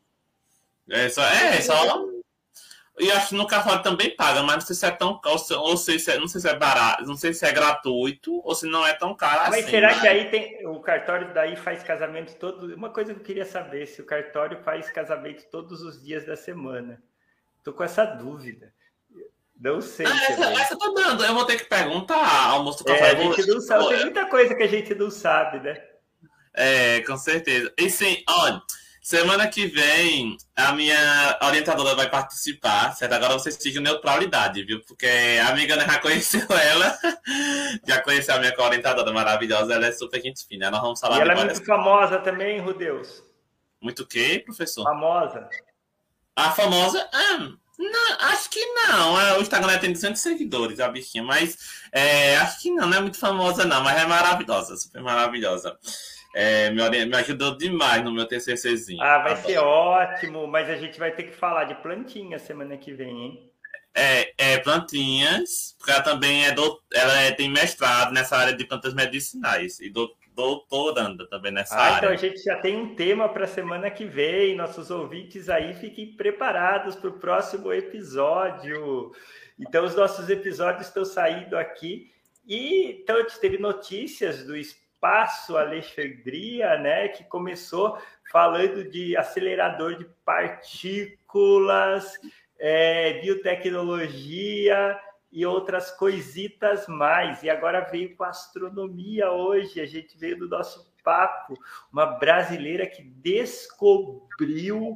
É 0.89 1.09
só. 1.09 1.23
É, 1.23 1.61
só 1.61 2.13
e 2.99 3.11
acho 3.11 3.29
que 3.29 3.35
no 3.35 3.47
cartório 3.47 3.81
também 3.81 4.15
paga, 4.15 4.43
mas 4.43 4.55
não 4.55 4.61
sei 4.61 4.75
se 4.75 4.85
é 4.85 4.91
tão 4.91 5.19
ou 5.25 5.77
sei 5.77 5.97
se 5.97 6.11
é, 6.11 6.19
não 6.19 6.27
sei 6.27 6.41
se 6.41 6.47
é 6.47 6.55
barato, 6.55 7.03
não 7.05 7.15
sei 7.15 7.33
se 7.33 7.43
é 7.43 7.51
gratuito 7.51 8.39
ou 8.45 8.53
se 8.53 8.67
não 8.67 8.85
é 8.85 8.93
tão 8.93 9.15
caro 9.15 9.49
mas 9.49 9.63
assim. 9.63 9.71
será 9.71 9.89
mas... 9.89 10.01
que 10.01 10.07
aí 10.07 10.29
tem 10.29 10.67
o 10.67 10.79
cartório 10.79 11.33
daí 11.33 11.55
faz 11.55 11.81
casamento 11.81 12.35
todo? 12.35 12.73
Uma 12.75 12.91
coisa 12.91 13.13
que 13.13 13.19
eu 13.19 13.23
queria 13.23 13.45
saber 13.45 13.87
se 13.87 13.99
o 13.99 14.05
cartório 14.05 14.59
faz 14.63 14.91
casamento 14.91 15.43
todos 15.49 15.81
os 15.81 16.03
dias 16.03 16.23
da 16.23 16.35
semana. 16.35 17.01
Tô 17.63 17.73
com 17.73 17.83
essa 17.83 18.05
dúvida. 18.05 18.71
Não 19.59 19.81
sei. 19.81 20.05
Ah, 20.05 20.25
essa, 20.29 20.61
essa 20.61 20.73
eu 20.75 20.77
tô 20.77 20.93
dando. 20.93 21.25
Eu 21.25 21.33
vou 21.33 21.45
ter 21.45 21.57
que 21.57 21.65
perguntar 21.65 22.49
ao 22.49 22.63
moço 22.63 22.83
do 22.83 22.91
é, 22.91 23.11
a 23.11 23.15
gente 23.15 23.47
não 23.47 23.61
sabe. 23.61 23.87
Tem 23.87 23.99
muita 24.01 24.25
coisa 24.27 24.53
que 24.53 24.63
a 24.63 24.67
gente 24.67 24.93
não 24.93 25.09
sabe, 25.09 25.59
né? 25.61 25.81
É, 26.53 27.01
com 27.01 27.17
certeza. 27.17 27.73
E 27.77 27.89
sim, 27.89 28.23
olha. 28.29 28.61
Semana 29.03 29.49
que 29.49 29.67
vem, 29.67 30.37
a 30.55 30.71
minha 30.71 31.37
orientadora 31.41 31.93
vai 31.93 32.09
participar, 32.09 32.95
certo? 32.95 33.11
Agora 33.11 33.33
vocês 33.33 33.53
sigam 33.55 33.83
neutralidade, 33.83 34.63
viu? 34.63 34.79
Porque 34.87 35.05
a 35.43 35.49
amiga 35.49 35.77
já 35.77 35.99
conheceu 35.99 36.47
ela, 36.49 36.97
já 37.85 38.01
conheceu 38.01 38.33
a 38.33 38.39
minha 38.39 38.55
orientadora 38.57 39.11
maravilhosa, 39.11 39.73
ela 39.73 39.87
é 39.87 39.91
super 39.91 40.21
gente 40.21 40.47
fina. 40.47 40.71
Nós 40.71 40.81
vamos 40.81 41.01
falar 41.01 41.17
e 41.17 41.21
ela 41.21 41.33
é 41.33 41.43
muito 41.43 41.65
famosa 41.65 42.17
também, 42.19 42.61
Rudeus. 42.61 43.21
Muito 43.81 44.07
quê, 44.07 44.41
professor? 44.43 44.85
Famosa. 44.85 45.49
A 46.33 46.51
famosa? 46.51 47.05
Ah, 47.13 47.51
não, 47.77 48.19
acho 48.21 48.49
que 48.49 48.65
não. 48.67 49.19
É, 49.19 49.37
o 49.37 49.41
Instagram 49.41 49.79
tem 49.79 49.91
200 49.91 50.21
seguidores, 50.21 50.79
a 50.79 50.87
bichinha, 50.87 51.25
mas 51.25 51.57
é, 51.91 52.37
acho 52.37 52.61
que 52.61 52.71
não, 52.71 52.87
não 52.87 52.97
é 52.99 53.01
muito 53.01 53.19
famosa, 53.19 53.65
não, 53.65 53.83
mas 53.83 54.01
é 54.01 54.05
maravilhosa, 54.05 54.77
super 54.77 55.01
maravilhosa. 55.01 55.77
É, 56.33 56.71
me, 56.71 57.05
me 57.05 57.15
ajudou 57.17 57.57
demais 57.57 58.03
no 58.03 58.11
meu 58.11 58.27
TCCzinho. 58.27 59.01
Ah, 59.01 59.19
vai 59.19 59.35
ser 59.35 59.57
ótimo, 59.59 60.47
mas 60.47 60.69
a 60.69 60.75
gente 60.75 60.97
vai 60.97 61.11
ter 61.11 61.23
que 61.23 61.35
falar 61.35 61.65
de 61.65 61.75
plantinhas 61.75 62.41
semana 62.41 62.75
que 62.75 62.91
vem, 62.91 63.21
hein? 63.21 63.51
É, 63.95 64.33
é 64.37 64.57
plantinhas, 64.57 65.75
porque 65.77 65.91
ela 65.91 66.01
também 66.01 66.45
é 66.45 66.51
do, 66.51 66.81
ela 66.91 67.21
é, 67.21 67.31
tem 67.31 67.47
mestrado 67.49 68.11
nessa 68.11 68.35
área 68.35 68.53
de 68.53 68.65
plantas 68.65 68.95
medicinais 68.95 69.79
e 69.79 69.89
do, 69.91 70.11
doutoranda 70.35 71.27
também 71.27 71.51
nessa 71.51 71.75
ah, 71.75 71.81
área. 71.81 71.97
Então 71.97 72.09
a 72.09 72.15
gente 72.15 72.43
já 72.43 72.57
tem 72.57 72.75
um 72.75 72.95
tema 72.95 73.29
para 73.29 73.47
semana 73.47 73.89
que 73.89 74.05
vem. 74.05 74.55
Nossos 74.55 74.91
ouvintes 74.91 75.49
aí 75.49 75.73
fiquem 75.75 76.15
preparados 76.15 76.95
para 76.95 77.09
o 77.09 77.19
próximo 77.19 77.71
episódio. 77.71 79.11
Então 79.59 79.85
os 79.85 79.95
nossos 79.95 80.29
episódios 80.29 80.87
estão 80.87 81.05
saindo 81.05 81.57
aqui 81.57 82.11
e 82.45 82.99
então 83.01 83.17
a 83.17 83.21
gente 83.21 83.39
teve 83.39 83.57
notícias 83.57 84.43
do 84.43 84.55
Espaço 85.03 85.57
Alexandria, 85.57 86.77
né, 86.77 87.09
que 87.09 87.25
começou 87.25 87.97
falando 88.31 88.89
de 88.89 89.17
acelerador 89.17 89.97
de 89.97 90.05
partículas, 90.23 92.13
é, 92.57 93.19
biotecnologia 93.19 94.97
e 95.29 95.45
outras 95.45 95.91
coisitas 95.91 96.87
mais. 96.87 97.43
E 97.43 97.49
agora 97.49 97.81
veio 97.81 98.15
com 98.15 98.23
astronomia 98.23 99.29
hoje, 99.29 99.81
a 99.81 99.85
gente 99.85 100.17
veio 100.17 100.39
do 100.39 100.47
nosso 100.47 100.89
papo, 101.03 101.53
uma 101.91 102.05
brasileira 102.05 102.87
que 102.87 103.03
descobriu 103.03 104.95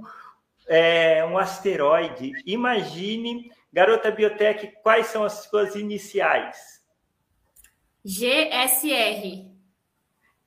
é, 0.70 1.26
um 1.26 1.38
asteroide. 1.38 2.32
Imagine, 2.45 3.51
garota 3.74 4.10
biotech, 4.10 4.72
quais 4.82 5.08
são 5.08 5.26
as 5.26 5.43
suas 5.43 5.76
iniciais? 5.76 6.82
GSR. 8.05 9.57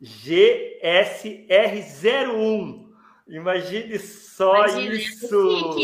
GSR01. 0.02 2.88
Imagine 3.28 3.98
só 3.98 4.66
Imagina, 4.66 4.94
isso. 4.94 5.76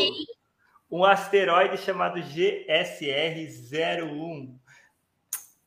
Um 0.91 1.05
asteroide 1.05 1.77
chamado 1.79 2.19
GSR01. 2.21 4.57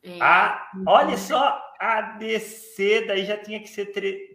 É. 0.01 0.17
Ah, 0.21 0.71
olha 0.87 1.17
só, 1.17 1.61
ABC, 1.79 3.03
daí 3.05 3.25
já 3.25 3.35
tinha 3.37 3.59
que 3.59 3.67
ser 3.67 3.87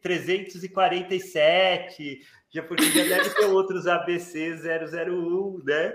347, 0.03 2.21
já 2.51 2.63
porque 2.63 2.85
já 2.85 3.05
deve 3.05 3.31
ter 3.31 3.47
outros 3.47 3.87
ABC 3.87 4.57
001, 4.57 5.63
né? 5.65 5.95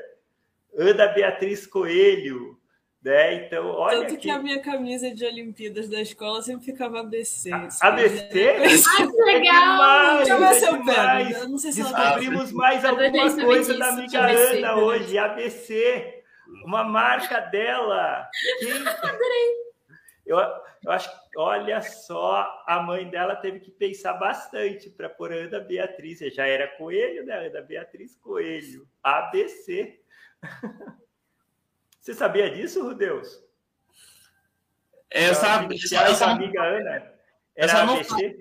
Ana 0.75 1.07
Beatriz 1.07 1.65
Coelho, 1.65 2.58
né? 3.03 3.45
Então, 3.45 3.65
olha. 3.67 4.01
Tanto 4.01 4.15
que, 4.15 4.23
que 4.23 4.29
a 4.29 4.39
minha 4.39 4.61
camisa 4.61 5.13
de 5.13 5.25
Olimpíadas 5.25 5.87
da 5.87 6.01
escola 6.01 6.41
sempre 6.41 6.65
ficava 6.65 6.99
ABC. 6.99 7.51
ABC? 7.51 7.79
Ah, 7.81 9.07
que 9.07 9.21
legal! 9.23 10.17
Deixa 10.17 10.33
eu 10.33 10.39
ver 10.39 10.53
se 10.53 10.65
eu 10.65 10.85
pego. 10.85 11.49
Não 11.49 11.57
sei 11.57 11.71
se 11.71 11.83
Descobrimos 11.83 12.51
mais 12.51 12.83
alguma 12.83 13.35
coisa 13.45 13.77
da 13.77 13.89
amiga 13.89 14.23
ABC, 14.23 14.57
Ana 14.57 14.75
hoje. 14.75 15.17
ABC, 15.17 16.23
uma 16.65 16.83
marca 16.83 17.39
dela. 17.39 18.27
Quem... 18.59 18.71
Adorei. 18.87 19.69
Eu, 20.25 20.37
eu 20.83 20.91
acho 20.91 21.09
que, 21.09 21.39
olha 21.39 21.81
só, 21.81 22.63
a 22.67 22.83
mãe 22.83 23.09
dela 23.09 23.35
teve 23.35 23.61
que 23.61 23.71
pensar 23.71 24.13
bastante 24.13 24.89
para 24.89 25.09
pôr 25.09 25.31
Ana 25.31 25.59
Beatriz. 25.59 26.19
Já 26.33 26.45
era 26.45 26.67
Coelho, 26.67 27.25
né? 27.25 27.47
Ana 27.47 27.61
Beatriz 27.61 28.15
Coelho. 28.17 28.85
ABC. 29.01 29.99
Você 32.09 32.15
sabia 32.15 32.49
disso, 32.49 32.81
Rudeus? 32.81 33.39
Eu 35.11 35.35
sabia. 35.35 35.77
Eu 36.07 36.15
só, 36.15 36.25
amiga 36.25 36.59
Ana. 36.59 37.03
Era 37.55 37.71
eu 37.71 37.79
ABC? 37.81 38.35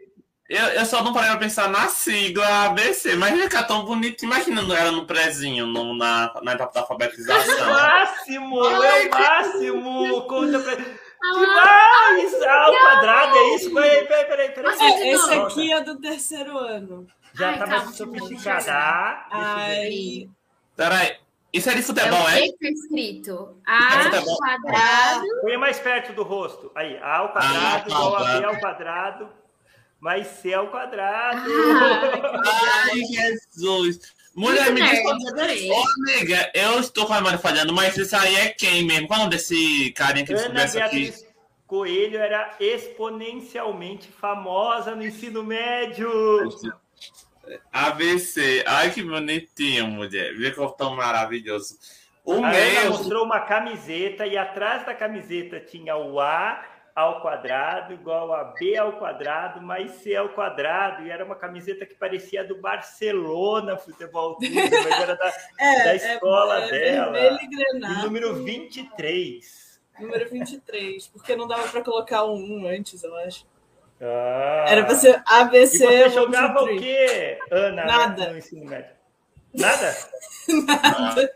Eu, 0.48 0.64
eu 0.68 0.86
só 0.86 1.04
não 1.04 1.12
parei 1.12 1.28
pra 1.28 1.38
pensar 1.38 1.68
na 1.68 1.86
sigla 1.88 2.64
ABC, 2.64 3.14
mas 3.16 3.36
ia 3.36 3.42
ficar 3.42 3.64
tão 3.64 3.84
bonito 3.84 4.24
imaginando 4.24 4.74
ela 4.74 4.90
no 4.90 5.06
prezinho, 5.06 5.66
no, 5.66 5.94
na, 5.94 6.32
na 6.42 6.54
etapa 6.54 6.72
da 6.72 6.80
alfabetização. 6.80 7.68
máximo! 7.68 8.64
Ai, 8.64 9.02
é 9.02 9.06
o 9.06 9.10
máximo! 9.10 10.22
Conta 10.22 10.60
pra. 10.60 10.74
Demais! 10.74 12.42
Ah, 12.42 12.64
ao 12.64 12.72
quadrado, 12.72 13.36
é 13.36 13.54
isso? 13.54 13.74
Peraí, 13.74 14.06
peraí, 14.06 14.24
peraí. 14.24 14.50
peraí. 14.52 14.78
É, 14.80 15.12
esse 15.12 15.34
aqui 15.34 15.72
é 15.74 15.84
do 15.84 16.00
terceiro 16.00 16.56
ano. 16.56 17.06
Já 17.34 17.50
Ai, 17.50 17.58
tá 17.58 17.66
mais 17.66 17.94
sofisticada. 17.94 18.72
Ah, 18.72 19.26
Ai. 19.30 20.30
Peraí. 20.74 21.27
Isso 21.52 21.70
é 21.70 21.74
de 21.74 21.82
futebol, 21.82 22.28
é? 22.28 22.40
O 22.40 22.42
que 22.42 22.58
tá 22.58 22.68
escrito? 22.70 23.56
A 23.66 24.06
é 24.06 24.22
quadrado. 24.22 25.26
Põe 25.40 25.56
mais 25.56 25.78
perto 25.78 26.12
do 26.12 26.22
rosto. 26.22 26.70
Aí, 26.74 26.98
A 26.98 27.16
ao 27.16 27.32
quadrado, 27.32 27.84
ah, 27.84 27.88
igual 27.88 28.16
a 28.16 28.38
B 28.38 28.44
ao 28.44 28.60
quadrado, 28.60 29.28
mais 29.98 30.26
C 30.26 30.52
ao 30.52 30.68
quadrado. 30.68 31.50
Ah, 32.44 32.84
Ai, 32.92 33.00
Jesus. 33.00 34.00
Mulher, 34.34 34.70
me 34.72 34.80
diz 34.80 35.00
Ô, 35.70 35.84
amiga, 36.12 36.50
eu 36.54 36.78
estou 36.78 37.06
com 37.06 37.12
a 37.12 37.16
memória 37.16 37.38
falhando, 37.38 37.72
mas 37.72 37.96
isso 37.96 38.14
aí 38.14 38.36
é 38.36 38.48
quem 38.50 38.84
mesmo? 38.84 39.08
Qual 39.08 39.22
é 39.22 39.28
desse 39.28 39.90
carinha 39.96 40.24
que 40.24 40.32
Ana 40.32 40.66
Beatriz 40.66 41.16
aqui? 41.16 41.28
Coelho 41.66 42.18
era 42.18 42.54
exponencialmente 42.60 44.08
famosa 44.08 44.94
no 44.94 45.04
ensino 45.04 45.42
médio. 45.42 46.08
ABC. 47.72 48.64
Ai, 48.66 48.90
que 48.90 49.02
bonitinho, 49.02 49.86
mulher. 49.86 50.34
Vê 50.36 50.50
como 50.52 50.70
tão 50.72 50.94
maravilhoso. 50.94 51.78
O 52.24 52.44
a 52.44 52.50
meu... 52.50 52.80
Ana 52.80 52.90
mostrou 52.90 53.24
uma 53.24 53.40
camiseta 53.40 54.26
e 54.26 54.36
atrás 54.36 54.84
da 54.84 54.94
camiseta 54.94 55.60
tinha 55.60 55.96
o 55.96 56.20
A 56.20 56.62
ao 56.98 57.22
quadrado 57.22 57.94
igual 57.94 58.32
a 58.32 58.42
B 58.42 58.76
ao 58.76 58.98
quadrado 58.98 59.62
mais 59.62 59.92
C 59.92 60.16
ao 60.16 60.30
quadrado 60.30 61.06
e 61.06 61.10
era 61.10 61.24
uma 61.24 61.36
camiseta 61.36 61.86
que 61.86 61.94
parecia 61.94 62.42
do 62.42 62.60
Barcelona 62.60 63.76
Futebol 63.76 64.34
Clube, 64.34 64.68
mas 64.68 65.00
era 65.00 65.14
da, 65.14 65.28
é, 65.60 65.84
da 65.84 65.92
é, 65.92 65.96
escola 65.96 66.64
é, 66.64 66.70
dela. 66.70 67.12
Vermelho 67.12 67.38
e 67.40 67.46
granado. 67.46 68.02
número 68.04 68.34
23. 68.42 69.80
Número 70.00 70.28
23, 70.28 71.06
porque 71.08 71.36
não 71.36 71.46
dava 71.46 71.68
para 71.68 71.82
colocar 71.82 72.24
um 72.24 72.64
1 72.64 72.68
antes, 72.68 73.02
eu 73.02 73.16
acho. 73.18 73.46
Ah. 74.00 74.64
Era 74.68 74.84
pra 74.84 74.94
ser 74.94 75.22
ABC. 75.26 75.76
E 75.76 75.78
você 75.78 76.10
jogava 76.10 76.62
o 76.62 76.78
quê, 76.78 77.38
Ana? 77.50 77.84
Nada. 77.84 78.30
No 78.30 78.38
ensino 78.38 78.64
médio? 78.64 78.90
Nada? 79.52 79.96
Nada. 80.48 81.34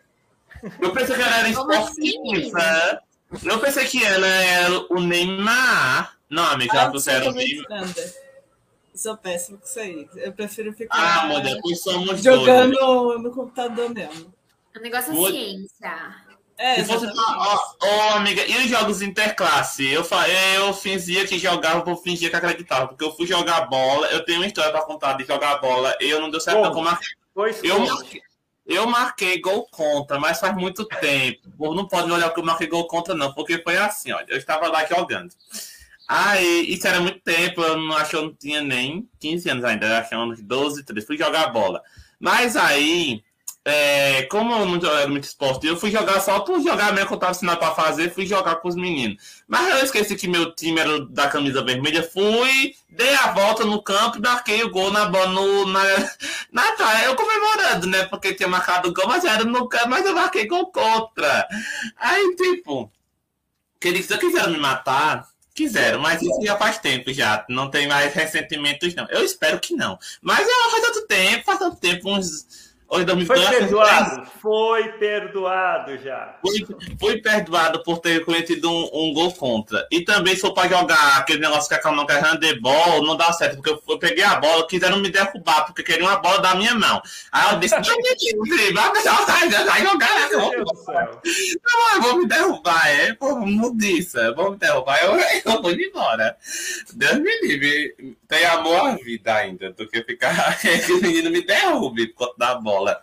Eu 0.80 0.92
pensei 0.92 1.16
que 1.16 1.22
ela 1.22 1.38
era 1.38 1.48
esportista. 1.48 3.02
Eu 3.44 3.58
pensei 3.58 3.86
que 3.86 4.04
ela 4.04 4.26
era 4.26 4.86
o 4.90 5.00
Neymar. 5.00 6.16
Não, 6.30 6.44
amiga, 6.44 6.82
ah, 6.82 6.90
você 6.90 7.10
era 7.10 7.30
o 7.30 7.32
Neymar. 7.32 7.84
Sou 8.94 9.16
péssimo 9.16 9.58
com 9.58 9.64
isso 9.64 9.80
aí. 9.80 10.08
Eu 10.16 10.32
prefiro 10.32 10.72
ficar. 10.72 10.96
Ah, 10.96 11.26
mulher, 11.26 11.58
somos 11.76 12.22
jogando 12.22 12.74
dois, 12.74 13.22
no 13.22 13.30
computador 13.32 13.90
mesmo. 13.90 14.32
O 14.76 14.80
negócio 14.80 15.12
é 15.12 15.30
ciência. 15.30 16.14
É, 16.62 16.76
Se 16.76 16.84
fosse 16.84 17.06
ó, 17.06 17.58
ó, 17.82 18.10
amiga, 18.10 18.46
e 18.46 18.56
os 18.58 18.66
jogos 18.66 19.02
interclasse? 19.02 19.84
Eu, 19.84 20.06
eu 20.54 20.72
fingia 20.72 21.26
que 21.26 21.36
jogava 21.36 21.82
por 21.82 21.96
fingir 21.96 22.30
que 22.30 22.36
acreditava, 22.36 22.86
porque 22.86 23.02
eu 23.02 23.12
fui 23.16 23.26
jogar 23.26 23.62
bola, 23.62 24.06
eu 24.12 24.24
tenho 24.24 24.38
uma 24.38 24.46
história 24.46 24.70
para 24.70 24.82
contar 24.82 25.14
de 25.14 25.24
jogar 25.24 25.58
bola, 25.58 25.92
e 26.00 26.08
eu 26.08 26.20
não 26.20 26.30
deu 26.30 26.40
certo 26.40 26.70
como 26.70 26.88
eu 27.64 27.80
marquei, 27.80 28.22
eu 28.64 28.86
marquei 28.86 29.40
gol 29.40 29.66
contra, 29.72 30.20
mas 30.20 30.38
faz 30.38 30.54
muito 30.54 30.84
tempo. 30.84 31.74
Não 31.74 31.88
pode 31.88 32.12
olhar 32.12 32.30
que 32.32 32.38
eu 32.38 32.44
marquei 32.44 32.68
gol 32.68 32.86
contra, 32.86 33.12
não, 33.12 33.34
porque 33.34 33.58
foi 33.58 33.76
assim, 33.76 34.12
olha, 34.12 34.26
eu 34.28 34.38
estava 34.38 34.68
lá 34.68 34.86
jogando. 34.86 35.34
Aí, 36.06 36.72
isso 36.72 36.86
era 36.86 37.00
muito 37.00 37.18
tempo, 37.22 37.60
eu 37.60 37.76
não 37.76 37.96
acho 37.96 38.10
que 38.10 38.16
eu 38.16 38.22
não 38.22 38.34
tinha 38.34 38.62
nem 38.62 39.08
15 39.18 39.50
anos 39.50 39.64
ainda, 39.64 39.86
eu 39.86 39.96
acho 39.96 40.10
que 40.10 40.16
uns 40.16 40.40
12, 40.40 40.84
13, 40.84 41.06
fui 41.08 41.18
jogar 41.18 41.48
bola. 41.48 41.82
Mas 42.20 42.56
aí, 42.56 43.24
é, 43.64 44.22
como 44.24 44.52
eu 44.54 44.66
não 44.66 44.90
era 44.90 45.06
muito 45.06 45.24
esporte, 45.24 45.66
eu 45.66 45.76
fui 45.76 45.90
jogar 45.90 46.20
só 46.20 46.40
por 46.40 46.60
jogar 46.60 46.92
mesmo 46.92 47.08
que 47.08 47.14
eu 47.14 47.18
tava 47.18 47.30
ensinando 47.30 47.58
pra 47.58 47.74
fazer, 47.74 48.12
fui 48.12 48.26
jogar 48.26 48.56
com 48.56 48.68
os 48.68 48.74
meninos. 48.74 49.42
Mas 49.46 49.68
eu 49.68 49.84
esqueci 49.84 50.16
que 50.16 50.26
meu 50.26 50.52
time 50.52 50.80
era 50.80 51.06
da 51.06 51.28
camisa 51.28 51.62
vermelha, 51.62 52.02
fui, 52.02 52.74
dei 52.88 53.14
a 53.14 53.30
volta 53.32 53.64
no 53.64 53.80
campo 53.80 54.18
e 54.18 54.20
marquei 54.20 54.64
o 54.64 54.70
gol 54.70 54.90
na 54.90 55.08
no, 55.08 55.66
na, 55.66 55.80
na. 56.50 57.04
Eu 57.04 57.14
comemorando, 57.14 57.86
né? 57.86 58.04
Porque 58.06 58.34
tinha 58.34 58.48
marcado 58.48 58.88
o 58.88 58.92
gol, 58.92 59.06
mas 59.06 59.24
era 59.24 59.44
no 59.44 59.68
campo, 59.68 59.90
mas 59.90 60.04
eu 60.04 60.14
marquei 60.14 60.46
gol 60.46 60.66
contra. 60.72 61.46
Aí, 61.96 62.34
tipo, 62.34 62.90
que 63.80 63.88
eles 63.88 64.06
quiseram 64.06 64.52
me 64.52 64.58
matar, 64.58 65.30
Quiseram, 65.54 66.00
mas 66.00 66.22
isso 66.22 66.40
já 66.42 66.56
faz 66.56 66.78
tempo 66.78 67.12
já. 67.12 67.44
Não 67.46 67.70
tem 67.70 67.86
mais 67.86 68.14
ressentimentos, 68.14 68.94
não. 68.94 69.06
Eu 69.10 69.22
espero 69.22 69.60
que 69.60 69.74
não. 69.74 69.98
Mas 70.22 70.48
é, 70.48 70.70
faz 70.70 70.82
tanto 70.82 71.06
tempo, 71.06 71.44
faz 71.44 71.58
tanto 71.58 71.76
tempo, 71.76 72.10
uns 72.10 72.71
Oi, 72.94 73.06
Foi 73.24 73.40
perdoado? 73.40 74.26
Foi 74.38 74.88
perdoado 74.98 75.96
já. 75.96 76.36
Fui, 76.42 76.60
fui 77.00 77.22
perdoado 77.22 77.82
por 77.82 78.00
ter 78.00 78.22
cometido 78.22 78.70
um, 78.70 78.90
um, 78.92 79.14
gol 79.14 79.32
contra. 79.32 79.86
E 79.90 80.02
também 80.04 80.34
se 80.34 80.42
for 80.42 80.52
para 80.52 80.68
jogar 80.68 81.16
aquele 81.16 81.40
negócio 81.40 81.70
que 81.70 81.74
a 81.74 81.78
Calma 81.78 82.06
quer 82.06 82.22
handebol, 82.22 83.02
não 83.02 83.16
dá 83.16 83.32
certo, 83.32 83.54
porque 83.54 83.70
eu, 83.70 83.82
eu, 83.88 83.98
peguei 83.98 84.22
a 84.22 84.34
bola, 84.34 84.68
quiseram 84.68 84.98
me 84.98 85.08
derrubar, 85.08 85.64
porque 85.64 85.82
queriam 85.82 86.06
a 86.06 86.16
bola 86.16 86.42
da 86.42 86.54
minha 86.54 86.74
mão. 86.74 87.00
Aí 87.32 87.54
eu 87.54 87.58
disse, 87.60 87.74
não, 87.76 87.82
vai 89.64 89.82
jogar, 89.82 90.30
não, 90.30 90.52
eu 91.94 92.02
vou 92.02 92.18
me 92.18 92.28
derrubar, 92.28 92.88
é, 92.88 93.14
pô, 93.14 93.36
mudiça, 93.36 94.34
vou 94.34 94.50
me 94.50 94.58
derrubar, 94.58 95.02
eu, 95.02 95.18
eu 95.50 95.62
vou 95.62 95.72
embora. 95.72 96.36
Deus 96.92 97.18
me 97.20 97.40
livre, 97.40 98.18
tem 98.32 98.46
amor 98.46 98.80
à 98.80 98.94
vida 98.94 99.34
ainda, 99.34 99.72
do 99.72 99.86
que 99.86 100.02
ficar 100.04 100.56
que 100.58 100.92
o 100.92 101.02
menino 101.02 101.30
me 101.30 101.44
derrube 101.44 102.06
por 102.08 102.28
conta 102.28 102.34
da 102.38 102.54
bola. 102.54 102.98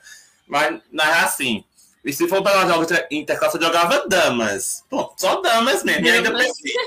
Mas 0.48 0.82
não 0.92 1.06
é 1.06 1.20
assim. 1.20 1.64
E 2.04 2.12
se 2.12 2.28
for 2.28 2.42
para 2.42 2.68
jogos 2.68 2.88
interclasse, 3.12 3.58
eu 3.58 3.62
jogava 3.62 4.08
damas. 4.08 4.84
Pô, 4.90 5.14
só 5.16 5.40
damas 5.42 5.84
mesmo. 5.84 6.08
E 6.08 6.10
ainda 6.10 6.32
prefiro. 6.32 6.80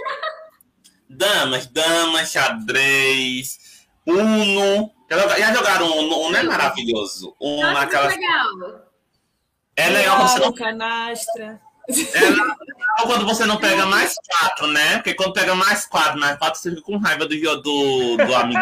damas, 1.09 1.67
damas, 1.69 2.33
xadrez, 2.33 3.61
Uno. 4.05 4.91
Já 5.09 5.55
jogaram 5.55 5.99
Uno? 5.99 6.19
Uno 6.23 6.37
é 6.37 6.43
maravilhoso. 6.43 7.37
Uno, 7.39 7.63
Nossa, 7.63 7.83
aquela... 7.83 8.09
legal. 8.09 8.91
É 9.77 9.89
legal 9.89 10.17
quando 10.17 10.29
você 10.29 10.39
não. 10.41 10.53
Canastra. 10.53 11.61
É 11.89 12.21
legal 12.21 12.57
quando 13.07 13.27
você 13.27 13.45
não 13.45 13.59
pega 13.59 13.87
mais 13.87 14.15
quatro, 14.29 14.67
né? 14.69 14.97
Porque 14.97 15.15
quando 15.15 15.33
pega 15.33 15.55
mais 15.55 15.87
quatro, 15.87 16.21
mais 16.21 16.39
quatro, 16.39 16.61
você 16.61 16.71
fica 16.71 16.83
com 16.83 16.99
raiva 16.99 17.27
do, 17.27 17.37
do, 17.37 18.17
do 18.17 18.35
amigo. 18.35 18.61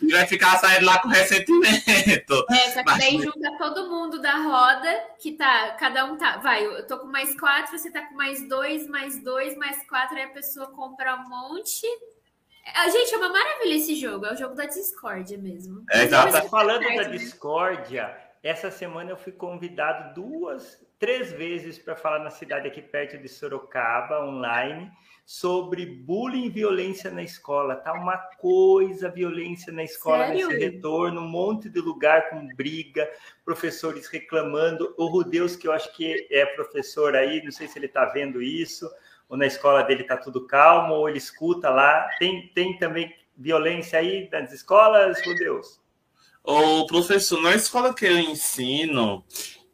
e 0.00 0.12
vai 0.12 0.26
ficar 0.26 0.58
saindo 0.58 0.86
lá 0.86 0.98
com 0.98 1.08
ressentimento. 1.08 2.44
É, 2.50 2.70
só 2.72 2.80
que 2.80 2.84
Mas... 2.84 2.98
daí 2.98 3.18
junta 3.20 3.58
todo 3.58 3.88
mundo 3.88 4.20
da 4.20 4.36
roda, 4.36 5.04
que 5.18 5.32
tá, 5.32 5.70
cada 5.78 6.04
um 6.04 6.16
tá, 6.16 6.38
vai, 6.38 6.64
eu 6.64 6.86
tô 6.86 6.98
com 6.98 7.06
mais 7.06 7.38
quatro, 7.38 7.76
você 7.76 7.90
tá 7.90 8.02
com 8.02 8.14
mais 8.14 8.46
dois, 8.48 8.86
mais 8.88 9.22
dois, 9.22 9.56
mais 9.56 9.86
quatro, 9.88 10.16
aí 10.16 10.24
a 10.24 10.28
pessoa 10.28 10.66
compra 10.68 11.16
um 11.16 11.28
monte. 11.28 11.86
A 12.74 12.88
gente, 12.88 13.14
é 13.14 13.16
uma 13.16 13.28
maravilha 13.28 13.76
esse 13.76 13.94
jogo, 13.94 14.26
é 14.26 14.32
o 14.32 14.36
jogo 14.36 14.54
da 14.54 14.66
discórdia 14.66 15.38
mesmo. 15.38 15.84
É, 15.90 16.02
exato. 16.02 16.48
Falando 16.48 16.82
da 16.82 16.88
né? 16.88 17.04
discórdia, 17.04 18.16
essa 18.42 18.70
semana 18.70 19.10
eu 19.10 19.16
fui 19.16 19.32
convidado 19.32 20.14
duas, 20.20 20.84
três 20.98 21.32
vezes 21.32 21.78
para 21.78 21.96
falar 21.96 22.20
na 22.20 22.30
cidade 22.30 22.66
aqui 22.66 22.80
perto 22.80 23.18
de 23.18 23.28
Sorocaba, 23.28 24.24
online 24.24 24.90
sobre 25.26 25.84
bullying 25.84 26.46
e 26.46 26.50
violência 26.50 27.10
na 27.10 27.22
escola. 27.22 27.74
Tá 27.74 27.92
uma 27.92 28.16
coisa, 28.16 29.10
violência 29.10 29.72
na 29.72 29.82
escola 29.82 30.28
Sério? 30.28 30.46
nesse 30.46 30.60
retorno, 30.60 31.20
um 31.20 31.28
monte 31.28 31.68
de 31.68 31.80
lugar 31.80 32.30
com 32.30 32.46
briga, 32.54 33.10
professores 33.44 34.06
reclamando. 34.06 34.94
O 34.96 35.06
Rudeus, 35.06 35.56
que 35.56 35.66
eu 35.66 35.72
acho 35.72 35.92
que 35.94 36.28
é 36.30 36.46
professor 36.46 37.16
aí, 37.16 37.42
não 37.42 37.50
sei 37.50 37.66
se 37.66 37.76
ele 37.76 37.86
está 37.86 38.04
vendo 38.04 38.40
isso, 38.40 38.88
ou 39.28 39.36
na 39.36 39.46
escola 39.46 39.82
dele 39.82 40.02
está 40.02 40.16
tudo 40.16 40.46
calmo, 40.46 40.94
ou 40.94 41.08
ele 41.08 41.18
escuta 41.18 41.70
lá. 41.70 42.08
Tem, 42.20 42.46
tem 42.54 42.78
também 42.78 43.12
violência 43.36 43.98
aí 43.98 44.28
nas 44.30 44.52
escolas, 44.52 45.20
Rudeus? 45.26 45.80
O 46.44 46.86
professor, 46.86 47.42
na 47.42 47.56
escola 47.56 47.92
que 47.92 48.06
eu 48.06 48.16
ensino, 48.16 49.24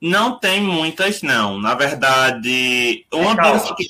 não 0.02 0.36
tem 0.36 0.60
muitas, 0.60 1.22
não. 1.22 1.60
Na 1.60 1.76
verdade, 1.76 3.06
uma 3.12 3.34
é, 3.34 3.86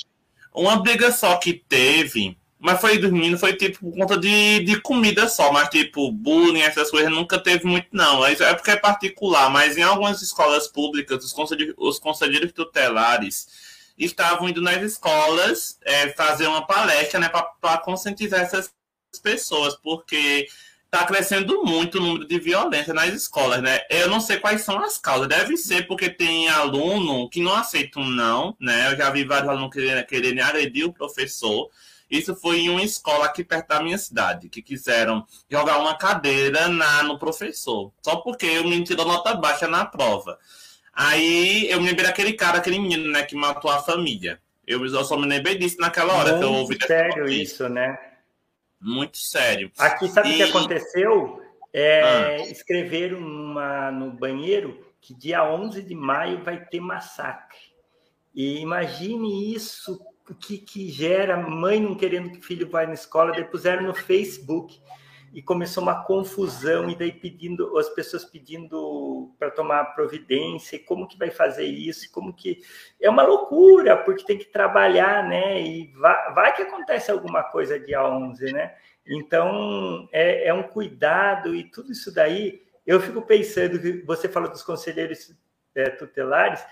uma 0.54 0.76
briga 0.76 1.10
só 1.10 1.36
que 1.36 1.54
teve, 1.54 2.36
mas 2.58 2.82
foi 2.82 2.98
dormindo, 2.98 3.38
foi 3.38 3.56
tipo 3.56 3.78
por 3.78 3.96
conta 3.96 4.18
de, 4.18 4.60
de 4.60 4.78
comida 4.82 5.26
só, 5.26 5.50
mas 5.50 5.70
tipo, 5.70 6.12
bullying, 6.12 6.60
essas 6.60 6.90
coisas 6.90 7.10
nunca 7.10 7.38
teve 7.38 7.64
muito, 7.64 7.88
não. 7.92 8.26
É 8.26 8.52
porque 8.52 8.72
é 8.72 8.76
particular, 8.76 9.48
mas 9.48 9.78
em 9.78 9.82
algumas 9.82 10.20
escolas 10.20 10.68
públicas, 10.68 11.24
os 11.24 11.32
conselheiros, 11.32 11.74
os 11.78 11.98
conselheiros 11.98 12.52
tutelares 12.52 13.48
estavam 13.96 14.50
indo 14.50 14.60
nas 14.60 14.82
escolas 14.82 15.78
é, 15.82 16.10
fazer 16.10 16.46
uma 16.46 16.66
palestra 16.66 17.18
né, 17.20 17.30
para 17.30 17.78
conscientizar 17.78 18.40
essas 18.40 18.70
pessoas, 19.22 19.76
porque 19.76 20.46
está 20.92 21.06
crescendo 21.06 21.64
muito 21.64 21.96
o 21.96 22.02
número 22.02 22.28
de 22.28 22.38
violência 22.38 22.92
nas 22.92 23.14
escolas, 23.14 23.62
né? 23.62 23.80
Eu 23.88 24.10
não 24.10 24.20
sei 24.20 24.36
quais 24.36 24.60
são 24.60 24.78
as 24.78 24.98
causas. 24.98 25.26
Deve 25.26 25.56
ser 25.56 25.86
porque 25.86 26.10
tem 26.10 26.50
aluno 26.50 27.30
que 27.30 27.40
não 27.40 27.54
aceita 27.54 27.98
um 27.98 28.04
não, 28.04 28.54
né? 28.60 28.92
Eu 28.92 28.96
já 28.98 29.08
vi 29.08 29.24
vários 29.24 29.48
alunos 29.48 29.70
querendo, 29.72 30.04
querendo 30.04 30.40
agredir 30.40 30.84
o 30.84 30.92
professor. 30.92 31.70
Isso 32.10 32.36
foi 32.36 32.60
em 32.60 32.68
uma 32.68 32.82
escola 32.82 33.24
aqui 33.24 33.42
perto 33.42 33.68
da 33.68 33.82
minha 33.82 33.96
cidade, 33.96 34.50
que 34.50 34.60
quiseram 34.60 35.24
jogar 35.50 35.78
uma 35.78 35.96
cadeira 35.96 36.68
na, 36.68 37.02
no 37.04 37.18
professor, 37.18 37.90
só 38.02 38.16
porque 38.16 38.58
o 38.58 38.64
menino 38.64 38.84
tirou 38.84 39.06
nota 39.06 39.32
baixa 39.32 39.66
na 39.66 39.86
prova. 39.86 40.38
Aí 40.92 41.70
eu 41.70 41.80
me 41.80 41.86
lembrei 41.86 42.04
daquele 42.04 42.34
cara, 42.34 42.58
aquele 42.58 42.78
menino, 42.78 43.10
né, 43.10 43.22
que 43.22 43.34
matou 43.34 43.70
a 43.70 43.80
família. 43.80 44.38
Eu, 44.66 44.84
eu 44.84 45.04
só 45.04 45.16
me 45.16 45.26
lembrei 45.26 45.56
disso 45.56 45.78
naquela 45.80 46.12
hora 46.12 46.32
Muito 46.32 46.40
que 46.40 46.44
eu 46.44 46.52
ouvi. 46.52 46.78
Sério 46.86 47.26
isso, 47.30 47.66
né? 47.66 47.98
Muito 48.82 49.16
sério. 49.18 49.70
Aqui, 49.78 50.08
sabe 50.08 50.30
o 50.30 50.32
e... 50.32 50.36
que 50.36 50.42
aconteceu? 50.42 51.40
É, 51.72 52.02
ah. 52.02 52.36
Escreveram 52.50 53.20
no 53.20 54.10
banheiro 54.10 54.84
que 55.00 55.14
dia 55.14 55.44
11 55.44 55.82
de 55.82 55.94
maio 55.94 56.42
vai 56.42 56.64
ter 56.64 56.80
massacre. 56.80 57.58
E 58.34 58.58
imagine 58.58 59.54
isso 59.54 60.00
que, 60.40 60.58
que 60.58 60.90
gera 60.90 61.36
mãe 61.36 61.80
não 61.80 61.94
querendo 61.94 62.30
que 62.30 62.38
o 62.38 62.42
filho 62.42 62.68
vá 62.68 62.86
na 62.86 62.94
escola, 62.94 63.32
depuseram 63.32 63.82
no 63.84 63.94
Facebook 63.94 64.80
e 65.32 65.42
começou 65.42 65.82
uma 65.82 66.04
confusão 66.04 66.90
e 66.90 66.94
daí 66.94 67.10
pedindo 67.10 67.78
as 67.78 67.88
pessoas 67.88 68.24
pedindo 68.24 69.34
para 69.38 69.50
tomar 69.50 69.94
providência, 69.94 70.78
como 70.84 71.08
que 71.08 71.18
vai 71.18 71.30
fazer 71.30 71.64
isso, 71.64 72.12
como 72.12 72.34
que 72.34 72.60
é 73.00 73.08
uma 73.08 73.22
loucura, 73.22 73.96
porque 73.96 74.24
tem 74.24 74.36
que 74.36 74.44
trabalhar, 74.44 75.26
né? 75.26 75.60
E 75.62 75.92
vai, 75.94 76.34
vai 76.34 76.54
que 76.54 76.62
acontece 76.62 77.10
alguma 77.10 77.42
coisa 77.42 77.80
dia 77.80 78.06
11, 78.06 78.52
né? 78.52 78.74
Então 79.06 80.08
é, 80.12 80.48
é 80.48 80.54
um 80.54 80.64
cuidado 80.64 81.54
e 81.54 81.64
tudo 81.64 81.92
isso 81.92 82.12
daí. 82.12 82.62
Eu 82.86 83.00
fico 83.00 83.22
pensando 83.22 83.78
você 84.04 84.28
fala 84.28 84.48
dos 84.48 84.62
conselheiros 84.62 85.34
é, 85.74 85.88
tutelares, 85.90 86.62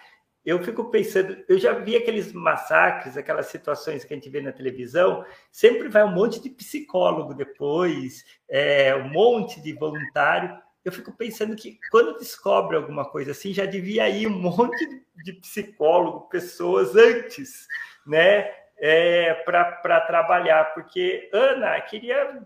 eu 0.45 0.62
fico 0.62 0.91
pensando, 0.91 1.36
eu 1.49 1.59
já 1.59 1.72
vi 1.72 1.97
aqueles 1.97 2.32
massacres, 2.32 3.16
aquelas 3.16 3.47
situações 3.47 4.05
que 4.05 4.14
a 4.14 4.16
gente 4.16 4.30
vê 4.30 4.41
na 4.41 4.53
televisão, 4.53 5.24
sempre 5.51 5.88
vai 5.88 6.03
um 6.03 6.12
monte 6.12 6.41
de 6.41 6.49
psicólogo 6.49 7.34
depois, 7.34 8.24
é, 8.49 8.95
um 8.97 9.11
monte 9.11 9.61
de 9.61 9.72
voluntário. 9.74 10.57
Eu 10.82 10.91
fico 10.93 11.12
pensando 11.12 11.55
que 11.55 11.78
quando 11.91 12.18
descobre 12.18 12.76
alguma 12.76 13.05
coisa 13.05 13.32
assim, 13.32 13.53
já 13.53 13.66
devia 13.66 14.09
ir 14.09 14.26
um 14.26 14.30
monte 14.41 15.05
de 15.22 15.34
psicólogo, 15.34 16.28
pessoas 16.28 16.97
antes, 16.97 17.66
né, 18.07 18.51
é, 18.78 19.34
para 19.45 20.01
trabalhar. 20.01 20.72
Porque, 20.72 21.28
Ana, 21.34 21.78
queria 21.82 22.43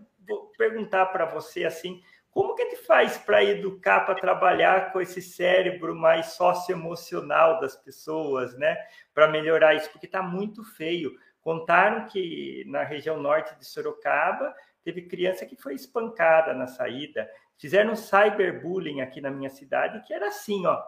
perguntar 0.57 1.05
para 1.07 1.25
você 1.25 1.63
assim, 1.63 2.01
como 2.35 2.53
que 2.53 2.63
a 2.63 2.65
gente 2.65 2.83
faz 2.83 3.17
para 3.17 3.41
educar, 3.41 4.01
para 4.01 4.13
trabalhar 4.13 4.91
com 4.91 4.99
esse 4.99 5.21
cérebro 5.21 5.95
mais 5.95 6.33
socioemocional 6.33 7.61
das 7.61 7.77
pessoas, 7.77 8.53
né? 8.57 8.75
Para 9.13 9.29
melhorar 9.29 9.73
isso, 9.73 9.89
porque 9.89 10.05
está 10.05 10.21
muito 10.21 10.61
feio. 10.61 11.17
Contaram 11.39 12.05
que 12.07 12.65
na 12.67 12.83
região 12.83 13.21
norte 13.21 13.57
de 13.57 13.65
Sorocaba 13.65 14.53
teve 14.83 15.03
criança 15.03 15.45
que 15.45 15.55
foi 15.55 15.75
espancada 15.75 16.53
na 16.53 16.67
saída. 16.67 17.25
Fizeram 17.57 17.93
um 17.93 17.95
cyberbullying 17.95 18.99
aqui 18.99 19.21
na 19.21 19.31
minha 19.31 19.49
cidade, 19.49 20.05
que 20.05 20.13
era 20.13 20.27
assim, 20.27 20.65
ó. 20.65 20.83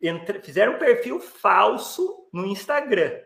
Entra... 0.00 0.40
Fizeram 0.40 0.74
um 0.74 0.78
perfil 0.78 1.18
falso 1.18 2.28
no 2.32 2.46
Instagram. 2.46 3.20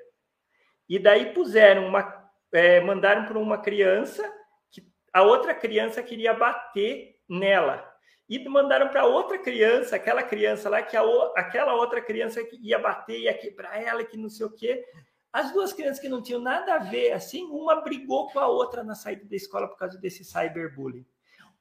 E 0.89 0.99
daí 0.99 1.35
puseram 1.35 1.89
uma. 1.89 2.25
É, 2.51 2.81
mandaram 2.81 3.27
para 3.27 3.39
uma 3.39 3.59
criança 3.59 4.27
que 4.71 4.91
a 5.13 5.23
outra 5.23 5.55
criança 5.55 6.03
queria 6.03 6.33
bater 6.33 7.14
nela. 7.29 7.93
E 8.29 8.49
mandaram 8.49 8.89
para 8.89 9.05
outra 9.05 9.39
criança, 9.39 9.97
aquela 9.97 10.23
criança 10.23 10.69
lá, 10.71 10.83
que 10.83 10.97
a, 10.97 11.03
aquela 11.37 11.75
outra 11.75 12.01
criança 12.01 12.43
que 12.43 12.57
ia 12.57 12.79
bater, 12.79 13.21
ia 13.21 13.35
quebrar 13.37 13.83
ela, 13.83 14.05
que 14.05 14.17
não 14.17 14.31
sei 14.31 14.47
o 14.47 14.51
quê. 14.51 14.85
As 15.33 15.53
duas 15.53 15.73
crianças 15.73 15.99
que 15.99 16.09
não 16.09 16.23
tinham 16.23 16.41
nada 16.41 16.75
a 16.75 16.79
ver, 16.79 17.13
assim, 17.13 17.45
uma 17.51 17.83
brigou 17.83 18.31
com 18.31 18.39
a 18.39 18.47
outra 18.47 18.83
na 18.83 18.95
saída 18.95 19.25
da 19.25 19.37
escola 19.37 19.69
por 19.69 19.77
causa 19.77 19.99
desse 19.99 20.25
cyberbullying. 20.25 21.05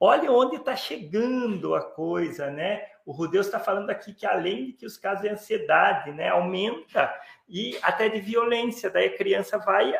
olha 0.00 0.30
onde 0.32 0.56
está 0.56 0.74
chegando 0.76 1.74
a 1.74 1.82
coisa, 1.82 2.50
né? 2.50 2.86
O 3.04 3.12
Rudeus 3.12 3.46
está 3.46 3.60
falando 3.60 3.90
aqui 3.90 4.14
que 4.14 4.26
além 4.26 4.66
de 4.66 4.72
que 4.72 4.86
os 4.86 4.96
casos 4.96 5.22
de 5.22 5.28
ansiedade, 5.28 6.12
né, 6.12 6.28
aumenta 6.28 7.12
e 7.48 7.76
até 7.82 8.08
de 8.08 8.20
violência, 8.20 8.88
daí 8.88 9.06
a 9.06 9.16
criança 9.16 9.58
vai 9.58 9.92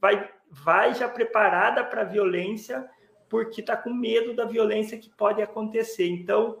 vai 0.00 0.30
vai 0.50 0.94
já 0.94 1.08
preparada 1.08 1.82
para 1.82 2.02
a 2.02 2.04
violência 2.04 2.88
porque 3.28 3.60
está 3.60 3.76
com 3.76 3.92
medo 3.92 4.34
da 4.34 4.44
violência 4.44 4.98
que 4.98 5.10
pode 5.10 5.42
acontecer. 5.42 6.06
Então, 6.06 6.58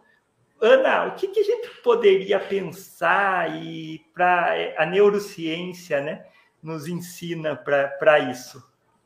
Ana, 0.60 1.06
o 1.06 1.14
que, 1.14 1.28
que 1.28 1.40
a 1.40 1.44
gente 1.44 1.68
poderia 1.82 2.40
pensar 2.40 3.62
e 3.62 4.00
para 4.14 4.74
a 4.78 4.86
neurociência, 4.86 6.00
né, 6.00 6.26
nos 6.62 6.86
ensina 6.86 7.54
para 7.54 8.18
isso? 8.30 8.62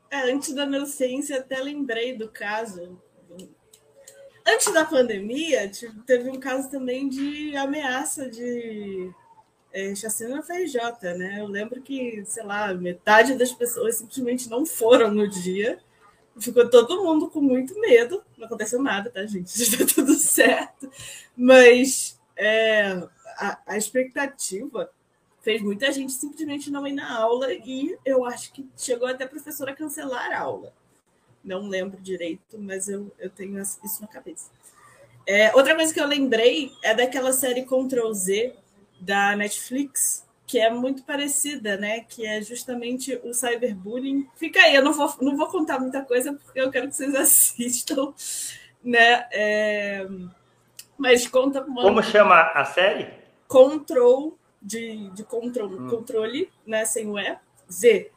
É, 0.09 0.31
antes 0.31 0.53
da 0.53 0.65
neurociência, 0.65 1.39
até 1.39 1.59
lembrei 1.59 2.15
do 2.15 2.29
caso. 2.29 3.01
Antes 4.47 4.73
da 4.73 4.83
pandemia, 4.83 5.69
teve 6.05 6.29
um 6.29 6.39
caso 6.39 6.69
também 6.69 7.07
de 7.07 7.55
ameaça 7.55 8.27
de 8.29 9.11
é, 9.71 9.93
chacina 9.93 10.37
na 10.37 10.41
FRJ, 10.41 11.13
né? 11.15 11.39
Eu 11.39 11.47
lembro 11.47 11.81
que, 11.81 12.23
sei 12.25 12.43
lá, 12.43 12.73
metade 12.73 13.35
das 13.35 13.51
pessoas 13.51 13.97
simplesmente 13.97 14.49
não 14.49 14.65
foram 14.65 15.11
no 15.11 15.27
dia 15.27 15.79
ficou 16.39 16.69
todo 16.69 17.03
mundo 17.03 17.29
com 17.29 17.41
muito 17.41 17.79
medo. 17.79 18.23
Não 18.37 18.45
aconteceu 18.45 18.81
nada, 18.81 19.09
tá, 19.09 19.25
gente? 19.25 19.47
Está 19.61 19.85
tudo 19.85 20.13
certo. 20.15 20.89
Mas 21.35 22.19
é, 22.35 23.07
a, 23.37 23.59
a, 23.65 23.77
expectativa 23.77 24.89
fez 25.41 25.61
muita 25.61 25.91
gente 25.91 26.11
simplesmente 26.13 26.69
não 26.69 26.87
ir 26.87 26.93
na 26.93 27.17
aula 27.17 27.53
e 27.53 27.97
eu 28.05 28.25
acho 28.25 28.53
que 28.53 28.67
chegou 28.77 29.07
até 29.07 29.23
a 29.23 29.29
professora 29.29 29.71
a 29.71 29.75
cancelar 29.75 30.31
a 30.31 30.39
aula. 30.39 30.73
Não 31.43 31.67
lembro 31.67 31.99
direito, 31.99 32.59
mas 32.59 32.87
eu, 32.87 33.11
eu 33.17 33.29
tenho 33.29 33.59
isso 33.59 34.01
na 34.01 34.07
cabeça. 34.07 34.51
É, 35.25 35.53
outra 35.55 35.75
coisa 35.75 35.93
que 35.93 35.99
eu 35.99 36.07
lembrei 36.07 36.71
é 36.83 36.93
daquela 36.93 37.33
série 37.33 37.63
Ctrl 37.63 38.11
Z 38.13 38.55
da 38.99 39.35
Netflix, 39.35 40.27
que 40.51 40.59
é 40.59 40.69
muito 40.69 41.03
parecida, 41.03 41.77
né? 41.77 42.01
Que 42.01 42.25
é 42.25 42.41
justamente 42.41 43.17
o 43.23 43.33
cyberbullying. 43.33 44.27
Fica 44.35 44.59
aí, 44.59 44.75
eu 44.75 44.83
não 44.83 44.91
vou, 44.91 45.09
não 45.21 45.37
vou 45.37 45.47
contar 45.47 45.79
muita 45.79 46.01
coisa 46.01 46.33
porque 46.33 46.59
eu 46.59 46.69
quero 46.69 46.89
que 46.89 46.95
vocês 46.97 47.15
assistam, 47.15 48.13
né? 48.83 49.29
É... 49.31 50.05
Mas 50.97 51.25
conta. 51.25 51.63
Uma... 51.63 51.83
Como 51.83 52.03
chama 52.03 52.51
a 52.53 52.65
série? 52.65 53.13
Control 53.47 54.37
de, 54.61 55.09
de 55.11 55.23
control, 55.23 55.69
hum. 55.69 55.89
controle, 55.89 56.49
né? 56.67 56.83
Sem 56.83 57.07
o 57.07 57.17
E, 57.17 57.39
Z, 57.71 58.11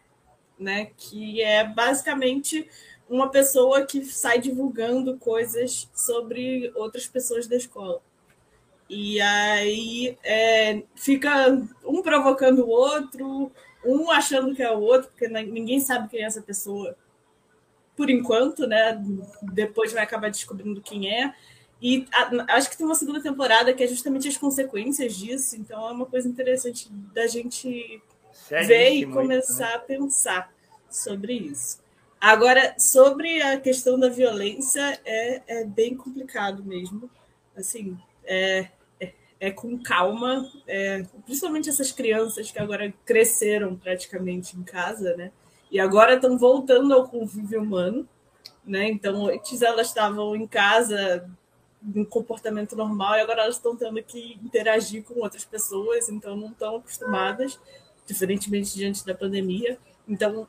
né? 0.59 0.91
Que 0.97 1.41
é 1.41 1.63
basicamente 1.63 2.69
uma 3.09 3.31
pessoa 3.31 3.87
que 3.87 4.05
sai 4.05 4.41
divulgando 4.41 5.17
coisas 5.19 5.89
sobre 5.95 6.73
outras 6.75 7.07
pessoas 7.07 7.47
da 7.47 7.55
escola. 7.55 8.03
E 8.89 9.21
aí 9.21 10.19
é, 10.23 10.83
fica 10.95 11.49
um 11.85 12.03
provocando 12.03 12.65
o 12.65 12.69
outro, 12.69 13.51
um 13.85 14.11
achando 14.11 14.55
que 14.55 14.63
é 14.63 14.71
o 14.71 14.81
outro, 14.81 15.11
porque 15.11 15.29
ninguém 15.29 15.81
sabe 15.81 16.09
quem 16.09 16.23
é 16.23 16.25
essa 16.25 16.43
pessoa 16.43 16.97
por 17.97 18.11
enquanto, 18.11 18.67
né? 18.67 19.01
Depois 19.43 19.93
vai 19.93 20.03
acabar 20.03 20.31
descobrindo 20.31 20.81
quem 20.81 21.11
é. 21.11 21.35
E 21.81 22.07
a, 22.13 22.57
acho 22.57 22.71
que 22.71 22.77
tem 22.77 22.87
uma 22.87 22.95
segunda 22.95 23.23
temporada 23.23 23.73
que 23.73 23.83
é 23.83 23.87
justamente 23.87 24.29
as 24.29 24.37
consequências 24.37 25.15
disso, 25.15 25.57
então 25.57 25.89
é 25.89 25.93
uma 25.93 26.07
coisa 26.07 26.29
interessante 26.29 26.89
da 27.13 27.27
gente 27.27 28.03
ver 28.51 28.91
e 28.91 29.07
começar 29.07 29.69
né? 29.69 29.75
a 29.75 29.79
pensar 29.79 30.53
sobre 30.91 31.35
isso. 31.35 31.83
Agora, 32.21 32.75
sobre 32.79 33.43
a 33.43 33.61
questão 33.61 33.99
da 33.99 34.09
violência, 34.09 34.99
é, 35.05 35.43
é 35.47 35.65
bem 35.65 35.95
complicado 35.95 36.65
mesmo. 36.65 37.11
Assim, 37.55 37.99
é, 38.27 38.69
é, 39.01 39.13
é 39.41 39.51
com 39.51 39.79
calma, 39.83 40.51
é, 40.67 41.05
principalmente 41.25 41.69
essas 41.69 41.93
crianças 41.93 42.51
que 42.51 42.59
agora 42.59 42.93
cresceram 43.05 43.77
praticamente 43.77 44.57
em 44.57 44.63
casa, 44.63 45.17
né? 45.17 45.31
E 45.71 45.81
agora 45.81 46.15
estão 46.15 46.39
voltando 46.39 46.95
ao 46.95 47.09
convívio 47.09 47.63
humano, 47.63 48.09
né? 48.65 48.89
Então, 48.89 49.27
antes 49.27 49.63
elas 49.63 49.89
estavam 49.89 50.37
em 50.37 50.47
casa 50.47 51.29
um 51.95 52.05
comportamento 52.05 52.75
normal 52.75 53.17
e 53.17 53.21
agora 53.21 53.43
elas 53.43 53.57
estão 53.57 53.77
tendo 53.77 54.03
que 54.03 54.39
interagir 54.43 55.03
com 55.05 55.21
outras 55.21 55.45
pessoas, 55.45 56.09
então 56.09 56.35
não 56.35 56.49
estão 56.49 56.77
acostumadas, 56.77 57.61
diferentemente 58.07 58.75
diante 58.75 59.05
da 59.05 59.15
pandemia. 59.15 59.79
Então, 60.09 60.49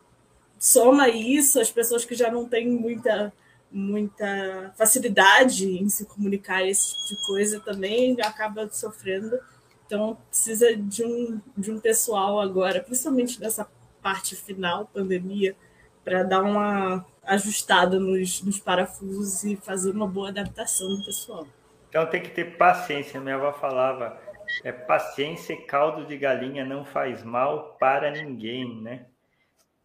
soma 0.58 1.10
isso 1.10 1.60
as 1.60 1.70
pessoas 1.70 2.06
que 2.06 2.16
já 2.16 2.32
não 2.32 2.48
têm 2.48 2.70
muita 2.70 3.34
muita 3.72 4.74
facilidade 4.78 5.68
em 5.68 5.90
se 5.90 6.06
comunicar 6.06 6.66
esse 6.66 6.94
tipo 6.94 7.22
de 7.22 7.28
coisa 7.28 7.60
também 7.60 8.16
acaba 8.22 8.70
sofrendo. 8.70 9.38
Então, 9.86 10.18
precisa 10.30 10.76
de 10.76 11.04
um, 11.04 11.42
de 11.56 11.72
um 11.72 11.80
pessoal 11.80 12.40
agora, 12.40 12.82
principalmente 12.82 13.40
nessa 13.40 13.68
parte 14.02 14.36
final, 14.36 14.90
pandemia, 14.94 15.56
para 16.04 16.24
dar 16.24 16.42
uma 16.42 17.06
ajustada 17.24 18.00
nos, 18.00 18.42
nos 18.42 18.60
parafusos 18.60 19.44
e 19.44 19.56
fazer 19.58 19.92
uma 19.92 20.08
boa 20.08 20.30
adaptação 20.30 20.88
do 20.96 21.04
pessoal. 21.04 21.48
Então, 21.90 22.06
tem 22.08 22.22
que 22.22 22.30
ter 22.30 22.58
paciência. 22.58 23.20
Minha 23.20 23.36
avó 23.36 23.54
falava: 23.54 24.20
é, 24.64 24.72
paciência 24.72 25.54
e 25.54 25.62
caldo 25.62 26.06
de 26.06 26.18
galinha 26.18 26.66
não 26.66 26.86
faz 26.86 27.24
mal 27.24 27.76
para 27.80 28.12
ninguém, 28.12 28.82
né? 28.82 29.06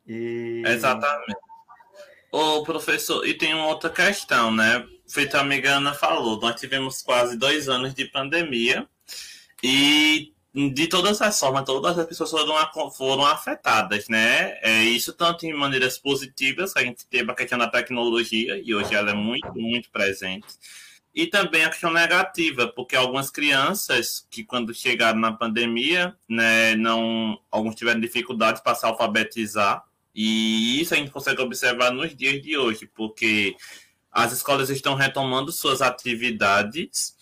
E... 0.07 0.63
Exatamente. 0.67 1.50
Ô, 2.33 2.63
professor, 2.63 3.27
e 3.27 3.35
tem 3.35 3.55
uma 3.55 3.67
outra 3.67 3.91
questão, 3.91 4.53
né? 4.53 4.87
Feito 5.09 5.37
a 5.37 5.41
amiga 5.41 5.77
Ana 5.77 5.93
falou, 5.95 6.41
nós 6.41 6.61
tivemos 6.61 7.03
quase 7.03 7.37
dois 7.37 7.69
anos 7.69 7.93
de 7.93 8.05
pandemia 8.05 8.89
e 9.63 10.33
de 10.55 10.87
todas 10.87 11.21
as 11.23 11.39
formas, 11.39 11.65
todas 11.65 11.99
as 11.99 12.07
pessoas 12.07 12.31
foram, 12.31 12.91
foram 12.93 13.27
afetadas, 13.27 14.09
né? 14.09 14.59
É, 14.63 14.85
isso 14.85 15.13
tanto 15.13 15.45
em 15.45 15.53
maneiras 15.53 15.99
positivas, 15.99 16.77
a 16.77 16.83
gente 16.83 17.07
teve 17.07 17.31
a 17.31 17.35
questão 17.35 17.59
da 17.59 17.69
tecnologia, 17.69 18.61
e 18.65 18.75
hoje 18.75 18.95
ela 18.95 19.11
é 19.11 19.15
muito, 19.15 19.53
muito 19.55 19.91
presente, 19.91 20.47
e 21.15 21.27
também 21.27 21.65
a 21.65 21.71
questão 21.71 21.93
negativa, 21.93 22.69
porque 22.69 22.97
algumas 22.97 23.31
crianças 23.31 24.27
que 24.31 24.45
quando 24.45 24.75
chegaram 24.75 25.19
na 25.19 25.33
pandemia, 25.33 26.17
né, 26.29 26.75
não, 26.77 27.41
alguns 27.51 27.75
tiveram 27.77 28.01
dificuldades 28.01 28.61
para 28.61 28.75
se 28.75 28.87
alfabetizar, 28.87 29.85
e 30.15 30.81
isso 30.81 30.95
a 30.95 30.97
gente 30.97 31.11
consegue 31.11 31.41
observar 31.41 31.93
nos 31.93 32.15
dias 32.15 32.43
de 32.43 32.57
hoje, 32.57 32.91
porque 32.95 33.57
as 34.11 34.33
escolas 34.33 34.71
estão 34.71 34.95
retomando 34.95 35.53
suas 35.53 35.81
atividades, 35.81 37.15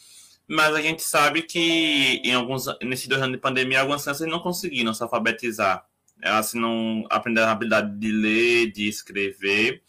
mas 0.47 0.75
a 0.75 0.81
gente 0.81 1.03
sabe 1.03 1.43
que 1.43 2.23
em 2.25 2.33
alguns 2.35 2.65
nesses 2.83 3.07
dois 3.07 3.21
anos 3.21 3.37
de 3.37 3.41
pandemia 3.41 3.81
algumas 3.81 4.03
crianças 4.03 4.27
não 4.27 4.41
conseguiram 4.41 4.95
se 4.95 5.03
alfabetizar. 5.03 5.85
Elas 6.21 6.55
não 6.55 7.05
aprenderam 7.11 7.49
a 7.49 7.53
habilidade 7.53 7.97
de 7.99 8.11
ler, 8.11 8.73
de 8.73 8.89
escrever. 8.89 9.83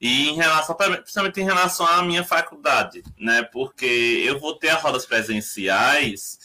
E 0.00 0.28
em 0.28 0.36
relação, 0.36 0.76
principalmente 0.76 1.40
em 1.40 1.44
relação 1.44 1.84
à 1.84 2.02
minha 2.02 2.24
faculdade, 2.24 3.02
né? 3.18 3.42
Porque 3.42 4.22
eu 4.24 4.38
vou 4.38 4.54
ter 4.54 4.68
as 4.68 4.80
rodas 4.80 5.04
presenciais 5.04 6.38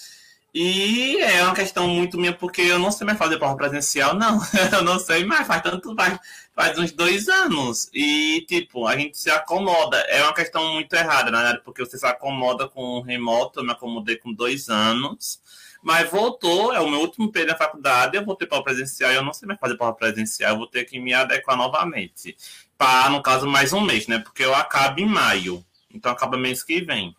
e 0.54 1.18
é 1.18 1.44
uma 1.44 1.56
questão 1.56 1.88
muito 1.88 2.16
minha, 2.16 2.32
porque 2.32 2.62
eu 2.62 2.78
não 2.78 2.92
sei 2.92 3.08
mais 3.08 3.18
fazer 3.18 3.38
prova 3.40 3.58
presencial, 3.58 4.14
não. 4.14 4.40
Eu 4.72 4.84
não 4.84 5.00
sei 5.00 5.26
mais, 5.26 5.48
faz 5.48 5.64
tanto, 5.64 5.96
faz, 5.96 6.20
faz 6.54 6.78
uns 6.78 6.92
dois 6.92 7.28
anos. 7.28 7.90
E, 7.92 8.46
tipo, 8.48 8.86
a 8.86 8.96
gente 8.96 9.18
se 9.18 9.32
acomoda. 9.32 9.98
É 10.10 10.22
uma 10.24 10.34
questão 10.34 10.74
muito 10.74 10.94
errada, 10.94 11.32
na 11.32 11.40
verdade, 11.40 11.64
porque 11.66 11.84
você 11.84 11.98
se 11.98 12.06
acomoda 12.06 12.68
com 12.70 12.82
o 12.82 13.02
remoto, 13.02 13.60
eu 13.60 13.64
me 13.64 13.72
acomodei 13.72 14.16
com 14.18 14.32
dois 14.32 14.70
anos. 14.70 15.42
Mas 15.82 16.10
voltou, 16.10 16.72
é 16.72 16.80
o 16.80 16.88
meu 16.90 17.00
último 17.02 17.32
período 17.32 17.54
da 17.54 17.58
faculdade, 17.58 18.16
eu 18.16 18.24
vou 18.24 18.36
ter 18.36 18.46
prova 18.46 18.64
presencial, 18.64 19.12
eu 19.12 19.24
não 19.24 19.34
sei 19.34 19.48
mais 19.48 19.60
fazer 19.60 19.76
prova 19.76 19.94
presencial, 19.94 20.52
eu 20.52 20.58
vou 20.58 20.68
ter 20.68 20.86
que 20.86 21.00
me 21.00 21.14
adequar 21.14 21.58
novamente. 21.58 22.38
Para, 22.78 23.10
no 23.10 23.24
caso, 23.24 23.48
mais 23.48 23.74
um 23.74 23.82
mês, 23.82 24.08
né? 24.08 24.20
Porque 24.20 24.44
eu 24.46 24.54
acabo 24.54 25.00
em 25.00 25.06
maio. 25.06 25.66
Então 25.92 26.12
acaba 26.12 26.38
mês 26.38 26.64
que 26.64 26.80
vem. 26.82 27.16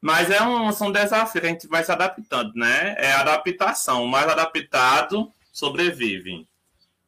Mas 0.00 0.30
é 0.30 0.42
um, 0.42 0.70
são 0.72 0.92
desafios 0.92 1.40
que 1.40 1.46
a 1.46 1.50
gente 1.50 1.66
vai 1.66 1.82
se 1.82 1.90
adaptando, 1.90 2.54
né? 2.54 2.94
É 2.98 3.12
adaptação. 3.12 4.04
O 4.04 4.08
mais 4.08 4.28
adaptado 4.28 5.32
sobrevive. 5.52 6.46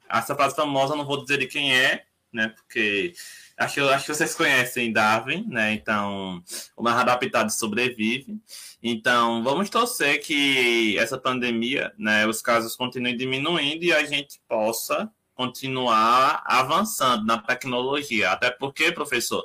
Essa 0.08 0.34
frase 0.34 0.56
famosa, 0.56 0.96
não 0.96 1.04
vou 1.04 1.22
dizer 1.22 1.38
de 1.38 1.46
quem 1.46 1.72
é, 1.72 2.04
né? 2.32 2.48
Porque 2.48 3.14
acho, 3.56 3.88
acho 3.88 4.06
que 4.06 4.14
vocês 4.14 4.34
conhecem 4.34 4.92
Darwin, 4.92 5.46
né? 5.48 5.72
Então, 5.72 6.42
o 6.76 6.82
mais 6.82 6.96
adaptado 6.96 7.50
sobrevive. 7.50 8.40
Então, 8.82 9.42
vamos 9.44 9.70
torcer 9.70 10.20
que 10.20 10.98
essa 10.98 11.16
pandemia, 11.16 11.92
né? 11.96 12.26
Os 12.26 12.42
casos 12.42 12.74
continuem 12.74 13.16
diminuindo 13.16 13.84
e 13.84 13.92
a 13.92 14.04
gente 14.04 14.40
possa 14.48 15.08
continuar 15.34 16.42
avançando 16.44 17.24
na 17.24 17.38
tecnologia. 17.38 18.32
Até 18.32 18.50
porque, 18.50 18.90
professor, 18.90 19.44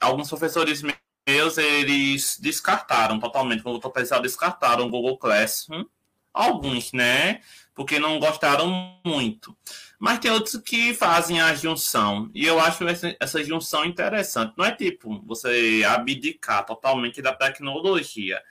alguns 0.00 0.28
professores 0.28 0.82
meus, 1.26 1.58
eles 1.58 2.38
descartaram 2.40 3.18
totalmente, 3.18 3.62
quando 3.62 3.76
o 3.76 3.80
potencial 3.80 4.20
descartaram 4.20 4.86
o 4.86 4.90
Google 4.90 5.18
Classroom. 5.18 5.84
Alguns, 6.32 6.92
né? 6.92 7.40
Porque 7.74 7.98
não 7.98 8.18
gostaram 8.18 8.98
muito. 9.04 9.56
Mas 9.98 10.18
tem 10.18 10.30
outros 10.30 10.56
que 10.56 10.94
fazem 10.94 11.40
a 11.40 11.54
junção. 11.54 12.30
E 12.34 12.46
eu 12.46 12.58
acho 12.58 12.84
essa, 13.20 13.44
junção 13.44 13.84
interessante. 13.84 14.54
Não 14.56 14.64
é 14.64 14.74
tipo 14.74 15.22
você 15.26 15.82
abdicar 15.86 16.64
totalmente 16.64 17.20
da 17.20 17.34
tecnologia, 17.34 18.42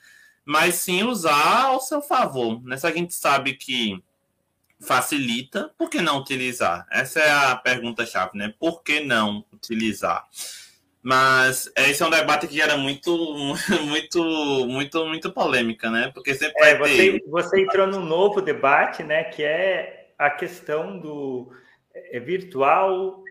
mas 0.45 0.75
sim 0.75 1.03
usar 1.03 1.65
ao 1.65 1.81
seu 1.81 2.01
favor. 2.01 2.63
Nessa 2.63 2.89
a 2.89 2.91
gente 2.91 3.13
sabe 3.13 3.55
que 3.55 4.01
facilita, 4.79 5.73
por 5.77 5.89
que 5.89 6.01
não 6.01 6.19
utilizar? 6.19 6.87
Essa 6.91 7.19
é 7.19 7.31
a 7.31 7.55
pergunta-chave, 7.55 8.37
né? 8.37 8.53
Por 8.59 8.81
que 8.83 9.01
não 9.01 9.45
utilizar? 9.51 10.27
Mas 11.03 11.71
esse 11.75 12.03
é 12.03 12.05
um 12.05 12.11
debate 12.11 12.47
que 12.47 12.55
gera 12.55 12.77
muito, 12.77 13.11
muito, 13.85 14.23
muito, 14.67 15.05
muito 15.05 15.33
polêmica, 15.33 15.89
né? 15.89 16.11
Porque 16.13 16.33
sempre 16.35 16.63
é, 16.63 16.77
você, 16.77 17.11
ter... 17.13 17.23
você 17.27 17.61
entrou 17.61 17.87
num 17.87 18.05
novo 18.05 18.41
debate, 18.41 19.03
né? 19.03 19.23
Que 19.23 19.43
é 19.43 20.11
a 20.17 20.29
questão 20.29 20.99
do 20.99 21.51
é, 21.93 22.19
virtual, 22.19 23.23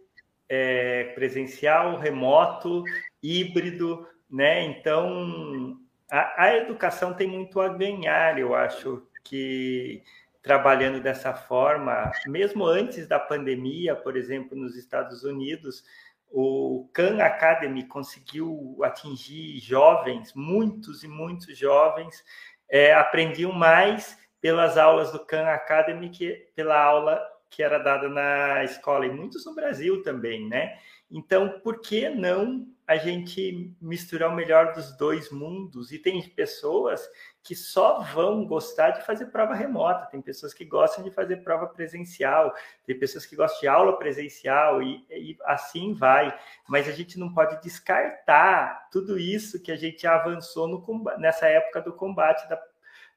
é, 0.49 1.05
presencial, 1.15 1.97
remoto, 1.97 2.83
híbrido, 3.23 4.07
né? 4.29 4.65
Então 4.65 5.79
a, 6.11 6.45
a 6.45 6.57
educação 6.57 7.15
tem 7.15 7.29
muito 7.29 7.61
a 7.61 7.69
ganhar, 7.69 8.39
eu 8.39 8.55
acho 8.55 9.07
que 9.23 10.03
trabalhando 10.43 11.01
dessa 11.01 11.35
forma, 11.35 12.11
mesmo 12.27 12.65
antes 12.65 13.07
da 13.07 13.19
pandemia, 13.19 13.95
por 13.95 14.17
exemplo, 14.17 14.57
nos 14.57 14.75
Estados 14.75 15.23
Unidos, 15.23 15.85
o 16.31 16.89
Khan 16.95 17.21
Academy 17.21 17.87
conseguiu 17.87 18.79
atingir 18.83 19.59
jovens, 19.59 20.33
muitos 20.35 21.03
e 21.03 21.09
muitos 21.09 21.59
jovens 21.59 22.25
é, 22.69 22.95
aprendiam 22.95 23.53
mais 23.53 24.17
pelas 24.41 24.79
aulas 24.79 25.13
do 25.13 25.25
Khan 25.27 25.47
Academy 25.47 26.09
que 26.09 26.51
pela 26.55 26.81
aula 26.81 27.21
que 27.51 27.65
era 27.65 27.79
dada 27.79 28.09
na 28.09 28.63
escola, 28.63 29.05
e 29.05 29.11
muitos 29.11 29.45
no 29.45 29.55
Brasil 29.55 30.03
também, 30.03 30.49
né? 30.49 30.79
Então, 31.11 31.61
por 31.61 31.81
que 31.81 32.09
não 32.09 32.69
a 32.87 32.97
gente 32.97 33.75
misturar 33.81 34.31
o 34.31 34.35
melhor 34.35 34.73
dos 34.73 34.97
dois 34.97 35.31
mundos? 35.31 35.91
E 35.91 35.99
tem 35.99 36.23
pessoas 36.29 37.09
que 37.43 37.55
só 37.55 38.01
vão 38.01 38.47
gostar 38.47 38.91
de 38.91 39.05
fazer 39.05 39.27
prova 39.27 39.55
remota, 39.55 40.07
tem 40.07 40.21
pessoas 40.21 40.55
que 40.55 40.65
gostam 40.65 41.03
de 41.03 41.11
fazer 41.11 41.39
prova 41.39 41.67
presencial, 41.67 42.55
tem 42.87 42.97
pessoas 42.97 43.27
que 43.27 43.35
gostam 43.35 43.61
de 43.61 43.69
aula 43.69 43.99
presencial 43.99 44.83
e, 44.83 45.05
e 45.11 45.37
assim 45.45 45.95
vai. 45.95 46.37
Mas 46.69 46.89
a 46.89 46.93
gente 46.93 47.19
não 47.19 47.33
pode 47.33 47.61
descartar 47.61 48.89
tudo 48.93 49.19
isso 49.19 49.63
que 49.63 49.73
a 49.73 49.77
gente 49.77 50.07
avançou 50.07 50.69
no, 50.69 51.05
nessa 51.19 51.47
época 51.47 51.81
do 51.81 51.93
combate 51.93 52.49
da 52.49 52.61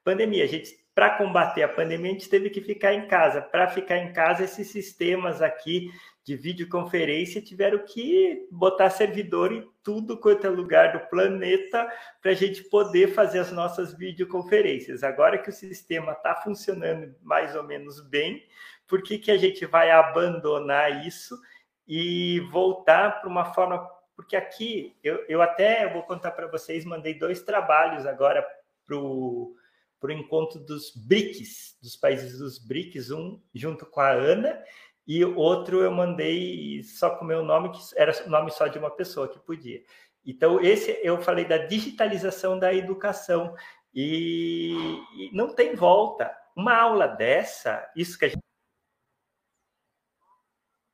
pandemia. 0.04 0.44
A 0.44 0.48
gente 0.48 0.84
para 0.96 1.18
combater 1.18 1.64
a 1.64 1.68
pandemia, 1.68 2.12
a 2.12 2.14
gente 2.14 2.30
teve 2.30 2.50
que 2.52 2.62
ficar 2.62 2.94
em 2.94 3.08
casa. 3.08 3.42
Para 3.42 3.68
ficar 3.68 3.98
em 3.98 4.14
casa, 4.14 4.44
esses 4.44 4.68
sistemas 4.68 5.42
aqui 5.42 5.90
de 6.26 6.38
videoconferência 6.38 7.42
tiveram 7.42 7.80
que 7.80 8.48
botar 8.50 8.90
servidor 8.90 9.52
em 9.52 9.68
tudo 9.84 10.18
quanto 10.18 10.48
é 10.48 10.50
lugar 10.50 10.94
do 10.94 11.10
planeta 11.10 11.92
para 12.22 12.32
a 12.32 12.36
gente 12.36 12.64
poder 12.64 13.14
fazer 13.14 13.40
as 13.40 13.52
nossas 13.52 13.94
videoconferências. 13.94 15.04
Agora 15.04 15.38
que 15.38 15.50
o 15.50 15.54
sistema 15.54 16.14
está 16.14 16.34
funcionando 16.36 17.14
mais 17.22 17.56
ou 17.56 17.64
menos 17.64 18.00
bem, 18.00 18.42
por 18.88 19.04
que, 19.04 19.18
que 19.18 19.32
a 19.32 19.38
gente 19.38 19.66
vai 19.66 19.92
abandonar 19.92 21.06
isso 21.06 21.38
e 21.88 22.40
voltar 22.52 23.20
para 23.20 23.30
uma 23.30 23.54
forma. 23.54 23.86
Porque 24.16 24.36
aqui, 24.36 24.96
eu, 25.04 25.26
eu 25.28 25.42
até 25.42 25.92
vou 25.92 26.04
contar 26.04 26.32
para 26.32 26.48
vocês, 26.48 26.86
mandei 26.86 27.14
dois 27.16 27.42
trabalhos 27.42 28.06
agora 28.06 28.46
para 28.86 28.96
o 28.96 29.56
encontro 30.10 30.60
dos 30.60 30.96
BRICS, 30.96 31.78
dos 31.82 31.96
países 31.96 32.38
dos 32.38 32.60
BRICS, 32.60 33.12
um 33.12 33.42
junto 33.54 33.86
com 33.86 34.00
a 34.00 34.12
Ana, 34.12 34.62
e 35.06 35.24
outro 35.26 35.82
eu 35.82 35.92
mandei 35.92 36.82
só 36.84 37.10
com 37.12 37.26
o 37.26 37.28
meu 37.28 37.44
nome, 37.44 37.72
que 37.72 37.80
era 37.96 38.14
o 38.26 38.30
nome 38.30 38.52
só 38.52 38.68
de 38.68 38.78
uma 38.78 38.92
pessoa 38.92 39.28
que 39.28 39.40
podia. 39.40 39.82
Então, 40.26 40.62
esse 40.62 41.00
eu 41.04 41.22
falei 41.22 41.46
da 41.46 41.58
digitalização 41.58 42.58
da 42.58 42.74
educação, 42.74 43.54
e, 43.94 44.74
e 45.18 45.30
não 45.34 45.54
tem 45.54 45.76
volta. 45.76 46.36
Uma 46.56 46.76
aula 46.76 47.08
dessa, 47.08 47.90
isso 47.96 48.18
que 48.18 48.26
a 48.26 48.28
gente. 48.30 48.42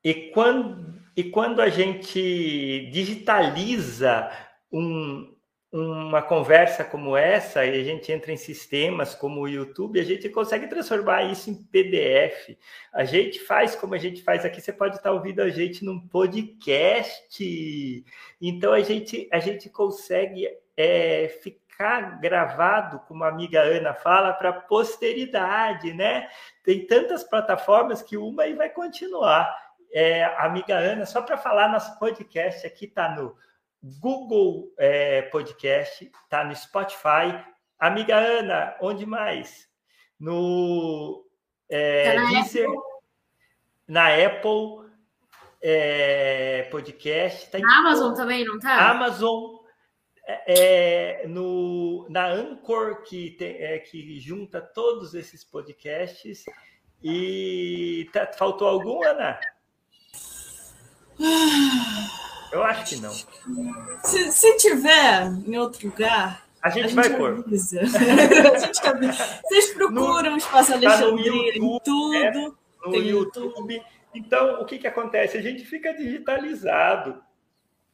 E 0.04 0.32
quando, 0.32 1.02
e 1.16 1.24
quando 1.26 1.62
a 1.62 1.70
gente 1.70 2.90
digitaliza 2.92 4.32
um, 4.72 5.36
uma 5.72 6.22
conversa 6.22 6.84
como 6.84 7.16
essa 7.16 7.64
e 7.64 7.80
a 7.80 7.84
gente 7.84 8.12
entra 8.12 8.32
em 8.32 8.38
sistemas 8.38 9.14
como 9.14 9.42
o 9.42 9.48
YouTube, 9.48 10.00
a 10.00 10.04
gente 10.04 10.28
consegue 10.30 10.68
transformar 10.68 11.24
isso 11.24 11.50
em 11.50 11.64
PDF. 11.64 12.58
A 12.92 13.04
gente 13.04 13.40
faz 13.40 13.76
como 13.76 13.94
a 13.94 14.00
gente 14.00 14.24
faz 14.24 14.44
aqui, 14.44 14.60
você 14.60 14.74
pode 14.74 14.96
estar 14.96 15.12
ouvindo 15.12 15.42
a 15.42 15.50
gente 15.50 15.86
num 15.86 16.00
podcast. 16.00 18.04
Então 18.42 18.74
a 18.74 18.82
gente, 18.82 19.30
a 19.32 19.40
gente 19.40 19.70
consegue 19.70 20.50
é, 20.76 21.28
ficar 21.44 22.20
gravado, 22.20 23.00
como 23.08 23.24
a 23.24 23.30
amiga 23.30 23.62
Ana 23.62 23.94
fala, 23.94 24.34
para 24.34 24.52
posteridade, 24.52 25.94
né? 25.94 26.28
Tem 26.64 26.86
tantas 26.88 27.24
plataformas 27.24 28.02
que 28.02 28.18
uma 28.18 28.44
aí 28.44 28.54
vai 28.54 28.70
continuar. 28.70 29.56
É, 29.94 30.24
amiga 30.40 30.76
Ana, 30.76 31.06
só 31.06 31.22
para 31.22 31.38
falar, 31.38 31.72
nosso 31.72 31.98
podcast 32.00 32.66
aqui 32.66 32.86
está 32.86 33.16
no 33.16 33.36
Google 33.82 34.74
é, 34.78 35.24
Podcast, 35.24 36.12
tá 36.30 36.44
no 36.44 36.56
Spotify. 36.56 37.44
Amiga 37.80 38.18
Ana, 38.18 38.76
onde 38.82 39.06
mais? 39.06 39.70
No 40.20 41.26
é, 41.70 42.14
tá 42.14 42.22
na 42.22 42.30
Deezer, 42.30 42.68
Apple. 42.68 42.82
na 43.88 44.08
Apple 44.26 44.92
é, 45.62 46.68
Podcast. 46.72 47.50
Tá 47.52 47.60
na 47.60 47.80
Amazon 47.80 48.14
também, 48.14 48.44
não 48.44 48.60
tá? 48.60 48.92
Amazon. 48.92 49.60
É, 50.28 51.24
é, 51.24 51.28
no, 51.28 52.06
na 52.10 52.28
Anchor, 52.28 53.02
que, 53.04 53.32
tem, 53.32 53.56
é, 53.56 53.80
que 53.80 54.20
junta 54.20 54.62
todos 54.62 55.14
esses 55.14 55.44
podcasts. 55.44 56.44
E 57.02 58.10
tá, 58.12 58.32
faltou 58.34 58.68
algum, 58.68 59.04
Ana? 59.04 59.40
Eu 62.52 62.64
acho 62.64 62.86
que 62.86 63.02
não. 63.02 63.12
Se, 64.04 64.32
se 64.32 64.58
tiver 64.58 65.32
em 65.46 65.58
outro 65.58 65.88
lugar. 65.88 66.48
A 66.62 66.70
gente, 66.70 66.86
a 66.86 66.88
gente 66.88 66.96
vai 66.96 67.18
pôr. 67.18 67.44
Vocês 67.48 67.92
procuram 69.74 70.34
o 70.34 70.38
Espaço 70.38 70.74
Alexandria 70.74 71.54
tá 71.54 71.58
em 71.58 71.80
tudo. 71.80 72.16
É, 72.16 72.32
no 72.32 72.58
tem 72.92 73.08
YouTube. 73.08 73.82
Então, 74.14 74.62
o 74.62 74.66
que, 74.66 74.78
que 74.78 74.88
acontece? 74.88 75.38
A 75.38 75.42
gente 75.42 75.64
fica 75.66 75.94
digitalizado. 75.94 77.24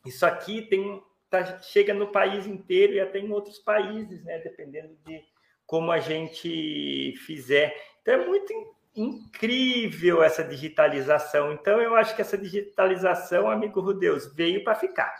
Isso 0.05 0.25
aqui 0.25 0.63
tem, 0.63 1.01
tá, 1.29 1.59
chega 1.59 1.93
no 1.93 2.07
país 2.07 2.47
inteiro 2.47 2.93
e 2.93 2.99
até 2.99 3.19
em 3.19 3.31
outros 3.31 3.59
países, 3.59 4.23
né? 4.23 4.39
Dependendo 4.39 4.97
de 5.05 5.23
como 5.65 5.91
a 5.91 5.99
gente 5.99 7.13
fizer. 7.25 7.75
Então, 8.01 8.15
é 8.15 8.25
muito 8.25 8.74
incrível 8.95 10.23
essa 10.23 10.43
digitalização. 10.43 11.51
Então, 11.51 11.81
eu 11.81 11.95
acho 11.95 12.15
que 12.15 12.21
essa 12.21 12.37
digitalização, 12.37 13.49
amigo 13.49 13.81
Rudeus, 13.81 14.33
veio 14.33 14.63
para 14.63 14.75
ficar. 14.75 15.13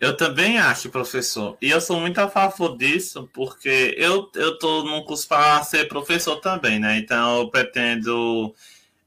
Eu 0.00 0.16
também 0.16 0.58
acho, 0.58 0.90
professor. 0.90 1.56
E 1.60 1.70
eu 1.70 1.80
sou 1.80 2.00
muito 2.00 2.18
a 2.18 2.28
favor 2.28 2.76
disso, 2.76 3.28
porque 3.32 3.94
eu 3.98 4.30
estou 4.34 4.84
num 4.84 5.02
curso 5.02 5.26
para 5.26 5.62
ser 5.64 5.88
professor 5.88 6.36
também, 6.36 6.78
né? 6.78 6.98
Então, 6.98 7.40
eu 7.40 7.50
pretendo. 7.50 8.54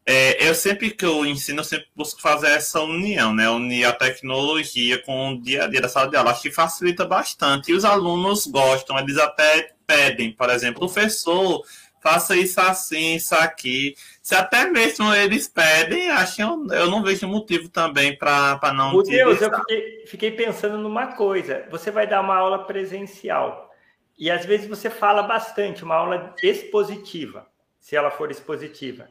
É, 0.05 0.49
eu 0.49 0.53
sempre 0.53 0.91
que 0.91 1.05
eu 1.05 1.26
ensino, 1.26 1.62
eu 1.62 1.64
sempre 1.64 1.88
busco 1.95 2.20
fazer 2.20 2.47
essa 2.47 2.82
união, 2.82 3.34
né? 3.34 3.49
Unir 3.49 3.86
a 3.86 3.93
tecnologia 3.93 5.01
com 5.03 5.34
o 5.34 5.41
dia 5.41 5.64
a 5.64 5.68
dia 5.68 5.80
da 5.80 5.88
sala 5.88 6.09
de 6.09 6.18
aula. 6.18 6.32
Acho 6.32 6.41
que 6.41 6.51
facilita 6.51 7.05
bastante. 7.05 7.72
E 7.72 7.74
os 7.74 7.86
alunos 7.86 8.45
gostam, 8.47 8.99
eles 8.99 9.18
até 9.18 9.74
pedem, 9.88 10.34
por 10.34 10.49
exemplo, 10.49 10.80
professor, 10.80 11.64
faça 12.02 12.36
isso 12.36 12.60
assim, 12.60 13.16
isso 13.16 13.36
aqui. 13.36 13.95
Se 14.22 14.36
até 14.36 14.66
mesmo 14.66 15.14
eles 15.14 15.47
pedem, 15.47 16.10
acho 16.10 16.41
eu 16.41 16.89
não 16.89 17.04
vejo 17.04 17.28
motivo 17.28 17.70
também 17.70 18.18
para 18.18 18.60
não. 18.76 18.91
Meu 18.91 19.04
Deus, 19.04 19.41
eu 19.41 19.56
fiquei, 19.60 20.06
fiquei, 20.08 20.32
pensando 20.32 20.78
numa 20.78 21.16
coisa. 21.16 21.66
Você 21.70 21.91
vai 21.91 22.08
dar 22.08 22.22
uma 22.22 22.36
aula 22.36 22.66
presencial 22.66 23.72
e 24.18 24.30
às 24.30 24.45
vezes 24.45 24.68
você 24.68 24.89
fala 24.89 25.24
bastante, 25.24 25.84
uma 25.84 25.95
aula 25.95 26.36
expositiva, 26.43 27.47
se 27.80 27.95
ela 27.95 28.12
for 28.12 28.32
expositiva. 28.32 29.08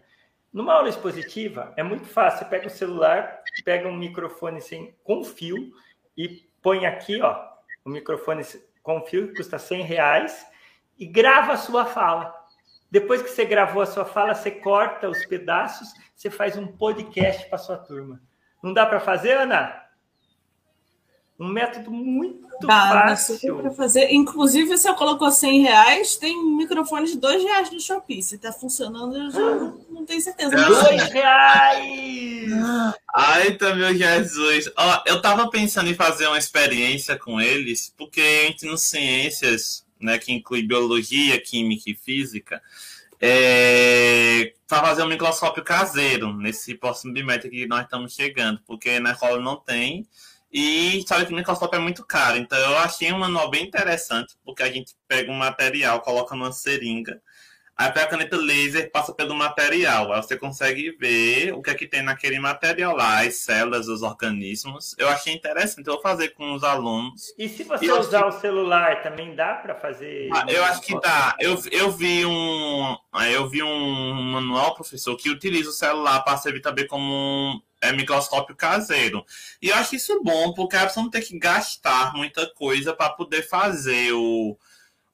Numa 0.53 0.74
aula 0.74 0.88
expositiva 0.88 1.72
é 1.76 1.82
muito 1.82 2.07
fácil. 2.07 2.41
Você 2.41 2.45
pega 2.47 2.66
o 2.66 2.70
celular, 2.70 3.41
pega 3.64 3.88
um 3.88 3.97
microfone 3.97 4.61
sem, 4.61 4.95
com 5.05 5.22
fio 5.22 5.72
e 6.16 6.45
põe 6.61 6.86
aqui, 6.86 7.22
ó, 7.22 7.41
o 7.84 7.91
microfone 7.91 8.45
com 8.82 9.01
fio 9.03 9.32
custa 9.34 9.59
100 9.59 9.82
reais 9.82 10.47
e 10.99 11.07
grava 11.07 11.53
a 11.53 11.57
sua 11.57 11.86
fala 11.86 12.39
depois 12.91 13.22
que 13.22 13.28
você 13.28 13.45
gravou 13.45 13.82
a 13.82 13.86
sua 13.86 14.05
fala, 14.05 14.34
você 14.34 14.51
corta 14.51 15.09
os 15.09 15.24
pedaços, 15.24 15.93
você 16.16 16.30
faz 16.30 16.57
um 16.57 16.66
podcast 16.66 17.49
para 17.49 17.59
sua 17.59 17.76
turma. 17.76 18.20
Não 18.62 18.72
dá 18.72 18.84
para 18.84 19.01
fazer, 19.01 19.32
Ana? 19.32 19.80
Um 21.38 21.49
método 21.49 21.91
muito 21.91 22.47
dá, 22.66 22.91
fácil. 22.91 23.57
para 23.57 23.70
fazer. 23.70 24.12
Inclusive, 24.12 24.76
se 24.76 24.86
eu 24.86 24.95
colocou 24.95 25.30
100 25.30 25.62
reais, 25.62 26.16
tem 26.16 26.36
um 26.36 26.59
microfone 26.59 27.07
de 27.07 27.16
2 27.16 27.43
reais 27.43 27.70
no 27.70 27.80
Shopee. 27.80 28.22
Se 28.22 28.34
está 28.34 28.53
funcionando, 28.53 29.30
já 29.30 29.41
ah, 29.41 29.72
não 29.88 30.05
tenho 30.05 30.20
certeza. 30.20 30.55
Não. 30.55 30.68
Mas... 30.68 30.84
Dois 30.84 31.03
reais! 31.05 32.51
Ai, 33.14 33.53
tá, 33.57 33.74
meu 33.74 33.95
Jesus. 33.95 34.70
Ó, 34.76 35.03
eu 35.07 35.22
tava 35.22 35.49
pensando 35.49 35.88
em 35.88 35.95
fazer 35.95 36.26
uma 36.26 36.36
experiência 36.36 37.18
com 37.18 37.41
eles, 37.41 37.95
porque 37.97 38.20
entre 38.47 38.68
no 38.68 38.76
ciências, 38.76 39.86
né, 40.01 40.18
que 40.18 40.32
inclui 40.32 40.62
biologia, 40.62 41.40
química 41.40 41.90
e 41.90 41.94
física, 41.94 42.62
é, 43.20 44.55
para 44.66 44.82
fazer 44.82 45.03
um 45.03 45.09
microscópio 45.09 45.62
caseiro 45.62 46.32
nesse 46.32 46.74
próximo 46.74 47.12
bimestre 47.12 47.51
que 47.51 47.66
nós 47.66 47.82
estamos 47.82 48.14
chegando, 48.14 48.61
porque 48.66 48.98
na 48.98 49.12
escola 49.12 49.40
não 49.40 49.57
tem. 49.57 50.07
E 50.53 51.05
sabe 51.07 51.26
que 51.26 51.32
o 51.32 51.36
microscópio 51.36 51.76
é 51.76 51.80
muito 51.80 52.05
caro. 52.05 52.36
Então 52.36 52.59
eu 52.59 52.78
achei 52.78 53.12
um 53.12 53.18
manual 53.18 53.51
bem 53.51 53.66
interessante, 53.66 54.34
porque 54.44 54.62
a 54.62 54.72
gente 54.72 54.96
pega 55.07 55.30
um 55.30 55.36
material, 55.36 56.01
coloca 56.01 56.34
numa 56.34 56.51
seringa, 56.51 57.20
aí 57.81 57.91
pega 57.93 58.05
a 58.05 58.09
caneta 58.09 58.37
laser, 58.37 58.91
passa 58.91 59.14
pelo 59.14 59.35
material. 59.35 60.12
Aí 60.12 60.22
você 60.22 60.37
consegue 60.37 60.91
ver 60.93 61.55
o 61.55 61.62
que 61.62 61.70
é 61.70 61.74
que 61.74 61.87
tem 61.87 62.03
naquele 62.03 62.39
material 62.39 62.95
lá, 62.95 63.22
as 63.22 63.37
células, 63.37 63.89
os 63.89 64.03
organismos. 64.03 64.95
Eu 64.99 65.09
achei 65.09 65.33
interessante, 65.33 65.87
eu 65.87 65.95
vou 65.95 66.03
fazer 66.03 66.28
com 66.31 66.53
os 66.53 66.62
alunos. 66.62 67.35
E 67.39 67.49
se 67.49 67.64
você 67.64 67.87
acho 67.91 68.01
usar 68.01 68.26
o 68.26 68.33
celular, 68.33 69.03
também 69.03 69.35
dá 69.35 69.55
para 69.55 69.74
fazer? 69.74 70.28
Ah, 70.31 70.45
eu 70.49 70.62
acho 70.64 70.83
que 70.83 71.01
dá. 71.01 71.35
Eu, 71.41 71.59
eu 71.72 71.91
vi 71.91 72.26
um. 72.26 72.97
Eu 73.33 73.49
vi 73.49 73.62
um 73.62 74.12
manual, 74.33 74.74
professor, 74.74 75.16
que 75.16 75.31
utiliza 75.31 75.70
o 75.70 75.72
celular 75.72 76.20
para 76.20 76.37
servir 76.37 76.61
também 76.61 76.87
como 76.87 77.03
um 77.03 77.61
é, 77.81 77.93
microscópio 77.93 78.55
caseiro. 78.55 79.24
E 79.62 79.70
eu 79.70 79.74
acho 79.76 79.97
isso 79.97 80.22
bom, 80.22 80.53
porque 80.53 80.76
a 80.76 80.87
pessoa 80.87 81.05
não 81.05 81.11
tem 81.11 81.22
que 81.22 81.39
gastar 81.39 82.12
muita 82.14 82.47
coisa 82.55 82.93
para 82.93 83.09
poder 83.11 83.49
fazer 83.49 84.12
o, 84.12 84.57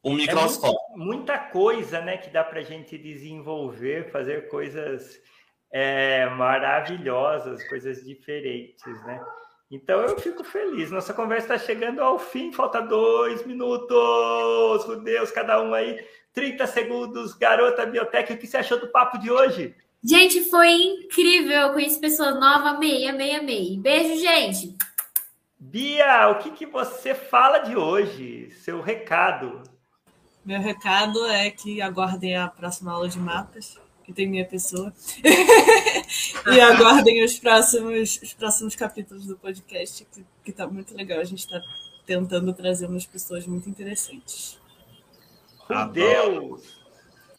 o 0.07 0.13
É 0.13 0.15
microscópio. 0.15 0.79
muita, 0.95 1.35
muita 1.35 1.39
coisa, 1.39 2.01
né, 2.01 2.17
que 2.17 2.31
dá 2.31 2.45
para 2.45 2.61
a 2.61 2.63
gente 2.63 2.97
desenvolver, 2.97 4.09
fazer 4.13 4.49
coisas 4.49 5.21
é, 5.73 6.27
maravilhosas, 6.31 7.67
coisas 7.69 8.05
diferentes, 8.05 9.05
né? 9.05 9.21
Então 9.69 10.01
eu 10.03 10.17
fico 10.21 10.45
feliz. 10.45 10.93
Nossa 10.93 11.13
conversa 11.13 11.55
está 11.55 11.67
chegando 11.67 12.01
ao 12.01 12.21
fim, 12.21 12.53
falta 12.53 12.81
dois 12.81 13.45
minutos. 13.45 14.87
Meu 14.87 15.01
Deus, 15.01 15.33
cada 15.33 15.61
um 15.61 15.75
aí, 15.75 15.99
30 16.33 16.65
segundos. 16.69 17.35
Garota 17.35 17.85
Biotech, 17.85 18.33
o 18.33 18.39
que 18.39 18.47
você 18.47 18.59
achou 18.59 18.79
do 18.79 18.87
papo 18.87 19.19
de 19.19 19.29
hoje? 19.29 19.75
Gente, 20.05 20.49
foi 20.49 20.71
incrível. 20.71 21.63
Eu 21.63 21.73
conheci 21.73 21.99
pessoas 21.99 22.39
novas, 22.39 22.75
amei, 22.75 23.09
amei, 23.09 23.35
amei. 23.35 23.77
Beijo, 23.77 24.21
gente. 24.21 24.77
Bia, 25.59 26.29
o 26.29 26.39
que, 26.39 26.53
que 26.53 26.67
você 26.67 27.13
fala 27.13 27.59
de 27.59 27.77
hoje? 27.77 28.53
Seu 28.53 28.81
recado. 28.81 29.65
Meu 30.47 30.61
recado 30.61 31.27
é 31.27 31.51
que 31.51 31.83
aguardem 31.83 32.37
a 32.37 32.47
próxima 32.47 32.93
aula 32.93 33.09
de 33.09 33.19
mapas, 33.19 33.77
que 34.05 34.13
tem 34.13 34.29
minha 34.29 34.45
pessoa. 34.47 34.93
e 36.47 36.61
aguardem 36.61 37.25
os 37.25 37.37
próximos, 37.37 38.21
os 38.23 38.33
próximos 38.33 38.77
capítulos 38.77 39.27
do 39.27 39.37
podcast, 39.37 40.07
que, 40.15 40.25
que 40.45 40.53
tá 40.53 40.69
muito 40.69 40.97
legal. 40.97 41.19
A 41.19 41.25
gente 41.25 41.41
está 41.41 41.61
tentando 42.07 42.53
trazer 42.53 42.87
umas 42.87 43.05
pessoas 43.05 43.45
muito 43.45 43.69
interessantes. 43.69 44.57
Meu 45.69 45.79
Adoro. 45.79 46.41
Deus! 46.61 46.87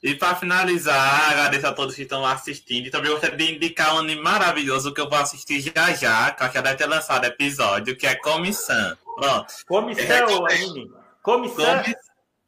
E 0.03 0.13
para 0.13 0.35
finalizar, 0.35 1.31
agradeço 1.31 1.65
a 1.65 1.73
todos 1.73 1.95
que 1.95 2.01
estão 2.01 2.25
assistindo. 2.25 2.87
E 2.87 2.91
também 2.91 3.09
gostaria 3.09 3.37
de 3.37 3.55
indicar 3.55 3.95
um 3.95 3.99
anime 3.99 4.21
maravilhoso 4.21 4.93
que 4.93 4.99
eu 4.99 5.09
vou 5.09 5.17
assistir 5.17 5.61
já 5.61 5.93
já, 5.93 6.31
que 6.31 6.43
eu 6.43 6.51
já 6.51 6.61
deve 6.61 6.75
ter 6.75 6.87
lançado 6.87 7.23
episódio, 7.23 7.95
que 7.95 8.05
é 8.05 8.15
Comissão. 8.15 8.97
Pronto. 9.15 9.53
Comissão, 9.65 10.45
anime. 10.45 10.91
Comissão. 11.23 11.83
Comi- 11.83 11.95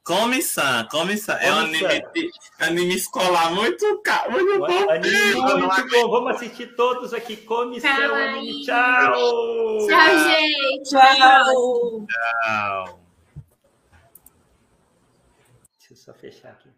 Comissão, 0.02 0.88
Comissão. 0.90 1.36
É 1.36 1.52
um 1.52 1.58
anime, 1.58 2.02
de- 2.14 2.30
anime 2.58 2.94
escolar 2.96 3.52
muito 3.54 4.00
caro, 4.02 4.32
muito 4.32 4.58
bom. 4.58 4.90
Anime 4.90 5.34
muito 5.34 5.88
bom. 5.90 6.10
Vamos 6.10 6.36
assistir 6.36 6.74
todos 6.74 7.12
aqui. 7.12 7.36
Comissão, 7.36 7.94
Kawaii. 7.94 8.28
anime. 8.38 8.64
Tchau! 8.64 9.12
Tchau, 9.86 10.18
gente. 10.18 10.90
Tchau! 10.90 12.06
legal. 12.06 13.00
Deixa 15.78 15.92
eu 15.92 15.96
só 15.96 16.14
fechar 16.14 16.50
aqui. 16.50 16.70